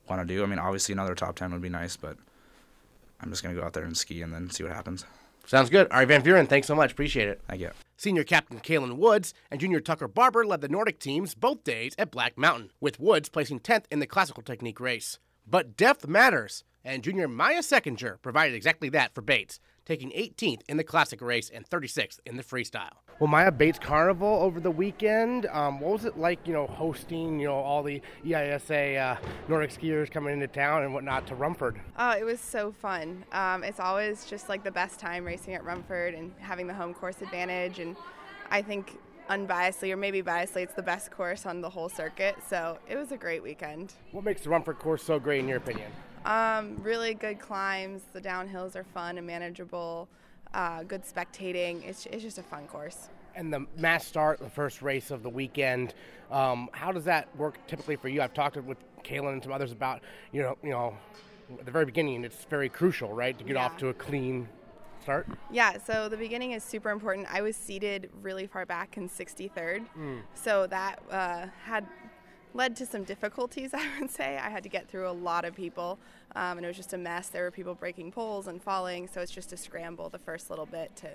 want 0.09 0.27
to 0.27 0.35
do. 0.35 0.43
I 0.43 0.47
mean, 0.47 0.59
obviously 0.59 0.93
another 0.93 1.15
top 1.15 1.37
ten 1.37 1.53
would 1.53 1.63
be 1.63 1.69
nice, 1.69 1.97
but 1.97 2.17
I'm 3.21 3.31
just 3.31 3.43
gonna 3.43 3.55
go 3.55 3.63
out 3.63 3.73
there 3.73 3.85
and 3.85 3.97
ski 3.97 4.23
and 4.23 4.33
then 4.33 4.51
see 4.51 4.63
what 4.63 4.73
happens. 4.73 5.05
Sounds 5.47 5.71
good. 5.71 5.89
All 5.91 5.99
right, 5.99 6.09
Van 6.09 6.23
Vuuren, 6.23 6.49
thanks 6.49 6.67
so 6.67 6.75
much. 6.75 6.93
Appreciate 6.93 7.29
it. 7.29 7.41
I 7.49 7.57
get. 7.57 7.75
Senior 7.97 8.25
captain 8.25 8.59
Kalen 8.61 8.97
Woods 8.97 9.33
and 9.51 9.61
junior 9.61 9.81
Tucker 9.81 10.09
Barber 10.09 10.45
led 10.45 10.61
the 10.61 10.69
Nordic 10.69 10.99
teams 10.99 11.35
both 11.35 11.65
days 11.65 11.95
at 11.99 12.11
Black 12.11 12.37
Mountain, 12.37 12.73
with 12.81 13.01
Woods 13.01 13.29
placing 13.29 13.61
10th 13.61 13.85
in 13.91 14.01
the 14.01 14.07
classical 14.07 14.43
technique 14.43 14.81
race. 14.81 15.19
But 15.47 15.77
depth 15.77 16.09
matters, 16.09 16.65
and 16.85 17.03
junior 17.03 17.29
Maya 17.29 17.61
Seckinger 17.61 18.21
provided 18.21 18.55
exactly 18.55 18.89
that 18.91 19.15
for 19.15 19.23
Bates, 19.23 19.61
taking 19.87 20.11
18th 20.11 20.61
in 20.69 20.77
the 20.77 20.85
classic 20.85 21.23
race 21.23 21.49
and 21.49 21.69
36th 21.71 22.19
in 22.27 22.37
the 22.37 22.43
freestyle. 22.43 22.91
Well, 23.19 23.29
Maya 23.29 23.51
Bates 23.51 23.79
Carnival 23.79 24.29
over 24.29 24.61
the 24.61 24.71
weekend. 24.71 25.47
Um, 25.47 25.81
what 25.81 25.93
was 25.93 26.05
it 26.05 26.19
like, 26.19 26.47
you 26.47 26.53
know, 26.53 26.67
hosting, 26.67 27.41
you 27.41 27.47
know, 27.47 27.55
all 27.55 27.83
the 27.83 28.03
EISA 28.27 29.01
uh, 29.01 29.17
Nordic 29.49 29.71
skiers 29.71 30.11
coming 30.11 30.35
into 30.35 30.49
town 30.49 30.83
and 30.83 30.93
whatnot 30.93 31.27
to 31.29 31.35
Rumford? 31.35 31.81
Oh, 31.99 32.11
it 32.11 32.25
was 32.25 32.41
so 32.41 32.73
fun. 32.73 33.25
Um, 33.33 33.65
it's 33.65 33.81
always 33.81 34.27
just 34.27 34.51
like 34.51 34.65
the 34.65 34.71
best 34.71 35.01
time 35.01 35.25
racing 35.25 35.55
at 35.55 35.65
Rumford 35.65 36.13
and 36.15 36.33
having 36.41 36.67
the 36.67 36.75
home 36.75 36.93
course 36.93 37.23
advantage. 37.23 37.79
And 37.79 37.97
I 38.51 38.61
think 38.61 38.99
unbiasedly, 39.31 39.93
or 39.93 39.97
maybe 39.97 40.23
biasedly, 40.23 40.63
it's 40.63 40.75
the 40.75 40.83
best 40.83 41.11
course 41.11 41.47
on 41.47 41.61
the 41.61 41.71
whole 41.71 41.89
circuit. 41.89 42.37
So 42.47 42.79
it 42.87 42.97
was 42.97 43.13
a 43.13 43.17
great 43.17 43.43
weekend. 43.43 43.95
What 44.13 44.25
makes 44.25 44.43
the 44.43 44.51
Rumford 44.51 44.79
course 44.79 45.03
so 45.03 45.19
great 45.19 45.41
in 45.41 45.49
your 45.49 45.59
opinion? 45.59 45.91
Um, 46.27 46.77
really 46.83 47.15
good 47.15 47.39
climbs. 47.39 48.03
The 48.13 48.21
downhills 48.21 48.75
are 48.77 48.85
fun 48.85 49.17
and 49.17 49.27
manageable. 49.27 50.09
Uh, 50.53 50.83
good 50.83 51.03
spectating. 51.05 51.85
It's, 51.87 52.07
it's 52.07 52.23
just 52.23 52.39
a 52.39 52.43
fun 52.43 52.67
course. 52.67 53.09
and 53.35 53.53
the 53.53 53.67
mass 53.77 54.07
start, 54.07 54.39
the 54.41 54.49
first 54.51 54.83
race 54.83 55.11
of 55.11 55.23
the 55.23 55.29
weekend. 55.29 55.95
Um, 56.31 56.69
how 56.73 56.91
does 56.91 57.05
that 57.05 57.29
work 57.37 57.59
typically 57.67 57.97
for 57.97 58.09
you? 58.09 58.23
I've 58.23 58.35
talked 58.35 58.57
with 58.57 58.79
Kaylin 59.05 59.35
and 59.35 59.43
some 59.43 59.53
others 59.53 59.73
about, 59.73 60.01
you 60.33 60.43
know, 60.43 60.57
you 60.63 60.71
know, 60.71 60.97
at 61.59 61.65
the 61.65 61.71
very 61.71 61.85
beginning, 61.85 62.25
it's 62.25 62.45
very 62.47 62.69
crucial, 62.69 63.13
right, 63.13 63.37
to 63.39 63.45
get 63.45 63.57
off 63.57 63.77
to 63.77 63.89
a 63.89 63.95
clean 63.95 64.49
start. 65.03 65.29
Yeah, 65.53 65.77
so 65.79 66.09
the 66.09 66.17
beginning 66.17 66.53
is 66.53 66.65
super 66.65 66.91
important. 66.91 67.29
I 67.31 67.41
was 67.43 67.55
seated 67.55 68.11
really 68.23 68.47
far 68.49 68.67
back 68.67 68.97
in 68.97 69.09
63rd, 69.09 69.85
so 70.35 70.67
that 70.67 71.01
uh, 71.11 71.47
had 71.65 71.87
led 72.57 72.75
to 72.77 72.87
some 72.87 73.05
difficulties, 73.05 73.71
I 73.75 73.87
would 74.01 74.11
say. 74.11 74.39
I 74.39 74.51
had 74.51 74.63
to 74.63 74.69
get 74.69 74.89
through 74.89 75.09
a 75.09 75.13
lot 75.13 75.45
of 75.45 75.55
people, 75.55 75.99
um, 76.35 76.59
and 76.59 76.65
it 76.65 76.69
was 76.69 76.77
just 76.77 76.93
a 76.93 76.99
mess. 76.99 77.29
There 77.29 77.45
were 77.45 77.51
people 77.51 77.75
breaking 77.75 78.13
poles 78.13 78.47
and 78.47 78.63
falling, 78.63 79.07
so 79.07 79.21
it's 79.21 79.33
just 79.33 79.53
a 79.53 79.57
scramble 79.57 80.09
the 80.09 80.19
first 80.19 80.51
little 80.51 80.67
bit 80.67 80.95
to 80.97 81.11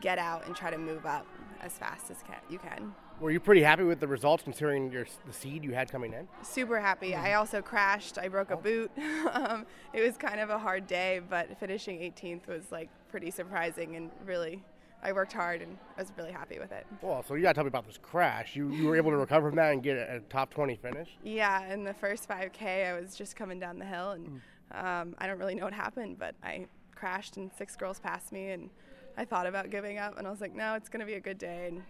get 0.00 0.18
out 0.18 0.46
and 0.46 0.54
try 0.54 0.70
to 0.70 0.78
move 0.78 1.06
up 1.06 1.26
as 1.60 1.72
fast 1.72 2.10
as 2.10 2.18
ca- 2.26 2.40
you 2.50 2.58
can. 2.58 2.94
Were 3.20 3.30
you 3.30 3.38
pretty 3.38 3.62
happy 3.62 3.84
with 3.84 4.00
the 4.00 4.08
results 4.08 4.42
considering 4.42 4.90
your 4.90 5.06
the 5.26 5.32
seed 5.32 5.62
you 5.62 5.72
had 5.72 5.90
coming 5.90 6.12
in? 6.12 6.26
Super 6.42 6.80
happy. 6.80 7.14
I 7.14 7.34
also 7.34 7.62
crashed. 7.62 8.18
I 8.18 8.28
broke 8.28 8.50
a 8.50 8.56
boot. 8.56 8.90
um, 9.32 9.66
it 9.92 10.02
was 10.02 10.16
kind 10.16 10.40
of 10.40 10.50
a 10.50 10.58
hard 10.58 10.86
day, 10.88 11.20
but 11.30 11.56
finishing 11.58 12.00
18th 12.00 12.48
was 12.48 12.72
like 12.72 12.90
pretty 13.08 13.30
surprising 13.30 13.94
and 13.96 14.10
really. 14.26 14.62
I 15.04 15.12
worked 15.12 15.34
hard 15.34 15.60
and 15.60 15.76
I 15.96 16.00
was 16.00 16.10
really 16.16 16.32
happy 16.32 16.58
with 16.58 16.72
it. 16.72 16.86
Well, 17.02 17.22
so 17.22 17.34
you 17.34 17.42
got 17.42 17.50
to 17.50 17.54
tell 17.54 17.64
me 17.64 17.68
about 17.68 17.86
this 17.86 17.98
crash. 18.02 18.56
You 18.56 18.70
you 18.70 18.86
were 18.88 18.96
able 18.96 19.10
to 19.10 19.18
recover 19.18 19.50
from 19.50 19.56
that 19.56 19.72
and 19.72 19.82
get 19.82 19.98
a, 19.98 20.16
a 20.16 20.20
top 20.20 20.52
20 20.52 20.76
finish. 20.76 21.10
Yeah, 21.22 21.70
in 21.72 21.84
the 21.84 21.92
first 21.92 22.28
5K, 22.28 22.88
I 22.88 22.98
was 22.98 23.14
just 23.14 23.36
coming 23.36 23.60
down 23.60 23.78
the 23.78 23.84
hill, 23.84 24.12
and 24.12 24.40
um, 24.72 25.14
I 25.18 25.26
don't 25.26 25.38
really 25.38 25.54
know 25.54 25.64
what 25.64 25.74
happened, 25.74 26.18
but 26.18 26.34
I 26.42 26.66
crashed, 26.94 27.36
and 27.36 27.50
six 27.56 27.76
girls 27.76 28.00
passed 28.00 28.32
me, 28.32 28.50
and 28.50 28.70
I 29.18 29.26
thought 29.26 29.46
about 29.46 29.70
giving 29.70 29.98
up, 29.98 30.16
and 30.16 30.26
I 30.26 30.30
was 30.30 30.40
like, 30.40 30.54
no, 30.54 30.74
it's 30.74 30.88
going 30.88 31.00
to 31.00 31.06
be 31.06 31.14
a 31.14 31.20
good 31.20 31.38
day, 31.38 31.66
and 31.68 31.82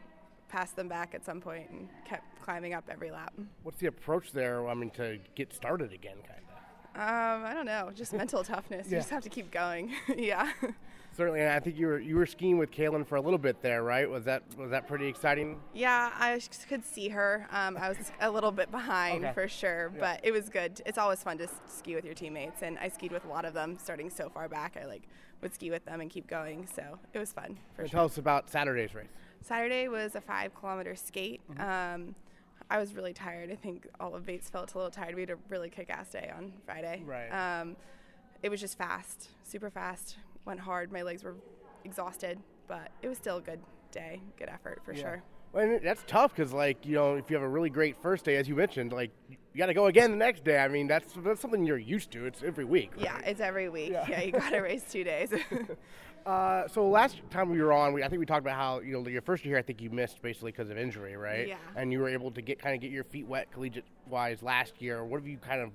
passed 0.48 0.74
them 0.74 0.88
back 0.88 1.14
at 1.14 1.24
some 1.24 1.40
point, 1.40 1.70
and 1.70 1.88
kept 2.04 2.42
climbing 2.42 2.74
up 2.74 2.84
every 2.90 3.12
lap. 3.12 3.32
What's 3.62 3.78
the 3.78 3.86
approach 3.86 4.32
there? 4.32 4.68
I 4.68 4.74
mean, 4.74 4.90
to 4.90 5.18
get 5.36 5.54
started 5.54 5.92
again, 5.92 6.16
kind 6.26 6.40
of. 6.40 6.44
Um, 6.96 7.44
I 7.44 7.54
don't 7.54 7.66
know, 7.66 7.90
just 7.94 8.12
mental 8.12 8.42
toughness. 8.52 8.88
You 8.90 8.98
just 8.98 9.10
have 9.10 9.22
to 9.22 9.28
keep 9.28 9.50
going. 9.50 9.92
yeah. 10.16 10.52
Certainly, 11.16 11.42
and 11.42 11.50
I 11.50 11.60
think 11.60 11.76
you 11.78 11.86
were 11.86 11.98
you 12.00 12.16
were 12.16 12.26
skiing 12.26 12.58
with 12.58 12.72
Kaylin 12.72 13.06
for 13.06 13.14
a 13.16 13.20
little 13.20 13.38
bit 13.38 13.62
there, 13.62 13.84
right? 13.84 14.08
Was 14.10 14.24
that 14.24 14.42
was 14.58 14.70
that 14.70 14.88
pretty 14.88 15.06
exciting? 15.06 15.60
Yeah, 15.72 16.10
I 16.14 16.40
could 16.68 16.84
see 16.84 17.08
her. 17.10 17.46
Um, 17.52 17.76
I 17.76 17.88
was 17.88 18.10
a 18.20 18.28
little 18.30 18.50
bit 18.50 18.70
behind 18.72 19.24
Okay. 19.24 19.32
for 19.32 19.46
sure, 19.46 19.92
but 19.98 20.18
it 20.24 20.32
was 20.32 20.48
good. 20.48 20.80
It's 20.84 20.98
always 20.98 21.22
fun 21.22 21.38
to 21.38 21.48
ski 21.68 21.94
with 21.94 22.04
your 22.04 22.14
teammates, 22.14 22.62
and 22.62 22.78
I 22.80 22.88
skied 22.88 23.12
with 23.12 23.24
a 23.24 23.28
lot 23.28 23.44
of 23.44 23.54
them 23.54 23.78
starting 23.78 24.10
so 24.10 24.28
far 24.28 24.48
back. 24.48 24.76
I 24.80 24.86
like 24.86 25.02
would 25.40 25.54
ski 25.54 25.70
with 25.70 25.84
them 25.84 26.00
and 26.00 26.10
keep 26.10 26.26
going, 26.26 26.66
so 26.66 26.98
it 27.12 27.18
was 27.20 27.32
fun 27.32 27.58
for 27.76 27.82
sure. 27.82 27.88
Tell 27.90 28.04
us 28.06 28.18
about 28.18 28.50
Saturday's 28.50 28.92
race. 28.94 29.06
Saturday 29.40 29.86
was 29.86 30.16
a 30.16 30.20
five 30.20 30.52
kilometer 30.58 30.96
skate. 30.96 31.42
Um, 31.60 32.16
I 32.70 32.78
was 32.78 32.92
really 32.94 33.12
tired. 33.12 33.52
I 33.52 33.56
think 33.56 33.86
all 34.00 34.16
of 34.16 34.26
Bates 34.26 34.48
felt 34.50 34.74
a 34.74 34.78
little 34.78 34.90
tired. 34.90 35.14
We 35.14 35.20
had 35.20 35.30
a 35.30 35.36
really 35.48 35.70
kick 35.70 35.90
ass 35.90 36.08
day 36.10 36.32
on 36.36 36.52
Friday. 36.64 37.02
Right. 37.06 37.28
Um, 37.28 37.76
it 38.42 38.48
was 38.48 38.60
just 38.60 38.76
fast, 38.76 39.28
super 39.44 39.70
fast. 39.70 40.16
Went 40.44 40.60
hard. 40.60 40.92
My 40.92 41.02
legs 41.02 41.24
were 41.24 41.34
exhausted, 41.84 42.38
but 42.68 42.90
it 43.02 43.08
was 43.08 43.18
still 43.18 43.38
a 43.38 43.42
good 43.42 43.60
day, 43.92 44.20
good 44.38 44.48
effort 44.48 44.82
for 44.84 44.94
sure. 44.94 45.22
Well, 45.52 45.78
that's 45.82 46.02
tough 46.08 46.34
because, 46.34 46.52
like, 46.52 46.84
you 46.84 46.96
know, 46.96 47.14
if 47.14 47.30
you 47.30 47.36
have 47.36 47.44
a 47.44 47.48
really 47.48 47.70
great 47.70 47.96
first 48.02 48.24
day, 48.24 48.36
as 48.36 48.48
you 48.48 48.56
mentioned, 48.56 48.92
like, 48.92 49.12
you 49.28 49.36
got 49.56 49.66
to 49.66 49.74
go 49.74 49.86
again 49.86 50.10
the 50.10 50.16
next 50.16 50.42
day. 50.42 50.58
I 50.58 50.66
mean, 50.66 50.88
that's 50.88 51.12
that's 51.18 51.40
something 51.40 51.64
you're 51.64 51.78
used 51.78 52.10
to. 52.10 52.26
It's 52.26 52.42
every 52.42 52.64
week. 52.64 52.90
Yeah, 52.98 53.18
it's 53.24 53.40
every 53.40 53.68
week. 53.68 53.92
Yeah, 53.92 54.20
you 54.20 54.32
got 54.32 54.50
to 54.50 54.60
race 54.60 54.84
two 54.90 55.04
days. 55.04 55.32
Uh, 56.26 56.66
so 56.68 56.88
last 56.88 57.20
time 57.30 57.50
we 57.50 57.60
were 57.60 57.72
on, 57.72 57.92
we, 57.92 58.02
I 58.02 58.08
think 58.08 58.18
we 58.18 58.24
talked 58.24 58.40
about 58.40 58.56
how 58.56 58.80
you 58.80 58.94
know 58.94 59.06
your 59.08 59.20
first 59.20 59.44
year, 59.44 59.58
I 59.58 59.62
think 59.62 59.82
you 59.82 59.90
missed 59.90 60.22
basically 60.22 60.52
because 60.52 60.70
of 60.70 60.78
injury, 60.78 61.16
right? 61.16 61.48
Yeah. 61.48 61.56
And 61.76 61.92
you 61.92 61.98
were 61.98 62.08
able 62.08 62.30
to 62.30 62.40
get 62.40 62.58
kind 62.58 62.74
of 62.74 62.80
get 62.80 62.90
your 62.90 63.04
feet 63.04 63.26
wet 63.26 63.52
collegiate 63.52 63.84
wise 64.08 64.42
last 64.42 64.80
year. 64.80 65.04
What 65.04 65.20
have 65.20 65.28
you 65.28 65.36
kind 65.36 65.60
of 65.60 65.70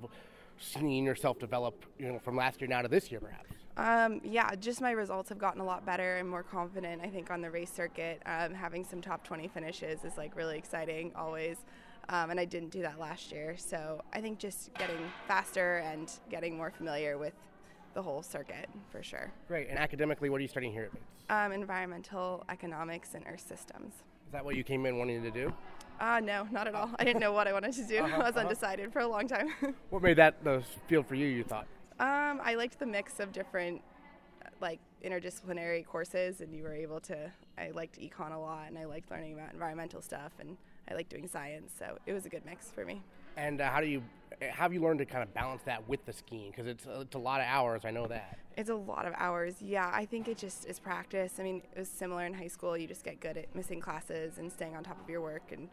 seen 0.59 1.05
yourself 1.05 1.37
develop, 1.37 1.85
you 1.99 2.07
know, 2.07 2.19
from 2.19 2.35
last 2.35 2.61
year 2.61 2.67
now 2.67 2.81
to 2.81 2.87
this 2.87 3.11
year, 3.11 3.19
perhaps? 3.19 3.51
Um, 3.79 4.19
yeah, 4.25 4.53
just 4.55 4.81
my 4.81 4.91
results 4.91 5.29
have 5.29 5.37
gotten 5.37 5.61
a 5.61 5.63
lot 5.63 5.85
better 5.85 6.17
and 6.17 6.27
more 6.27 6.43
confident. 6.43 7.01
I 7.01 7.07
think 7.07 7.31
on 7.31 7.41
the 7.41 7.49
race 7.49 7.71
circuit, 7.71 8.21
um, 8.25 8.53
having 8.53 8.83
some 8.83 9.01
top 9.01 9.23
20 9.23 9.47
finishes 9.47 10.03
is 10.03 10.17
like 10.17 10.35
really 10.35 10.57
exciting 10.57 11.13
always. 11.15 11.57
Um, 12.09 12.29
and 12.29 12.39
I 12.39 12.43
didn't 12.43 12.71
do 12.71 12.81
that 12.81 12.99
last 12.99 13.31
year, 13.31 13.55
so 13.57 14.01
I 14.11 14.19
think 14.19 14.37
just 14.37 14.73
getting 14.73 14.97
faster 15.27 15.77
and 15.77 16.11
getting 16.29 16.57
more 16.57 16.71
familiar 16.71 17.17
with 17.17 17.33
the 17.93 18.01
whole 18.01 18.21
circuit 18.21 18.67
for 18.91 19.01
sure. 19.01 19.31
Great. 19.47 19.69
And 19.69 19.79
academically, 19.79 20.29
what 20.29 20.39
are 20.39 20.41
you 20.41 20.47
studying 20.49 20.73
here 20.73 20.83
at 20.83 20.91
Bates? 20.91 21.05
Um, 21.29 21.53
environmental 21.53 22.43
economics 22.49 23.13
and 23.13 23.23
earth 23.31 23.45
systems. 23.47 23.93
Is 23.93 24.33
that 24.33 24.43
what 24.43 24.57
you 24.57 24.63
came 24.63 24.85
in 24.87 24.97
wanting 24.97 25.23
to 25.23 25.31
do? 25.31 25.53
Uh, 26.01 26.19
no, 26.19 26.47
not 26.51 26.67
at 26.67 26.75
all. 26.75 26.89
I 26.99 27.05
didn't 27.05 27.21
know 27.21 27.31
what 27.31 27.47
I 27.47 27.53
wanted 27.53 27.73
to 27.73 27.83
do. 27.85 27.97
I 28.13 28.17
was 28.17 28.35
undecided 28.35 28.91
for 28.91 28.99
a 28.99 29.07
long 29.07 29.27
time. 29.27 29.53
What 29.89 30.01
made 30.01 30.17
that 30.17 30.43
the 30.43 30.63
field 30.87 31.05
for 31.05 31.15
you? 31.15 31.27
You 31.27 31.43
thought? 31.45 31.67
Um, 31.99 32.39
I 32.43 32.55
liked 32.55 32.79
the 32.79 32.85
mix 32.85 33.19
of 33.19 33.31
different, 33.33 33.81
uh, 34.45 34.49
like 34.61 34.79
interdisciplinary 35.03 35.85
courses, 35.85 36.41
and 36.41 36.55
you 36.55 36.63
were 36.63 36.73
able 36.73 36.99
to. 37.01 37.31
I 37.57 37.71
liked 37.71 37.99
econ 37.99 38.33
a 38.33 38.39
lot, 38.39 38.67
and 38.67 38.77
I 38.77 38.85
liked 38.85 39.11
learning 39.11 39.33
about 39.33 39.53
environmental 39.53 40.01
stuff, 40.01 40.31
and 40.39 40.55
I 40.89 40.93
liked 40.93 41.09
doing 41.09 41.27
science. 41.27 41.73
So 41.77 41.97
it 42.05 42.13
was 42.13 42.25
a 42.25 42.29
good 42.29 42.45
mix 42.45 42.71
for 42.71 42.85
me. 42.85 43.01
And 43.35 43.59
uh, 43.61 43.69
how 43.69 43.81
do 43.81 43.87
you 43.87 44.01
how 44.41 44.63
have 44.63 44.73
you 44.73 44.81
learned 44.81 44.99
to 44.99 45.05
kind 45.05 45.23
of 45.23 45.33
balance 45.33 45.61
that 45.65 45.87
with 45.89 46.05
the 46.05 46.13
skiing? 46.13 46.51
Because 46.51 46.67
it's 46.67 46.85
it's 46.87 47.15
a 47.15 47.19
lot 47.19 47.41
of 47.41 47.47
hours. 47.47 47.81
I 47.83 47.91
know 47.91 48.07
that. 48.07 48.37
It's 48.55 48.69
a 48.69 48.75
lot 48.75 49.05
of 49.05 49.13
hours. 49.17 49.61
Yeah, 49.61 49.91
I 49.93 50.05
think 50.05 50.27
it 50.27 50.37
just 50.37 50.65
is 50.65 50.79
practice. 50.79 51.33
I 51.39 51.43
mean, 51.43 51.61
it 51.73 51.79
was 51.79 51.89
similar 51.89 52.25
in 52.25 52.33
high 52.33 52.47
school. 52.47 52.77
You 52.77 52.87
just 52.87 53.03
get 53.03 53.19
good 53.19 53.37
at 53.37 53.53
missing 53.55 53.81
classes 53.81 54.37
and 54.37 54.51
staying 54.51 54.75
on 54.75 54.83
top 54.83 55.01
of 55.01 55.09
your 55.09 55.21
work 55.21 55.51
and 55.51 55.67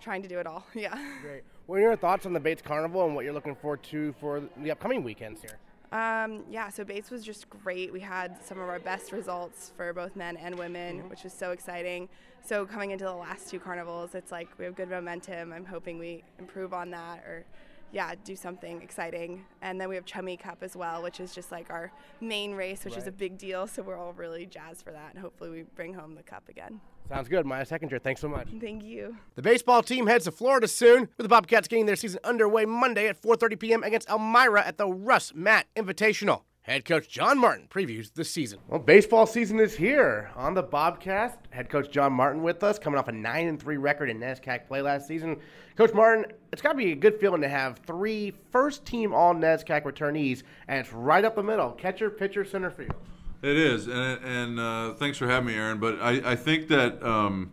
trying 0.00 0.22
to 0.22 0.28
do 0.28 0.38
it 0.38 0.46
all. 0.46 0.64
Yeah. 0.74 0.98
Great. 1.22 1.42
What 1.66 1.76
are 1.76 1.82
your 1.82 1.96
thoughts 1.96 2.26
on 2.26 2.32
the 2.32 2.40
Bates 2.40 2.62
Carnival 2.62 3.06
and 3.06 3.14
what 3.14 3.24
you're 3.24 3.34
looking 3.34 3.56
forward 3.56 3.82
to 3.84 4.14
for 4.20 4.42
the 4.58 4.70
upcoming 4.70 5.02
weekends 5.02 5.40
here? 5.40 5.58
Um, 5.92 6.42
yeah, 6.50 6.68
so 6.68 6.84
Bates 6.84 7.10
was 7.10 7.24
just 7.24 7.48
great. 7.48 7.92
We 7.92 8.00
had 8.00 8.42
some 8.44 8.58
of 8.60 8.68
our 8.68 8.80
best 8.80 9.12
results 9.12 9.72
for 9.76 9.92
both 9.92 10.16
men 10.16 10.36
and 10.36 10.58
women, 10.58 11.08
which 11.08 11.22
was 11.24 11.32
so 11.32 11.52
exciting. 11.52 12.08
So 12.44 12.66
coming 12.66 12.90
into 12.90 13.04
the 13.04 13.14
last 13.14 13.48
two 13.48 13.60
carnivals, 13.60 14.14
it's 14.14 14.32
like 14.32 14.48
we 14.58 14.64
have 14.64 14.74
good 14.74 14.90
momentum. 14.90 15.52
I'm 15.52 15.64
hoping 15.64 15.98
we 15.98 16.24
improve 16.38 16.72
on 16.72 16.90
that 16.90 17.18
or 17.24 17.44
yeah, 17.92 18.14
do 18.24 18.36
something 18.36 18.82
exciting. 18.82 19.44
And 19.62 19.80
then 19.80 19.88
we 19.88 19.94
have 19.94 20.04
Chummy 20.04 20.36
Cup 20.36 20.58
as 20.62 20.76
well, 20.76 21.02
which 21.02 21.20
is 21.20 21.34
just 21.34 21.52
like 21.52 21.70
our 21.70 21.92
main 22.20 22.52
race, 22.52 22.84
which 22.84 22.96
is 22.96 23.06
a 23.06 23.12
big 23.12 23.38
deal. 23.38 23.66
So 23.66 23.82
we're 23.82 23.96
all 23.96 24.12
really 24.12 24.46
jazzed 24.46 24.84
for 24.84 24.92
that. 24.92 25.14
And 25.14 25.18
hopefully 25.18 25.50
we 25.50 25.62
bring 25.74 25.94
home 25.94 26.14
the 26.14 26.22
cup 26.22 26.48
again. 26.48 26.80
Sounds 27.08 27.28
good, 27.28 27.46
Maya 27.46 27.64
Seckinger. 27.64 28.02
Thanks 28.02 28.20
so 28.20 28.28
much. 28.28 28.48
Thank 28.60 28.82
you. 28.82 29.16
The 29.36 29.42
baseball 29.42 29.82
team 29.82 30.08
heads 30.08 30.24
to 30.24 30.32
Florida 30.32 30.66
soon, 30.66 31.02
with 31.16 31.24
the 31.24 31.28
Bobcats 31.28 31.68
getting 31.68 31.86
their 31.86 31.96
season 31.96 32.18
underway 32.24 32.64
Monday 32.64 33.06
at 33.06 33.20
4:30 33.20 33.58
p.m. 33.60 33.82
against 33.84 34.08
Elmira 34.10 34.64
at 34.66 34.76
the 34.76 34.88
Russ 34.88 35.32
Matt 35.34 35.66
Invitational. 35.76 36.42
Head 36.66 36.84
coach 36.84 37.08
Jon 37.08 37.38
Martin 37.38 37.68
previews 37.70 38.12
the 38.12 38.24
season. 38.24 38.58
Well, 38.66 38.80
baseball 38.80 39.24
season 39.24 39.60
is 39.60 39.76
here 39.76 40.32
on 40.34 40.54
the 40.54 40.64
Bobcast. 40.64 41.36
Head 41.50 41.70
coach 41.70 41.92
Jon 41.92 42.12
Martin 42.12 42.42
with 42.42 42.64
us, 42.64 42.76
coming 42.76 42.98
off 42.98 43.06
a 43.06 43.12
nine 43.12 43.46
and 43.46 43.62
three 43.62 43.76
record 43.76 44.10
in 44.10 44.18
NESCAC 44.18 44.66
play 44.66 44.82
last 44.82 45.06
season. 45.06 45.36
Coach 45.76 45.94
Martin, 45.94 46.24
it's 46.52 46.60
got 46.60 46.72
to 46.72 46.76
be 46.76 46.90
a 46.90 46.96
good 46.96 47.20
feeling 47.20 47.40
to 47.42 47.48
have 47.48 47.78
three 47.86 48.32
first 48.50 48.84
team 48.84 49.14
All 49.14 49.32
NESCAC 49.32 49.84
returnees, 49.84 50.42
and 50.66 50.80
it's 50.80 50.92
right 50.92 51.24
up 51.24 51.36
the 51.36 51.42
middle: 51.44 51.70
catcher, 51.70 52.10
pitcher, 52.10 52.44
center 52.44 52.72
field. 52.72 52.96
It 53.42 53.56
is, 53.56 53.86
and, 53.86 54.24
and 54.24 54.58
uh, 54.58 54.94
thanks 54.94 55.18
for 55.18 55.28
having 55.28 55.46
me, 55.46 55.54
Aaron. 55.54 55.78
But 55.78 56.00
I, 56.00 56.32
I 56.32 56.34
think 56.34 56.66
that 56.66 57.00
um, 57.00 57.52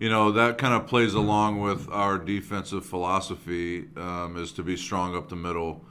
you 0.00 0.08
know 0.10 0.32
that 0.32 0.58
kind 0.58 0.74
of 0.74 0.88
plays 0.88 1.14
along 1.14 1.60
with 1.60 1.88
our 1.92 2.18
defensive 2.18 2.84
philosophy 2.84 3.84
um, 3.96 4.36
is 4.36 4.50
to 4.54 4.64
be 4.64 4.76
strong 4.76 5.14
up 5.14 5.28
the 5.28 5.36
middle, 5.36 5.84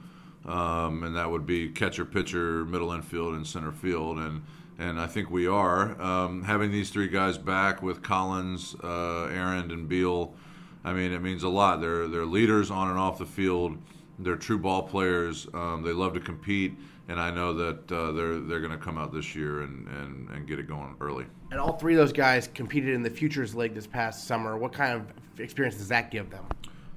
um, 0.46 1.02
and 1.02 1.16
that 1.16 1.30
would 1.30 1.46
be 1.46 1.68
catcher, 1.68 2.04
pitcher, 2.04 2.64
middle 2.64 2.92
infield, 2.92 3.34
and 3.34 3.46
center 3.46 3.72
field, 3.72 4.18
and 4.18 4.42
and 4.78 4.98
I 4.98 5.06
think 5.06 5.30
we 5.30 5.46
are 5.46 6.00
um, 6.00 6.42
having 6.42 6.72
these 6.72 6.90
three 6.90 7.08
guys 7.08 7.38
back 7.38 7.82
with 7.82 8.02
Collins, 8.02 8.74
uh, 8.82 9.24
Aaron, 9.24 9.70
and 9.70 9.88
Beal. 9.88 10.34
I 10.84 10.92
mean, 10.92 11.12
it 11.12 11.22
means 11.22 11.42
a 11.42 11.48
lot. 11.48 11.80
They're 11.80 12.08
they're 12.08 12.26
leaders 12.26 12.70
on 12.70 12.88
and 12.88 12.98
off 12.98 13.18
the 13.18 13.26
field. 13.26 13.76
They're 14.18 14.36
true 14.36 14.58
ball 14.58 14.82
players. 14.82 15.46
Um, 15.54 15.82
they 15.82 15.92
love 15.92 16.14
to 16.14 16.20
compete 16.20 16.74
and 17.08 17.20
I 17.20 17.30
know 17.30 17.52
that 17.52 17.92
uh, 17.92 18.12
they're 18.12 18.38
they're 18.40 18.60
going 18.60 18.72
to 18.72 18.78
come 18.78 18.96
out 18.96 19.12
this 19.12 19.34
year 19.34 19.62
and, 19.62 19.86
and, 19.88 20.30
and 20.30 20.46
get 20.46 20.58
it 20.58 20.68
going 20.68 20.94
early. 21.00 21.26
And 21.50 21.60
all 21.60 21.74
three 21.74 21.94
of 21.94 21.98
those 21.98 22.12
guys 22.12 22.48
competed 22.54 22.94
in 22.94 23.02
the 23.02 23.10
Futures 23.10 23.54
League 23.54 23.74
this 23.74 23.86
past 23.86 24.26
summer. 24.26 24.56
What 24.56 24.72
kind 24.72 24.94
of 24.94 25.40
experience 25.40 25.76
does 25.76 25.88
that 25.88 26.10
give 26.10 26.30
them? 26.30 26.44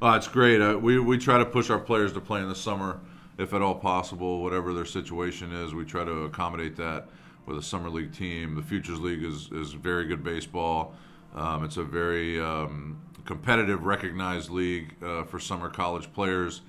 Uh, 0.01 0.13
it's 0.15 0.27
great. 0.27 0.61
Uh, 0.61 0.77
we 0.77 0.99
we 0.99 1.17
try 1.17 1.37
to 1.37 1.45
push 1.45 1.69
our 1.69 1.79
players 1.79 2.13
to 2.13 2.21
play 2.21 2.41
in 2.41 2.49
the 2.49 2.55
summer, 2.55 2.99
if 3.37 3.53
at 3.53 3.61
all 3.61 3.75
possible, 3.75 4.41
whatever 4.41 4.73
their 4.73 4.85
situation 4.85 5.51
is. 5.51 5.73
We 5.73 5.85
try 5.85 6.03
to 6.03 6.23
accommodate 6.23 6.75
that 6.77 7.07
with 7.45 7.57
a 7.57 7.63
summer 7.63 7.89
league 7.89 8.13
team. 8.13 8.55
The 8.55 8.63
Futures 8.63 8.99
League 8.99 9.23
is 9.23 9.51
is 9.51 9.73
very 9.73 10.05
good 10.05 10.23
baseball. 10.23 10.95
Um, 11.35 11.63
it's 11.63 11.77
a 11.77 11.83
very 11.83 12.39
um, 12.39 13.01
competitive, 13.25 13.83
recognized 13.83 14.49
league 14.49 14.95
uh, 15.03 15.23
for 15.25 15.39
summer 15.39 15.69
college 15.69 16.11
players. 16.13 16.61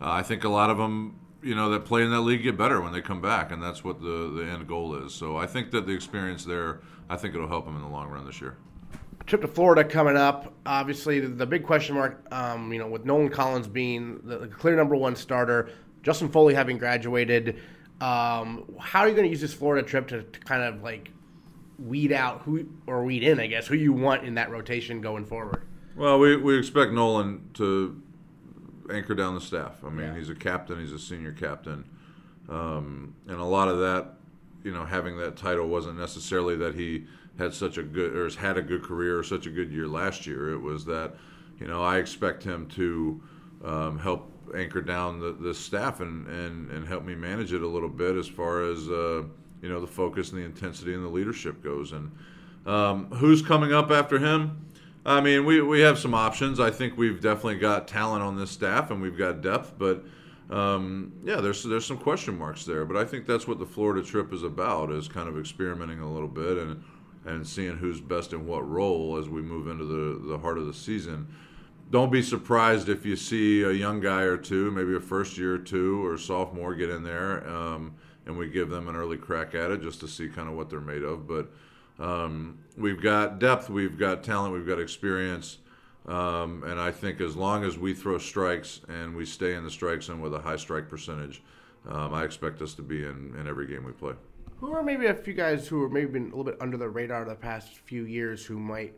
Uh, 0.00 0.10
I 0.10 0.22
think 0.22 0.44
a 0.44 0.48
lot 0.48 0.70
of 0.70 0.78
them 0.78 1.18
you 1.42 1.54
know 1.54 1.70
that 1.70 1.84
play 1.84 2.02
in 2.02 2.10
that 2.10 2.20
league 2.20 2.42
get 2.42 2.56
better 2.56 2.80
when 2.80 2.92
they 2.92 3.00
come 3.00 3.20
back, 3.20 3.50
and 3.50 3.62
that's 3.62 3.82
what 3.84 4.00
the 4.00 4.32
the 4.34 4.44
end 4.44 4.66
goal 4.66 4.94
is. 4.94 5.12
So 5.12 5.36
I 5.36 5.46
think 5.46 5.70
that 5.72 5.86
the 5.86 5.92
experience 5.92 6.44
there, 6.44 6.80
I 7.10 7.16
think 7.16 7.34
it'll 7.34 7.48
help 7.48 7.66
them 7.66 7.76
in 7.76 7.82
the 7.82 7.88
long 7.88 8.08
run 8.08 8.26
this 8.26 8.40
year. 8.40 8.56
Trip 9.26 9.40
to 9.40 9.48
Florida 9.48 9.84
coming 9.84 10.16
up. 10.16 10.52
Obviously, 10.66 11.20
the, 11.20 11.46
big 11.46 11.64
question 11.64 11.94
mark, 11.94 12.26
um, 12.32 12.72
you 12.72 12.80
know, 12.80 12.88
with 12.88 13.04
Nolan 13.04 13.28
Collins 13.28 13.68
being 13.68 14.20
the, 14.24 14.48
clear 14.48 14.74
number 14.74 14.96
one 14.96 15.14
starter, 15.14 15.70
Justin 16.02 16.28
Foley 16.28 16.54
having 16.54 16.78
graduated. 16.78 17.60
Um, 18.00 18.64
how 18.80 19.00
are 19.00 19.08
you 19.08 19.14
going 19.14 19.26
to 19.26 19.30
use 19.30 19.40
this 19.40 19.54
Florida 19.54 19.86
trip 19.86 20.08
to, 20.08 20.22
to 20.22 20.40
kind 20.40 20.62
of 20.62 20.82
like 20.82 21.10
weed 21.78 22.12
out 22.12 22.42
who 22.42 22.68
or 22.86 23.04
weed 23.04 23.22
in, 23.22 23.40
I 23.40 23.46
guess, 23.46 23.66
who 23.66 23.76
you 23.76 23.92
want 23.92 24.24
in 24.24 24.34
that 24.34 24.50
rotation 24.50 25.00
going 25.00 25.24
forward? 25.24 25.62
Well, 25.96 26.18
we, 26.18 26.36
we 26.36 26.58
expect 26.58 26.92
Nolan 26.92 27.50
to 27.54 28.02
anchor 28.90 29.14
down 29.14 29.34
the 29.34 29.40
staff. 29.40 29.84
I 29.84 29.90
mean, 29.90 30.08
yeah. 30.08 30.16
he's 30.16 30.30
a 30.30 30.34
captain. 30.34 30.80
He's 30.80 30.92
a 30.92 30.98
senior 30.98 31.32
captain, 31.32 31.84
um, 32.48 33.14
and 33.28 33.38
a 33.38 33.44
lot 33.44 33.68
of 33.68 33.78
that, 33.78 34.14
you 34.64 34.72
know, 34.72 34.84
having 34.84 35.18
that 35.18 35.36
title 35.36 35.68
wasn't 35.68 35.98
necessarily 35.98 36.56
that 36.56 36.74
he 36.74 37.04
had 37.38 37.54
such 37.54 37.78
a 37.78 37.82
good 37.82 38.14
or 38.14 38.24
has 38.24 38.34
had 38.34 38.56
a 38.58 38.62
good 38.62 38.82
career 38.82 39.18
or 39.18 39.22
such 39.22 39.46
a 39.46 39.50
good 39.50 39.70
year 39.70 39.86
last 39.86 40.26
year. 40.26 40.52
It 40.52 40.60
was 40.60 40.84
that, 40.86 41.14
you 41.58 41.66
know, 41.66 41.82
I 41.82 41.98
expect 41.98 42.42
him 42.42 42.66
to 42.70 43.22
um, 43.64 43.98
help 43.98 44.31
anchor 44.54 44.80
down 44.80 45.20
the, 45.20 45.32
the 45.32 45.54
staff 45.54 46.00
and, 46.00 46.26
and, 46.28 46.70
and 46.70 46.86
help 46.86 47.04
me 47.04 47.14
manage 47.14 47.52
it 47.52 47.62
a 47.62 47.66
little 47.66 47.88
bit 47.88 48.16
as 48.16 48.28
far 48.28 48.62
as 48.62 48.88
uh, 48.88 49.22
you 49.60 49.68
know 49.68 49.80
the 49.80 49.86
focus 49.86 50.30
and 50.32 50.40
the 50.40 50.44
intensity 50.44 50.94
and 50.94 51.04
the 51.04 51.08
leadership 51.08 51.62
goes. 51.62 51.92
And 51.92 52.10
um, 52.66 53.10
who's 53.12 53.42
coming 53.42 53.72
up 53.72 53.90
after 53.90 54.18
him? 54.18 54.66
I 55.04 55.20
mean, 55.20 55.44
we, 55.44 55.60
we 55.60 55.80
have 55.80 55.98
some 55.98 56.14
options. 56.14 56.60
I 56.60 56.70
think 56.70 56.96
we've 56.96 57.20
definitely 57.20 57.56
got 57.56 57.88
talent 57.88 58.22
on 58.22 58.36
this 58.36 58.50
staff 58.50 58.90
and 58.90 59.02
we've 59.02 59.18
got 59.18 59.40
depth, 59.40 59.74
but 59.76 60.04
um, 60.50 61.12
yeah, 61.24 61.36
there's 61.36 61.62
there's 61.62 61.86
some 61.86 61.98
question 61.98 62.36
marks 62.36 62.64
there. 62.64 62.84
But 62.84 62.96
I 62.96 63.04
think 63.04 63.26
that's 63.26 63.48
what 63.48 63.58
the 63.58 63.66
Florida 63.66 64.06
trip 64.06 64.32
is 64.32 64.42
about: 64.42 64.92
is 64.92 65.08
kind 65.08 65.28
of 65.28 65.38
experimenting 65.38 66.00
a 66.00 66.12
little 66.12 66.28
bit 66.28 66.58
and 66.58 66.82
and 67.24 67.46
seeing 67.46 67.76
who's 67.76 68.00
best 68.00 68.32
in 68.32 68.46
what 68.46 68.68
role 68.68 69.16
as 69.16 69.28
we 69.28 69.40
move 69.40 69.68
into 69.68 69.84
the 69.84 70.28
the 70.28 70.38
heart 70.38 70.58
of 70.58 70.66
the 70.66 70.74
season. 70.74 71.26
Don't 71.92 72.10
be 72.10 72.22
surprised 72.22 72.88
if 72.88 73.04
you 73.04 73.16
see 73.16 73.64
a 73.64 73.70
young 73.70 74.00
guy 74.00 74.22
or 74.22 74.38
two, 74.38 74.70
maybe 74.70 74.96
a 74.96 75.00
first 75.00 75.36
year 75.36 75.56
or 75.56 75.58
two 75.58 76.02
or 76.06 76.16
sophomore, 76.16 76.74
get 76.74 76.88
in 76.88 77.02
there, 77.02 77.46
um, 77.46 77.94
and 78.24 78.38
we 78.38 78.48
give 78.48 78.70
them 78.70 78.88
an 78.88 78.96
early 78.96 79.18
crack 79.18 79.54
at 79.54 79.70
it 79.70 79.82
just 79.82 80.00
to 80.00 80.08
see 80.08 80.26
kind 80.26 80.48
of 80.48 80.54
what 80.54 80.70
they're 80.70 80.80
made 80.80 81.02
of. 81.02 81.28
But 81.28 81.52
um, 81.98 82.58
we've 82.78 83.02
got 83.02 83.38
depth, 83.38 83.68
we've 83.68 83.98
got 83.98 84.24
talent, 84.24 84.54
we've 84.54 84.66
got 84.66 84.80
experience. 84.80 85.58
Um, 86.06 86.64
and 86.66 86.80
I 86.80 86.90
think 86.90 87.20
as 87.20 87.36
long 87.36 87.62
as 87.62 87.76
we 87.76 87.92
throw 87.92 88.16
strikes 88.16 88.80
and 88.88 89.14
we 89.14 89.26
stay 89.26 89.54
in 89.54 89.62
the 89.62 89.70
strike 89.70 90.02
zone 90.02 90.22
with 90.22 90.32
a 90.32 90.40
high 90.40 90.56
strike 90.56 90.88
percentage, 90.88 91.42
um, 91.86 92.14
I 92.14 92.24
expect 92.24 92.62
us 92.62 92.72
to 92.74 92.82
be 92.82 93.04
in, 93.04 93.36
in 93.38 93.46
every 93.46 93.66
game 93.66 93.84
we 93.84 93.92
play. 93.92 94.14
Who 94.60 94.72
are 94.72 94.82
maybe 94.82 95.08
a 95.08 95.14
few 95.14 95.34
guys 95.34 95.68
who 95.68 95.82
are 95.82 95.90
maybe 95.90 96.12
been 96.12 96.22
a 96.22 96.36
little 96.36 96.44
bit 96.44 96.56
under 96.58 96.78
the 96.78 96.88
radar 96.88 97.26
the 97.26 97.34
past 97.34 97.76
few 97.80 98.06
years 98.06 98.46
who 98.46 98.58
might 98.58 98.96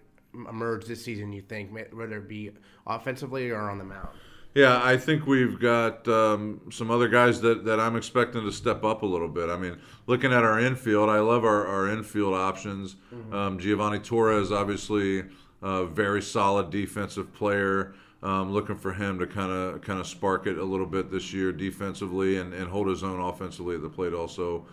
emerge 0.48 0.86
this 0.86 1.04
season, 1.04 1.32
you 1.32 1.42
think, 1.42 1.72
whether 1.72 2.18
it 2.18 2.28
be 2.28 2.50
offensively 2.86 3.50
or 3.50 3.70
on 3.70 3.78
the 3.78 3.84
mound? 3.84 4.08
Yeah, 4.54 4.80
I 4.84 4.96
think 4.96 5.26
we've 5.26 5.58
got 5.58 6.06
um, 6.06 6.60
some 6.70 6.90
other 6.90 7.08
guys 7.08 7.40
that, 7.40 7.64
that 7.64 7.80
I'm 7.80 7.96
expecting 7.96 8.42
to 8.42 8.52
step 8.52 8.84
up 8.84 9.02
a 9.02 9.06
little 9.06 9.28
bit. 9.28 9.50
I 9.50 9.56
mean, 9.56 9.78
looking 10.06 10.32
at 10.32 10.44
our 10.44 10.60
infield, 10.60 11.10
I 11.10 11.18
love 11.18 11.44
our, 11.44 11.66
our 11.66 11.90
infield 11.90 12.34
options. 12.34 12.94
Mm-hmm. 13.12 13.34
Um, 13.34 13.58
Giovanni 13.58 13.98
Torres, 13.98 14.52
obviously, 14.52 15.24
a 15.60 15.84
very 15.86 16.22
solid 16.22 16.70
defensive 16.70 17.34
player. 17.34 17.94
Um, 18.22 18.52
looking 18.52 18.76
for 18.76 18.94
him 18.94 19.18
to 19.18 19.26
kind 19.26 19.52
of 19.52 19.82
kind 19.82 20.00
of 20.00 20.06
spark 20.06 20.46
it 20.46 20.56
a 20.56 20.64
little 20.64 20.86
bit 20.86 21.10
this 21.10 21.34
year 21.34 21.52
defensively 21.52 22.38
and, 22.38 22.54
and 22.54 22.70
hold 22.70 22.88
his 22.88 23.02
own 23.02 23.20
offensively 23.20 23.74
at 23.74 23.82
the 23.82 23.90
plate 23.90 24.14
also. 24.14 24.64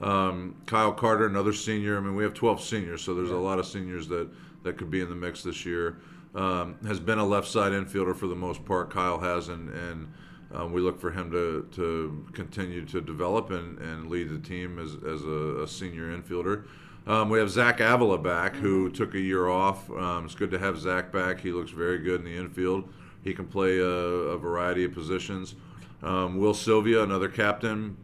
Um, 0.00 0.56
Kyle 0.66 0.92
Carter, 0.92 1.26
another 1.26 1.52
senior. 1.52 1.96
I 1.96 2.00
mean, 2.00 2.14
we 2.14 2.22
have 2.22 2.34
12 2.34 2.62
seniors, 2.62 3.02
so 3.02 3.14
there's 3.14 3.30
yeah. 3.30 3.36
a 3.36 3.38
lot 3.38 3.58
of 3.58 3.66
seniors 3.66 4.08
that, 4.08 4.28
that 4.68 4.76
could 4.76 4.90
be 4.90 5.00
in 5.00 5.08
the 5.08 5.14
mix 5.14 5.42
this 5.42 5.64
year 5.64 5.96
um, 6.34 6.76
has 6.86 7.00
been 7.00 7.18
a 7.18 7.24
left 7.24 7.48
side 7.48 7.72
infielder 7.72 8.14
for 8.14 8.26
the 8.26 8.36
most 8.36 8.64
part. 8.64 8.90
Kyle 8.90 9.18
has, 9.18 9.48
and, 9.48 9.70
and 9.70 10.12
um, 10.52 10.72
we 10.72 10.80
look 10.80 11.00
for 11.00 11.10
him 11.10 11.30
to, 11.30 11.66
to 11.72 12.26
continue 12.32 12.84
to 12.86 13.00
develop 13.00 13.50
and, 13.50 13.78
and 13.78 14.10
lead 14.10 14.28
the 14.28 14.38
team 14.38 14.78
as, 14.78 14.94
as 15.06 15.24
a, 15.24 15.62
a 15.62 15.68
senior 15.68 16.16
infielder. 16.16 16.64
Um, 17.06 17.30
we 17.30 17.38
have 17.38 17.50
Zach 17.50 17.80
Avila 17.80 18.18
back, 18.18 18.54
who 18.54 18.86
mm-hmm. 18.86 18.94
took 18.94 19.14
a 19.14 19.20
year 19.20 19.48
off. 19.48 19.90
Um, 19.90 20.26
it's 20.26 20.34
good 20.34 20.50
to 20.50 20.58
have 20.58 20.78
Zach 20.78 21.10
back. 21.10 21.40
He 21.40 21.52
looks 21.52 21.70
very 21.70 21.98
good 21.98 22.20
in 22.20 22.26
the 22.26 22.36
infield. 22.36 22.88
He 23.24 23.32
can 23.32 23.46
play 23.46 23.78
a, 23.78 23.84
a 23.84 24.38
variety 24.38 24.84
of 24.84 24.92
positions. 24.92 25.54
Um, 26.02 26.38
Will 26.38 26.54
Sylvia, 26.54 27.02
another 27.02 27.28
captain, 27.28 27.96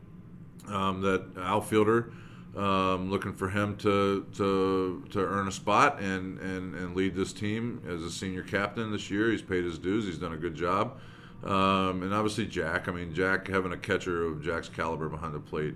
um, 0.69 1.03
that 1.03 1.27
outfielder. 1.39 2.13
Um, 2.57 3.11
looking 3.11 3.33
for 3.33 3.49
him 3.49 3.77
to, 3.79 4.25
to 4.37 5.05
to 5.11 5.19
earn 5.19 5.49
a 5.49 5.53
spot 5.53 6.01
and, 6.01 6.39
and, 6.39 6.77
and 6.77 6.95
lead 6.95 7.17
this 7.17 7.33
team 7.33 7.83
as 7.89 8.03
a 8.03 8.11
senior 8.11 8.45
captain 8.45 8.93
this 8.93 9.11
year. 9.11 9.33
He's 9.33 9.43
paid 9.43 9.65
his 9.65 9.77
dues. 9.77 10.05
He's 10.07 10.19
done 10.19 10.35
a 10.35 10.37
good 10.37 10.55
job. 10.55 11.01
Um, 11.43 12.05
and 12.05 12.15
obviously 12.15 12.47
Jack. 12.47 12.89
I 12.89 12.93
mean, 12.93 13.13
Jack 13.13 13.49
having 13.49 13.73
a 13.73 13.77
catcher 13.77 14.25
of 14.25 14.41
Jack's 14.41 14.69
caliber 14.69 15.09
behind 15.09 15.35
the 15.35 15.41
plate 15.41 15.75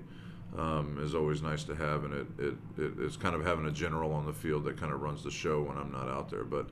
um, 0.56 0.98
is 1.02 1.14
always 1.14 1.42
nice 1.42 1.64
to 1.64 1.74
have, 1.74 2.04
and 2.04 2.14
it, 2.14 2.26
it, 2.38 2.54
it, 2.78 2.92
it's 3.00 3.16
kind 3.16 3.34
of 3.34 3.44
having 3.44 3.66
a 3.66 3.72
general 3.72 4.12
on 4.12 4.24
the 4.24 4.32
field 4.32 4.64
that 4.64 4.76
kind 4.76 4.92
of 4.92 5.02
runs 5.02 5.24
the 5.24 5.30
show 5.30 5.62
when 5.62 5.76
I'm 5.76 5.90
not 5.90 6.08
out 6.08 6.30
there. 6.30 6.44
But 6.44 6.68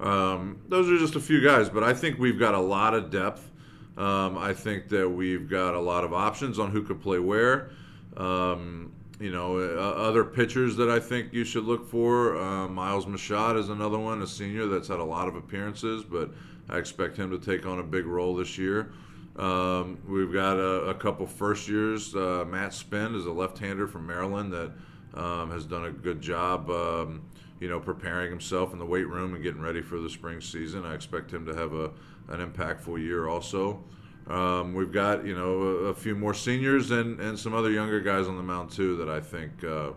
um, 0.00 0.58
those 0.68 0.90
are 0.90 0.98
just 0.98 1.16
a 1.16 1.20
few 1.20 1.42
guys. 1.42 1.68
But 1.68 1.84
I 1.84 1.92
think 1.92 2.18
we've 2.18 2.38
got 2.38 2.54
a 2.54 2.60
lot 2.60 2.94
of 2.94 3.10
depth. 3.10 3.50
Um, 3.96 4.38
I 4.38 4.54
think 4.54 4.88
that 4.88 5.08
we've 5.08 5.48
got 5.48 5.74
a 5.74 5.80
lot 5.80 6.02
of 6.02 6.14
options 6.14 6.58
on 6.58 6.70
who 6.70 6.82
could 6.82 7.00
play 7.00 7.18
where. 7.18 7.70
Um, 8.16 8.92
you 9.20 9.30
know, 9.30 9.58
uh, 9.58 9.80
other 9.80 10.24
pitchers 10.24 10.76
that 10.76 10.88
I 10.88 10.98
think 10.98 11.32
you 11.32 11.44
should 11.44 11.64
look 11.64 11.88
for. 11.88 12.36
Uh, 12.36 12.66
Miles 12.68 13.04
Machad 13.04 13.58
is 13.58 13.68
another 13.68 13.98
one, 13.98 14.22
a 14.22 14.26
senior 14.26 14.66
that's 14.66 14.88
had 14.88 14.98
a 14.98 15.04
lot 15.04 15.28
of 15.28 15.36
appearances, 15.36 16.02
but 16.02 16.30
I 16.70 16.78
expect 16.78 17.18
him 17.18 17.30
to 17.30 17.38
take 17.38 17.66
on 17.66 17.78
a 17.78 17.82
big 17.82 18.06
role 18.06 18.34
this 18.34 18.56
year. 18.56 18.92
Um, 19.36 19.98
we've 20.08 20.32
got 20.32 20.56
a, 20.56 20.88
a 20.88 20.94
couple 20.94 21.26
first 21.26 21.68
years. 21.68 22.16
Uh, 22.16 22.46
Matt 22.48 22.72
Spend 22.72 23.14
is 23.14 23.26
a 23.26 23.32
left-hander 23.32 23.86
from 23.86 24.06
Maryland 24.06 24.52
that 24.54 24.72
um, 25.14 25.50
has 25.50 25.66
done 25.66 25.84
a 25.84 25.90
good 25.90 26.22
job, 26.22 26.70
um, 26.70 27.22
you 27.60 27.68
know, 27.68 27.78
preparing 27.78 28.30
himself 28.30 28.72
in 28.72 28.78
the 28.78 28.86
weight 28.86 29.06
room 29.06 29.34
and 29.34 29.42
getting 29.42 29.60
ready 29.60 29.82
for 29.82 29.98
the 29.98 30.08
spring 30.08 30.40
season. 30.40 30.86
I 30.86 30.94
expect 30.94 31.30
him 31.30 31.44
to 31.46 31.54
have 31.54 31.74
a 31.74 31.90
an 32.28 32.48
impactful 32.48 32.98
year 33.00 33.28
also. 33.28 33.82
Um, 34.30 34.74
we've 34.74 34.92
got 34.92 35.26
you 35.26 35.34
know 35.34 35.60
a, 35.60 35.74
a, 35.86 35.94
few 35.94 36.14
more 36.14 36.34
seniors 36.34 36.92
and, 36.92 37.18
and 37.18 37.36
some 37.36 37.52
other 37.52 37.70
younger 37.70 38.00
guys 38.00 38.28
on 38.28 38.36
the 38.36 38.42
mound 38.44 38.70
too 38.70 38.96
that 38.98 39.08
I 39.08 39.18
think 39.18 39.64
uh, 39.64 39.90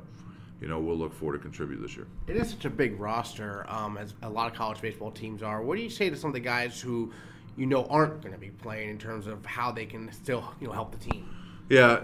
you 0.60 0.68
know 0.68 0.80
we'll 0.80 0.98
look 0.98 1.14
forward 1.14 1.38
to 1.38 1.40
contribute 1.40 1.80
this 1.82 1.96
year. 1.96 2.08
It 2.26 2.36
is 2.36 2.50
such 2.50 2.66
a 2.66 2.70
big 2.72 3.00
roster, 3.00 3.64
um, 3.70 3.96
as 3.96 4.16
a 4.24 4.30
lot 4.30 4.52
of 4.52 4.58
college 4.58 4.82
baseball 4.82 5.12
teams 5.12 5.44
are. 5.44 5.62
What 5.62 5.78
do 5.78 5.84
you 5.84 5.90
say 5.90 6.10
to 6.10 6.16
some 6.16 6.32
of 6.32 6.34
the 6.34 6.40
guys 6.40 6.82
who 6.82 7.14
you 7.58 7.68
know 7.68 7.86
aren't 7.92 8.22
going 8.22 8.34
to 8.34 8.40
be 8.40 8.50
playing 8.50 8.90
in 8.90 8.98
terms 8.98 9.28
of 9.28 9.46
how 9.46 9.72
they 9.72 9.86
can 9.86 10.12
still 10.12 10.52
you 10.60 10.66
know 10.66 10.74
help 10.74 10.92
the 10.92 11.12
team? 11.12 11.30
Yeah, 11.70 12.04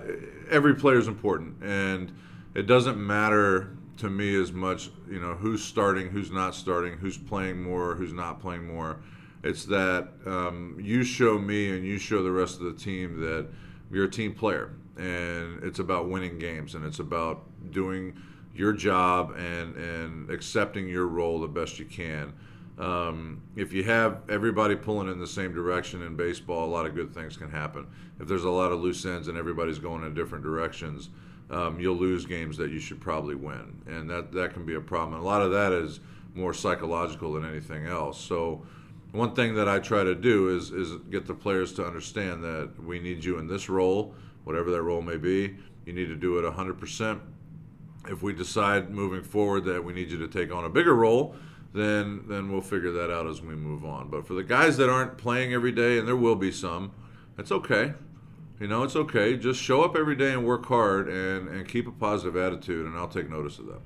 every 0.52 0.76
player 0.76 1.00
is 1.00 1.08
important, 1.08 1.64
and 1.64 2.12
it 2.54 2.68
doesn't 2.68 2.98
matter 2.98 3.76
to 3.98 4.10
me 4.10 4.40
as 4.40 4.52
much 4.52 4.92
you 5.10 5.20
know 5.20 5.34
who's 5.34 5.64
starting, 5.64 6.10
who's 6.10 6.30
not 6.30 6.54
starting, 6.54 6.94
who's 7.00 7.18
playing 7.18 7.60
more, 7.64 7.96
who's 7.96 8.14
not 8.14 8.40
playing 8.40 8.68
more. 8.68 9.00
It's 9.44 9.66
that 9.66 10.10
um, 10.26 10.78
you 10.80 11.04
show 11.04 11.38
me 11.40 11.76
and 11.76 11.86
you 11.86 11.98
show 11.98 12.24
the 12.24 12.32
rest 12.32 12.60
of 12.60 12.66
the 12.66 12.74
team 12.74 13.20
that 13.22 13.48
you're 13.92 14.06
a 14.06 14.12
team 14.12 14.34
player, 14.34 14.74
and 14.98 15.64
it's 15.64 15.80
about 15.80 16.10
winning 16.10 16.40
games, 16.40 16.76
and 16.76 16.86
it's 16.86 17.00
about 17.00 17.44
doing 17.72 18.20
your 18.54 18.74
job 18.74 19.36
and 19.38 19.76
and 19.76 20.30
accepting 20.30 20.88
your 20.88 21.08
role 21.08 21.40
the 21.40 21.48
best 21.48 21.80
you 21.80 21.86
can. 21.86 22.34
Um, 22.78 23.42
if 23.56 23.74
you 23.74 23.84
have 23.84 24.22
everybody 24.30 24.76
pulling 24.76 25.10
in 25.10 25.20
the 25.20 25.28
same 25.28 25.54
direction 25.54 26.02
in 26.02 26.16
baseball, 26.16 26.66
a 26.66 26.72
lot 26.72 26.86
of 26.86 26.96
good 26.96 27.14
things 27.14 27.36
can 27.36 27.50
happen. 27.50 27.86
If 28.22 28.28
there's 28.28 28.46
a 28.46 28.50
lot 28.50 28.72
of 28.72 28.80
loose 28.80 29.06
ends 29.06 29.28
and 29.28 29.38
everybody's 29.38 29.80
going 29.80 30.06
in 30.06 30.14
different 30.14 30.46
directions, 30.46 31.10
um, 31.50 31.80
you'll 31.80 31.98
lose 31.98 32.26
games 32.26 32.56
that 32.58 32.72
you 32.72 32.80
should 32.80 33.02
probably 33.02 33.36
win, 33.36 33.82
and 33.88 34.10
that 34.10 34.32
that 34.34 34.54
can 34.54 34.66
be 34.66 34.76
a 34.76 34.82
problem. 34.82 35.16
And 35.16 35.24
a 35.24 35.26
lot 35.26 35.42
of 35.42 35.52
that 35.52 35.72
is 35.74 36.00
more 36.36 36.54
psychological 36.54 37.34
than 37.34 37.44
anything 37.44 37.86
else. 37.86 38.20
So, 38.20 38.66
one 39.12 39.34
thing 39.34 39.56
that 39.56 39.68
I 39.68 39.80
try 39.80 40.04
to 40.04 40.16
do 40.16 40.56
is 40.56 40.72
is 40.72 40.96
get 41.10 41.26
the 41.26 41.34
players 41.34 41.74
to 41.74 41.86
understand 41.86 42.44
that 42.44 42.72
we 42.84 43.00
need 43.00 43.24
you 43.24 43.40
in 43.40 43.48
this 43.48 43.70
role, 43.70 44.14
whatever 44.44 44.72
that 44.72 44.82
role 44.84 45.02
may 45.02 45.18
be. 45.18 45.58
You 45.86 45.94
need 45.94 46.08
to 46.08 46.16
do 46.16 46.38
it 46.38 46.44
100%. 46.54 47.20
If 48.08 48.22
we 48.22 48.34
decide 48.34 48.92
moving 48.92 49.24
forward 49.24 49.66
that 49.66 49.84
we 49.84 49.94
need 49.94 50.12
you 50.12 50.20
to 50.20 50.28
take 50.28 50.54
on 50.54 50.64
a 50.64 50.70
bigger 50.70 50.94
role, 50.96 51.36
then 51.74 52.24
then 52.28 52.52
we'll 52.52 52.62
figure 52.62 52.92
that 52.92 53.12
out 53.12 53.28
as 53.28 53.42
we 53.42 53.56
move 53.56 53.84
on. 53.84 54.10
But 54.10 54.28
for 54.28 54.34
the 54.34 54.44
guys 54.44 54.78
that 54.78 54.90
aren't 54.90 55.18
playing 55.18 55.54
every 55.54 55.72
day, 55.72 55.98
and 55.98 56.08
there 56.08 56.16
will 56.16 56.36
be 56.36 56.52
some, 56.52 56.92
it's 57.38 57.52
okay. 57.52 57.94
You 58.60 58.68
know, 58.68 58.84
it's 58.84 58.96
okay. 58.96 59.38
Just 59.38 59.62
show 59.62 59.84
up 59.84 59.96
every 59.96 60.16
day 60.16 60.34
and 60.34 60.46
work 60.46 60.66
hard 60.66 61.08
and, 61.08 61.48
and 61.48 61.68
keep 61.68 61.88
a 61.88 61.92
positive 61.92 62.36
attitude, 62.36 62.86
and 62.86 62.98
I'll 62.98 63.08
take 63.08 63.30
notice 63.30 63.58
of 63.58 63.68
that. 63.68 63.80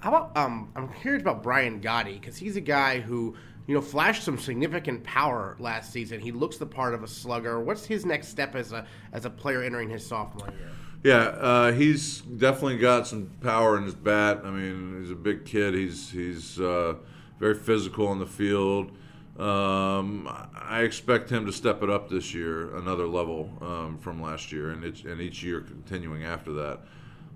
How 0.00 0.08
about 0.08 0.36
um? 0.36 0.72
I'm 0.74 0.88
curious 0.88 1.22
about 1.22 1.42
Brian 1.42 1.80
Gotti 1.80 2.20
because 2.20 2.36
he's 2.36 2.56
a 2.56 2.60
guy 2.60 3.00
who 3.00 3.36
you 3.66 3.74
know 3.74 3.80
flashed 3.80 4.24
some 4.24 4.38
significant 4.38 5.04
power 5.04 5.56
last 5.58 5.92
season. 5.92 6.20
He 6.20 6.32
looks 6.32 6.56
the 6.56 6.66
part 6.66 6.94
of 6.94 7.02
a 7.02 7.08
slugger. 7.08 7.60
What's 7.60 7.84
his 7.84 8.04
next 8.04 8.28
step 8.28 8.54
as 8.54 8.72
a 8.72 8.86
as 9.12 9.24
a 9.24 9.30
player 9.30 9.62
entering 9.62 9.90
his 9.90 10.06
sophomore 10.06 10.48
year? 10.48 10.70
Yeah, 11.04 11.16
uh, 11.16 11.72
he's 11.72 12.20
definitely 12.20 12.78
got 12.78 13.08
some 13.08 13.30
power 13.40 13.76
in 13.76 13.84
his 13.84 13.94
bat. 13.94 14.42
I 14.44 14.50
mean, 14.50 15.00
he's 15.00 15.10
a 15.10 15.16
big 15.16 15.44
kid. 15.44 15.74
He's 15.74 16.10
he's 16.10 16.60
uh, 16.60 16.94
very 17.38 17.54
physical 17.54 18.06
on 18.08 18.18
the 18.18 18.26
field. 18.26 18.92
Um, 19.38 20.28
I 20.54 20.82
expect 20.82 21.30
him 21.30 21.46
to 21.46 21.52
step 21.52 21.82
it 21.82 21.88
up 21.90 22.10
this 22.10 22.34
year, 22.34 22.76
another 22.76 23.06
level 23.06 23.50
um, 23.62 23.98
from 23.98 24.20
last 24.22 24.52
year, 24.52 24.70
and, 24.70 24.84
and 24.84 25.20
each 25.20 25.42
year 25.42 25.62
continuing 25.62 26.24
after 26.24 26.52
that. 26.52 26.80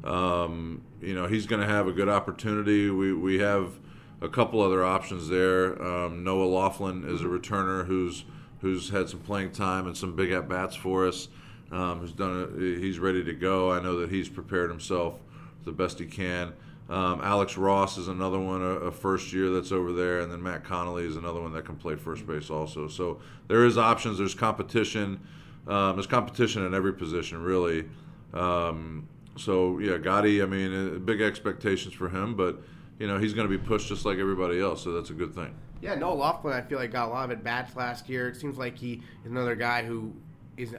Um, 0.04 0.82
you 1.00 1.14
know, 1.14 1.26
he's 1.26 1.46
going 1.46 1.62
to 1.62 1.66
have 1.66 1.88
a 1.88 1.92
good 1.92 2.08
opportunity. 2.08 2.90
We 2.90 3.14
we 3.14 3.38
have 3.38 3.72
a 4.20 4.28
couple 4.28 4.60
other 4.60 4.84
options 4.84 5.28
there. 5.28 5.80
Um, 5.82 6.24
Noah 6.24 6.46
Laughlin 6.46 7.04
is 7.04 7.22
a 7.22 7.26
returner 7.26 7.86
who's 7.86 8.24
who's 8.60 8.88
had 8.88 9.08
some 9.08 9.20
playing 9.20 9.52
time 9.52 9.86
and 9.86 9.96
some 9.96 10.16
big 10.16 10.30
at 10.32 10.48
bats 10.48 10.74
for 10.74 11.06
us 11.06 11.28
um, 11.70 12.00
who's 12.00 12.12
done 12.12 12.54
it. 12.56 12.80
He's 12.80 12.98
ready 12.98 13.22
to 13.24 13.34
go. 13.34 13.72
I 13.72 13.80
know 13.80 14.00
that 14.00 14.10
he's 14.10 14.28
prepared 14.28 14.70
himself 14.70 15.18
the 15.64 15.72
best 15.72 15.98
he 15.98 16.06
can. 16.06 16.52
Um, 16.88 17.20
Alex 17.22 17.56
Ross 17.56 17.98
is 17.98 18.06
another 18.06 18.38
one, 18.38 18.62
a, 18.62 18.66
a, 18.66 18.92
first 18.92 19.32
year 19.32 19.50
that's 19.50 19.72
over 19.72 19.92
there, 19.92 20.20
and 20.20 20.30
then 20.30 20.40
Matt 20.40 20.62
Connolly 20.62 21.04
is 21.04 21.16
another 21.16 21.40
one 21.40 21.52
that 21.54 21.64
can 21.64 21.74
play 21.74 21.96
first 21.96 22.24
base 22.28 22.48
also. 22.48 22.86
So 22.86 23.20
there 23.48 23.64
is 23.64 23.76
options. 23.76 24.18
There's 24.18 24.36
competition. 24.36 25.20
Um, 25.66 25.96
there's 25.96 26.06
competition 26.06 26.64
in 26.64 26.74
every 26.74 26.92
position, 26.92 27.42
really. 27.42 27.88
Um, 28.32 29.08
so 29.36 29.80
yeah, 29.80 29.96
Gotti. 29.96 30.40
I 30.40 30.46
mean, 30.46 30.96
uh, 30.96 30.98
big 31.00 31.20
expectations 31.20 31.92
for 31.92 32.08
him, 32.08 32.36
but 32.36 32.62
you 32.98 33.06
know 33.06 33.18
he's 33.18 33.34
going 33.34 33.48
to 33.48 33.58
be 33.58 33.62
pushed 33.62 33.88
just 33.88 34.04
like 34.04 34.18
everybody 34.18 34.60
else. 34.60 34.82
So 34.82 34.92
that's 34.92 35.10
a 35.10 35.14
good 35.14 35.34
thing. 35.34 35.54
Yeah, 35.80 35.94
Noah 35.94 36.14
Laughlin, 36.14 36.54
I 36.54 36.62
feel 36.62 36.78
like 36.78 36.92
got 36.92 37.08
a 37.08 37.12
lot 37.12 37.26
of 37.26 37.30
at 37.30 37.44
bats 37.44 37.76
last 37.76 38.08
year. 38.08 38.28
It 38.28 38.36
seems 38.36 38.56
like 38.56 38.78
he 38.78 39.02
is 39.24 39.30
another 39.30 39.54
guy 39.54 39.84
who 39.84 40.12
is 40.56 40.74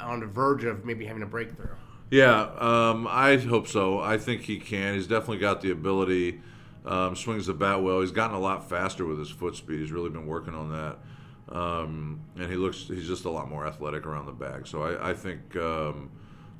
on 0.00 0.20
the 0.20 0.26
verge 0.26 0.64
of 0.64 0.84
maybe 0.84 1.06
having 1.06 1.22
a 1.22 1.26
breakthrough. 1.26 1.68
Yeah, 2.10 2.50
um, 2.58 3.06
I 3.08 3.36
hope 3.36 3.66
so. 3.66 4.00
I 4.00 4.18
think 4.18 4.42
he 4.42 4.58
can. 4.58 4.94
He's 4.94 5.06
definitely 5.06 5.38
got 5.38 5.60
the 5.60 5.70
ability. 5.70 6.40
Um, 6.84 7.16
swings 7.16 7.46
the 7.46 7.54
bat 7.54 7.82
well. 7.82 8.00
He's 8.00 8.12
gotten 8.12 8.36
a 8.36 8.40
lot 8.40 8.68
faster 8.68 9.04
with 9.04 9.18
his 9.18 9.28
foot 9.28 9.56
speed. 9.56 9.80
He's 9.80 9.90
really 9.90 10.10
been 10.10 10.26
working 10.26 10.54
on 10.54 10.70
that. 10.70 10.98
Um, 11.48 12.20
and 12.36 12.50
he 12.50 12.56
looks 12.56 12.86
he's 12.86 13.06
just 13.06 13.24
a 13.24 13.30
lot 13.30 13.48
more 13.48 13.66
athletic 13.66 14.06
around 14.06 14.26
the 14.26 14.32
bag. 14.32 14.66
So 14.66 14.82
I, 14.82 15.10
I 15.10 15.14
think 15.14 15.56
um, 15.56 16.10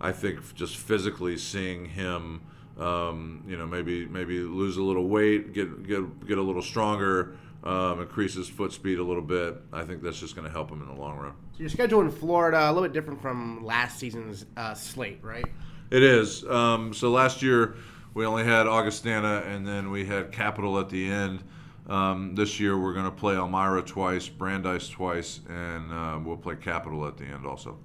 I 0.01 0.13
think 0.13 0.55
just 0.55 0.77
physically 0.77 1.37
seeing 1.37 1.87
him, 1.87 2.43
um, 2.79 3.43
you 3.47 3.57
know, 3.57 3.67
maybe 3.67 4.07
maybe 4.07 4.41
lose 4.41 4.77
a 4.77 4.83
little 4.83 5.09
weight, 5.09 5.53
get 5.53 5.87
get 5.87 6.27
get 6.27 6.39
a 6.39 6.43
little 6.43 6.63
stronger, 6.63 7.37
um, 7.65 8.01
increase 8.01 8.35
his 8.35 8.49
foot 8.49 8.73
speed 8.73 8.99
a 8.99 9.05
little 9.05 9.23
bit. 9.23 9.57
I 9.73 9.85
think 9.85 10.03
that's 10.03 10.21
just 10.21 10.35
going 10.37 10.47
to 10.47 10.53
help 10.53 10.71
him 10.71 10.83
in 10.83 10.89
the 10.89 11.01
long 11.01 11.19
run. 11.19 11.35
So 11.53 11.61
your 11.61 11.69
schedule 11.69 12.01
in 12.03 12.11
Florida 12.11 12.67
a 12.67 12.73
little 12.73 12.83
bit 12.83 12.93
different 12.93 13.21
from 13.21 13.65
last 13.65 13.99
season's 13.99 14.47
uh, 14.57 14.75
slate, 14.75 15.21
right? 15.23 15.47
It 15.91 16.03
is. 16.03 16.45
Um, 16.45 16.93
so 16.93 17.11
last 17.11 17.43
year 17.43 17.77
we 18.15 18.27
only 18.27 18.45
had 18.45 18.67
Augustana, 18.67 19.43
and 19.47 19.67
then 19.67 19.91
we 19.91 20.05
had 20.05 20.33
Capital 20.33 20.79
at 20.79 20.89
the 20.89 21.11
end. 21.11 21.43
Um, 21.89 22.35
this 22.35 22.59
year 22.59 22.79
we're 22.79 22.95
going 22.95 23.05
to 23.05 23.11
play 23.11 23.37
Elmira 23.37 23.83
twice, 23.83 24.29
Brandeis 24.29 24.89
twice, 24.89 25.41
and 25.49 25.93
uh, 25.93 26.19
we'll 26.23 26.37
play 26.37 26.57
Capital 26.57 27.07
at 27.07 27.17
the 27.17 27.25
end 27.25 27.47
also. 27.47 27.79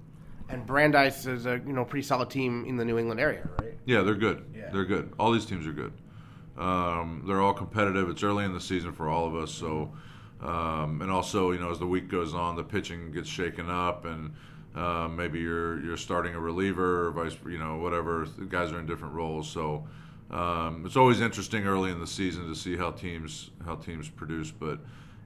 And 0.52 0.66
Brandeis 0.66 1.26
is 1.26 1.45
a 1.45 1.62
you 1.66 1.74
know 1.74 1.86
pretty 1.86 2.06
solid 2.06 2.30
team 2.30 2.66
in 2.68 2.76
the 2.76 2.86
New 2.86 2.97
England 2.97 3.20
area, 3.20 3.47
right? 3.60 3.78
Yeah, 3.86 4.02
they're 4.02 4.16
good. 4.16 4.45
Yeah. 4.54 4.70
They're 4.72 4.86
good. 4.86 5.14
All 5.18 5.32
these 5.32 5.45
teams 5.45 5.66
are 5.66 5.72
good. 5.72 5.93
Um, 6.58 7.24
they're 7.26 7.41
all 7.41 7.54
competitive. 7.54 8.10
It's 8.10 8.24
early 8.24 8.45
in 8.45 8.54
the 8.54 8.62
season 8.62 8.91
for 8.91 9.08
all 9.10 9.26
of 9.26 9.36
us, 9.36 9.52
so 9.52 9.91
um, 10.41 11.02
and 11.02 11.10
also 11.10 11.52
you 11.52 11.60
know 11.60 11.72
as 11.72 11.80
the 11.80 11.88
week 11.88 12.10
goes 12.10 12.34
on, 12.34 12.56
the 12.56 12.64
pitching 12.64 13.12
gets 13.12 13.30
shaken 13.30 13.70
up, 13.70 14.06
and 14.06 14.34
uh, 14.76 15.08
maybe 15.08 15.39
you're 15.39 15.84
you're 15.84 15.97
starting 15.97 16.36
a 16.36 16.39
reliever, 16.39 17.08
or 17.08 17.12
vice 17.12 17.38
you 17.45 17.58
know 17.58 17.78
whatever. 17.78 18.28
The 18.38 18.45
guys 18.45 18.72
are 18.72 18.80
in 18.80 18.86
different 18.86 19.14
roles, 19.14 19.49
so 19.49 19.88
um, 20.32 20.84
it's 20.86 20.97
always 20.97 21.22
interesting 21.22 21.66
early 21.66 21.91
in 21.91 21.99
the 21.99 22.08
season 22.08 22.47
to 22.49 22.56
see 22.56 22.76
how 22.76 22.91
teams 22.91 23.52
how 23.66 23.76
teams 23.76 24.10
produce, 24.10 24.52
but. 24.52 24.80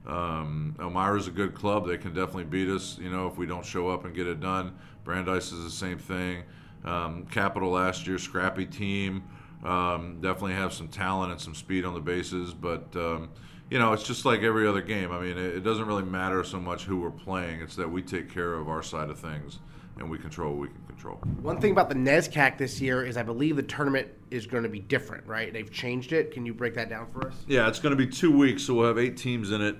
Um, 0.06 0.76
Elmira's 0.78 1.26
a 1.26 1.32
good 1.32 1.52
club. 1.52 1.88
They 1.88 1.98
can 1.98 2.14
definitely 2.14 2.44
beat 2.44 2.68
us, 2.68 2.96
you 2.96 3.10
know, 3.10 3.26
if 3.26 3.36
we 3.36 3.44
don't 3.44 3.66
show 3.66 3.88
up 3.88 4.04
and 4.04 4.14
get 4.14 4.28
it 4.28 4.38
done. 4.38 4.78
Brandeis 5.06 5.52
is 5.52 5.64
the 5.64 5.70
same 5.70 5.98
thing. 5.98 6.42
Um, 6.84 7.26
Capital 7.30 7.70
last 7.70 8.06
year, 8.06 8.18
scrappy 8.18 8.66
team. 8.66 9.22
Um, 9.64 10.18
definitely 10.20 10.54
have 10.54 10.72
some 10.72 10.88
talent 10.88 11.32
and 11.32 11.40
some 11.40 11.54
speed 11.54 11.84
on 11.84 11.94
the 11.94 12.00
bases, 12.00 12.52
but 12.52 12.94
um, 12.96 13.30
you 13.70 13.78
know 13.78 13.92
it's 13.92 14.02
just 14.02 14.24
like 14.24 14.42
every 14.42 14.66
other 14.66 14.82
game. 14.82 15.10
I 15.12 15.20
mean, 15.20 15.38
it, 15.38 15.56
it, 15.56 15.60
doesn't 15.60 15.86
really 15.86 16.02
matter 16.02 16.44
so 16.44 16.60
much 16.60 16.84
who 16.84 16.98
we're 16.98 17.10
playing; 17.10 17.62
it's 17.62 17.76
that 17.76 17.90
we 17.90 18.02
take 18.02 18.28
care 18.28 18.54
of 18.54 18.68
our 18.68 18.82
side 18.82 19.08
of 19.08 19.18
things 19.18 19.60
and 19.98 20.10
we 20.10 20.18
control 20.18 20.52
what 20.52 20.60
we 20.60 20.68
can 20.68 20.84
control. 20.86 21.16
One 21.40 21.60
thing 21.60 21.72
about 21.72 21.88
the 21.88 21.94
NESCAC 21.94 22.58
this 22.58 22.80
year 22.80 23.04
is 23.04 23.16
I 23.16 23.22
believe 23.22 23.56
the 23.56 23.62
tournament 23.62 24.08
is 24.30 24.46
going 24.46 24.64
to 24.64 24.68
be 24.68 24.80
different, 24.80 25.26
right? 25.26 25.52
They've 25.52 25.70
changed 25.70 26.12
it. 26.12 26.32
Can 26.32 26.44
you 26.44 26.52
break 26.52 26.74
that 26.74 26.90
down 26.90 27.06
for 27.06 27.28
us? 27.28 27.34
Yeah, 27.46 27.68
it's 27.68 27.78
going 27.78 27.96
to 27.96 27.96
be 27.96 28.06
two 28.06 28.36
weeks, 28.36 28.64
so 28.64 28.74
we'll 28.74 28.88
have 28.88 28.98
eight 28.98 29.16
teams 29.16 29.52
in 29.52 29.62
it. 29.62 29.76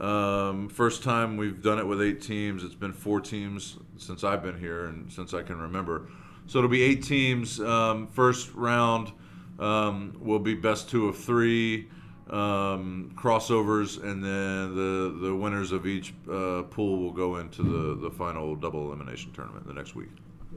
Um, 0.00 0.68
first 0.68 1.02
time 1.02 1.36
we've 1.36 1.62
done 1.62 1.78
it 1.78 1.86
with 1.86 2.02
eight 2.02 2.20
teams. 2.20 2.64
It's 2.64 2.74
been 2.74 2.92
four 2.92 3.20
teams 3.20 3.78
since 3.96 4.24
I've 4.24 4.42
been 4.42 4.58
here 4.58 4.86
and 4.86 5.10
since 5.10 5.32
I 5.32 5.42
can 5.42 5.58
remember. 5.58 6.08
So 6.46 6.58
it'll 6.58 6.70
be 6.70 6.82
eight 6.82 7.02
teams. 7.02 7.60
Um, 7.60 8.06
first 8.06 8.52
round 8.54 9.12
um, 9.58 10.16
will 10.20 10.38
be 10.38 10.54
best 10.54 10.88
two 10.90 11.08
of 11.08 11.18
three 11.18 11.88
um, 12.30 13.12
crossovers, 13.16 14.02
and 14.02 14.22
then 14.22 14.74
the 14.74 15.18
the 15.22 15.34
winners 15.34 15.72
of 15.72 15.86
each 15.86 16.12
uh, 16.30 16.62
pool 16.62 16.98
will 16.98 17.12
go 17.12 17.36
into 17.36 17.62
the 17.62 18.00
the 18.00 18.10
final 18.10 18.54
double 18.54 18.86
elimination 18.86 19.32
tournament 19.32 19.66
the 19.66 19.72
next 19.72 19.94
week. 19.94 20.10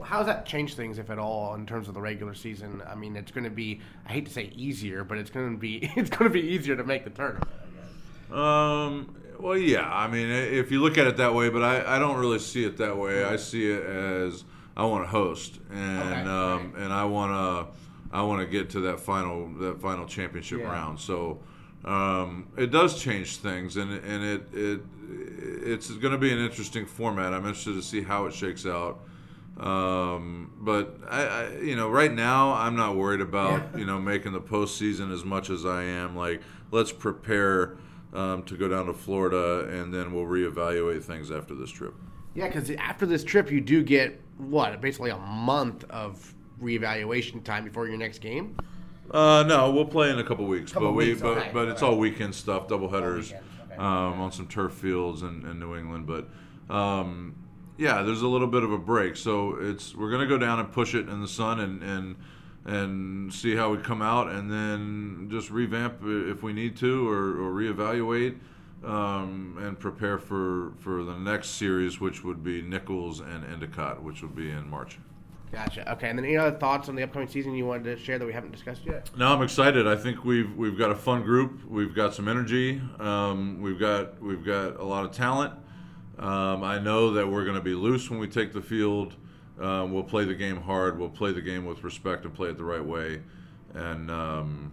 How 0.03 0.17
does 0.17 0.27
that 0.27 0.45
change 0.45 0.75
things, 0.75 0.97
if 0.97 1.09
at 1.09 1.19
all, 1.19 1.55
in 1.55 1.65
terms 1.65 1.89
of 1.89 1.93
the 1.93 1.99
regular 2.01 2.33
season? 2.33 2.81
I 2.87 2.95
mean, 2.95 3.15
it's 3.15 3.31
going 3.31 3.43
to 3.43 3.49
be—I 3.49 4.11
hate 4.11 4.25
to 4.27 4.31
say 4.31 4.51
easier, 4.55 5.03
but 5.03 5.17
it's 5.17 5.29
going 5.29 5.51
to 5.51 5.57
be—it's 5.57 6.09
going 6.17 6.23
to 6.23 6.29
be 6.29 6.41
easier 6.41 6.75
to 6.75 6.83
make 6.83 7.03
the 7.03 7.09
tournament. 7.09 7.49
Um, 8.31 9.15
well, 9.39 9.57
yeah. 9.57 9.89
I 9.91 10.07
mean, 10.07 10.27
if 10.29 10.71
you 10.71 10.81
look 10.81 10.97
at 10.97 11.07
it 11.07 11.17
that 11.17 11.33
way, 11.33 11.49
but 11.49 11.63
I, 11.63 11.95
I 11.95 11.99
don't 11.99 12.17
really 12.17 12.39
see 12.39 12.65
it 12.65 12.77
that 12.77 12.97
way. 12.97 13.23
I 13.23 13.35
see 13.37 13.69
it 13.71 13.83
as 13.83 14.43
I 14.77 14.85
want 14.85 15.03
to 15.05 15.09
host, 15.09 15.59
and 15.71 16.27
Okay, 16.27 16.29
um, 16.29 16.73
and 16.77 16.93
I 16.93 17.05
want 17.05 17.31
to 17.31 17.75
I 18.15 18.21
want 18.23 18.41
to 18.41 18.47
get 18.47 18.69
to 18.71 18.79
that 18.81 18.99
final 18.99 19.49
that 19.59 19.81
final 19.81 20.05
championship 20.05 20.59
Yeah. 20.59 20.71
round. 20.71 20.99
So 20.99 21.39
um, 21.85 22.47
it 22.57 22.71
does 22.71 23.01
change 23.01 23.37
things, 23.37 23.77
and 23.77 23.91
and 23.91 24.23
it 24.23 24.43
it 24.53 24.81
it's 25.65 25.89
going 25.91 26.11
to 26.13 26.17
be 26.19 26.31
an 26.31 26.39
interesting 26.39 26.85
format. 26.85 27.33
I'm 27.33 27.45
interested 27.45 27.73
to 27.73 27.81
see 27.81 28.01
how 28.01 28.25
it 28.25 28.33
shakes 28.33 28.65
out. 28.65 28.99
Um, 29.59 30.53
but 30.59 30.97
I, 31.09 31.23
I, 31.23 31.57
you 31.57 31.75
know, 31.75 31.89
right 31.89 32.13
now 32.13 32.53
I'm 32.53 32.75
not 32.77 32.95
worried 32.95 33.19
about 33.21 33.77
you 33.77 33.85
know 33.85 33.99
making 33.99 34.31
the 34.31 34.39
postseason 34.41 35.11
as 35.13 35.25
much 35.25 35.49
as 35.49 35.65
I 35.65 35.83
am 35.83 36.15
like 36.15 36.41
let's 36.71 36.91
prepare 36.93 37.75
um, 38.13 38.43
to 38.43 38.55
go 38.55 38.67
down 38.67 38.85
to 38.87 38.93
Florida 38.93 39.67
and 39.69 39.93
then 39.93 40.13
we'll 40.13 40.25
reevaluate 40.25 41.03
things 41.03 41.31
after 41.31 41.55
this 41.55 41.69
trip. 41.69 41.93
Yeah, 42.35 42.47
because 42.47 42.69
after 42.71 43.05
this 43.05 43.23
trip, 43.23 43.51
you 43.51 43.61
do 43.61 43.83
get 43.83 44.19
what 44.37 44.79
basically 44.81 45.09
a 45.09 45.17
month 45.17 45.83
of 45.89 46.33
reevaluation 46.61 47.43
time 47.43 47.63
before 47.63 47.87
your 47.87 47.97
next 47.97 48.19
game. 48.19 48.55
Uh, 49.11 49.43
no, 49.47 49.71
we'll 49.71 49.85
play 49.85 50.11
in 50.11 50.19
a 50.19 50.23
couple 50.23 50.45
weeks, 50.45 50.71
Couple 50.71 50.89
but 50.89 50.93
we 50.93 51.07
weeks, 51.07 51.21
but, 51.21 51.37
okay, 51.37 51.49
but 51.51 51.67
it's 51.67 51.81
all 51.81 51.97
weekend 51.97 52.35
stuff, 52.35 52.67
double 52.67 52.89
headers 52.89 53.33
okay. 53.33 53.75
um, 53.77 54.21
on 54.21 54.31
some 54.31 54.47
turf 54.47 54.73
fields 54.73 55.23
in, 55.23 55.45
in 55.45 55.59
New 55.59 55.75
England. 55.75 56.05
But 56.05 56.29
um, 56.73 57.35
yeah, 57.77 58.03
there's 58.03 58.21
a 58.21 58.27
little 58.27 58.47
bit 58.47 58.61
of 58.61 58.71
a 58.71 58.77
break, 58.77 59.15
so 59.15 59.57
it's 59.59 59.95
we're 59.95 60.11
gonna 60.11 60.27
go 60.27 60.37
down 60.37 60.59
and 60.59 60.71
push 60.71 60.93
it 60.93 61.09
in 61.09 61.21
the 61.21 61.27
sun 61.27 61.59
and 61.59 61.81
and 61.81 62.15
and 62.69 63.33
see 63.33 63.55
how 63.55 63.71
we 63.71 63.77
come 63.77 64.01
out, 64.01 64.29
and 64.29 64.51
then 64.51 65.27
just 65.31 65.49
revamp 65.49 65.99
if 66.03 66.43
we 66.43 66.53
need 66.53 66.77
to 66.77 67.09
or, 67.09 67.29
or 67.41 67.51
reevaluate. 67.51 68.37
Um, 68.81 69.57
and 69.59 69.77
prepare 69.77 70.17
for, 70.17 70.71
for 70.79 71.03
the 71.03 71.17
next 71.17 71.49
series, 71.49 71.99
which 71.99 72.23
would 72.23 72.41
be 72.45 72.61
Nichols 72.61 73.19
and 73.19 73.43
Endicott, 73.43 74.01
which 74.01 74.21
would 74.21 74.37
be 74.37 74.51
in 74.51 74.69
March. 74.69 74.97
Gotcha. 75.51 75.91
Okay, 75.91 76.09
and 76.09 76.17
then 76.17 76.23
any 76.23 76.37
other 76.37 76.57
thoughts 76.57 76.87
on 76.87 76.95
the 76.95 77.03
upcoming 77.03 77.27
season 77.27 77.53
you 77.55 77.65
wanted 77.65 77.83
to 77.83 78.01
share 78.01 78.17
that 78.17 78.25
we 78.25 78.31
haven't 78.31 78.51
discussed 78.51 78.85
yet? 78.85 79.09
No, 79.17 79.33
I'm 79.33 79.41
excited. 79.41 79.85
I 79.85 79.95
think 79.95 80.23
we've 80.23 80.55
we've 80.55 80.77
got 80.77 80.91
a 80.91 80.95
fun 80.95 81.23
group. 81.23 81.65
We've 81.67 81.93
got 81.93 82.13
some 82.13 82.29
energy. 82.29 82.81
Um, 82.99 83.59
we've 83.61 83.79
got 83.79 84.21
we've 84.21 84.45
got 84.45 84.79
a 84.79 84.83
lot 84.83 85.03
of 85.03 85.11
talent. 85.11 85.53
Um, 86.17 86.63
I 86.63 86.79
know 86.79 87.11
that 87.13 87.27
we're 87.27 87.43
going 87.43 87.55
to 87.55 87.61
be 87.61 87.73
loose 87.73 88.09
when 88.09 88.19
we 88.19 88.27
take 88.27 88.53
the 88.53 88.61
field. 88.61 89.15
Um, 89.59 89.93
we'll 89.93 90.03
play 90.03 90.25
the 90.25 90.35
game 90.35 90.61
hard. 90.61 90.97
We'll 90.97 91.09
play 91.09 91.31
the 91.31 91.41
game 91.41 91.65
with 91.65 91.83
respect 91.83 92.25
and 92.25 92.33
play 92.33 92.49
it 92.49 92.57
the 92.57 92.63
right 92.63 92.83
way. 92.83 93.21
And 93.73 94.09
um, 94.09 94.71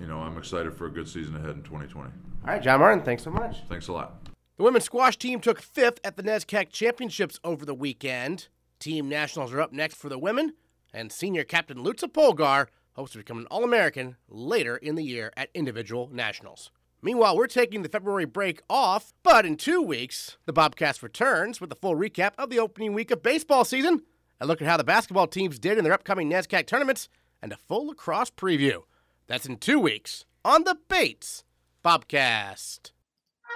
you 0.00 0.06
know, 0.06 0.18
I'm 0.18 0.38
excited 0.38 0.72
for 0.74 0.86
a 0.86 0.90
good 0.90 1.08
season 1.08 1.36
ahead 1.36 1.50
in 1.50 1.62
2020. 1.62 2.10
All 2.10 2.46
right, 2.46 2.62
Jon 2.62 2.80
Martin, 2.80 3.04
thanks 3.04 3.22
so 3.22 3.30
much. 3.30 3.58
Thanks 3.68 3.88
a 3.88 3.92
lot. 3.92 4.26
The 4.56 4.64
women's 4.64 4.84
squash 4.84 5.16
team 5.16 5.40
took 5.40 5.60
fifth 5.60 6.00
at 6.04 6.16
the 6.16 6.22
NESCAC 6.22 6.70
Championships 6.70 7.38
over 7.44 7.64
the 7.64 7.74
weekend. 7.74 8.48
Team 8.78 9.08
nationals 9.08 9.52
are 9.52 9.60
up 9.60 9.72
next 9.72 9.96
for 9.96 10.08
the 10.08 10.18
women, 10.18 10.54
and 10.92 11.12
senior 11.12 11.44
captain 11.44 11.78
Lutza 11.78 12.10
Polgar 12.10 12.66
hopes 12.92 13.12
to 13.12 13.18
become 13.18 13.38
an 13.38 13.46
All 13.46 13.64
American 13.64 14.16
later 14.28 14.76
in 14.76 14.94
the 14.94 15.04
year 15.04 15.32
at 15.36 15.50
individual 15.54 16.08
nationals. 16.12 16.70
Meanwhile, 17.02 17.36
we're 17.36 17.46
taking 17.46 17.82
the 17.82 17.88
February 17.88 18.26
break 18.26 18.60
off, 18.68 19.14
but 19.22 19.46
in 19.46 19.56
two 19.56 19.80
weeks, 19.80 20.36
the 20.44 20.52
Bobcast 20.52 21.02
returns 21.02 21.60
with 21.60 21.72
a 21.72 21.76
full 21.76 21.96
recap 21.96 22.32
of 22.36 22.50
the 22.50 22.58
opening 22.58 22.92
week 22.92 23.10
of 23.10 23.22
baseball 23.22 23.64
season, 23.64 24.02
a 24.40 24.46
look 24.46 24.62
at 24.62 24.68
how 24.68 24.76
the 24.76 24.84
basketball 24.84 25.26
teams 25.26 25.58
did 25.58 25.78
in 25.78 25.84
their 25.84 25.92
upcoming 25.92 26.30
NESCAC 26.30 26.66
tournaments, 26.66 27.08
and 27.42 27.52
a 27.52 27.56
full 27.56 27.88
lacrosse 27.88 28.30
preview. 28.30 28.82
That's 29.26 29.46
in 29.46 29.58
two 29.58 29.78
weeks 29.78 30.24
on 30.44 30.64
the 30.64 30.76
Bates 30.88 31.44
Bobcast. 31.84 32.92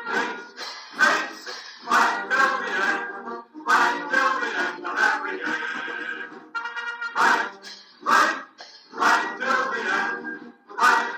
Right, 0.07 0.39
right. 0.99 1.31
Right, 7.17 7.51
right, 8.03 8.45
right 8.93 9.37
till 9.39 9.65
the 9.73 9.81
end. 9.95 10.53
Right. 10.79 11.14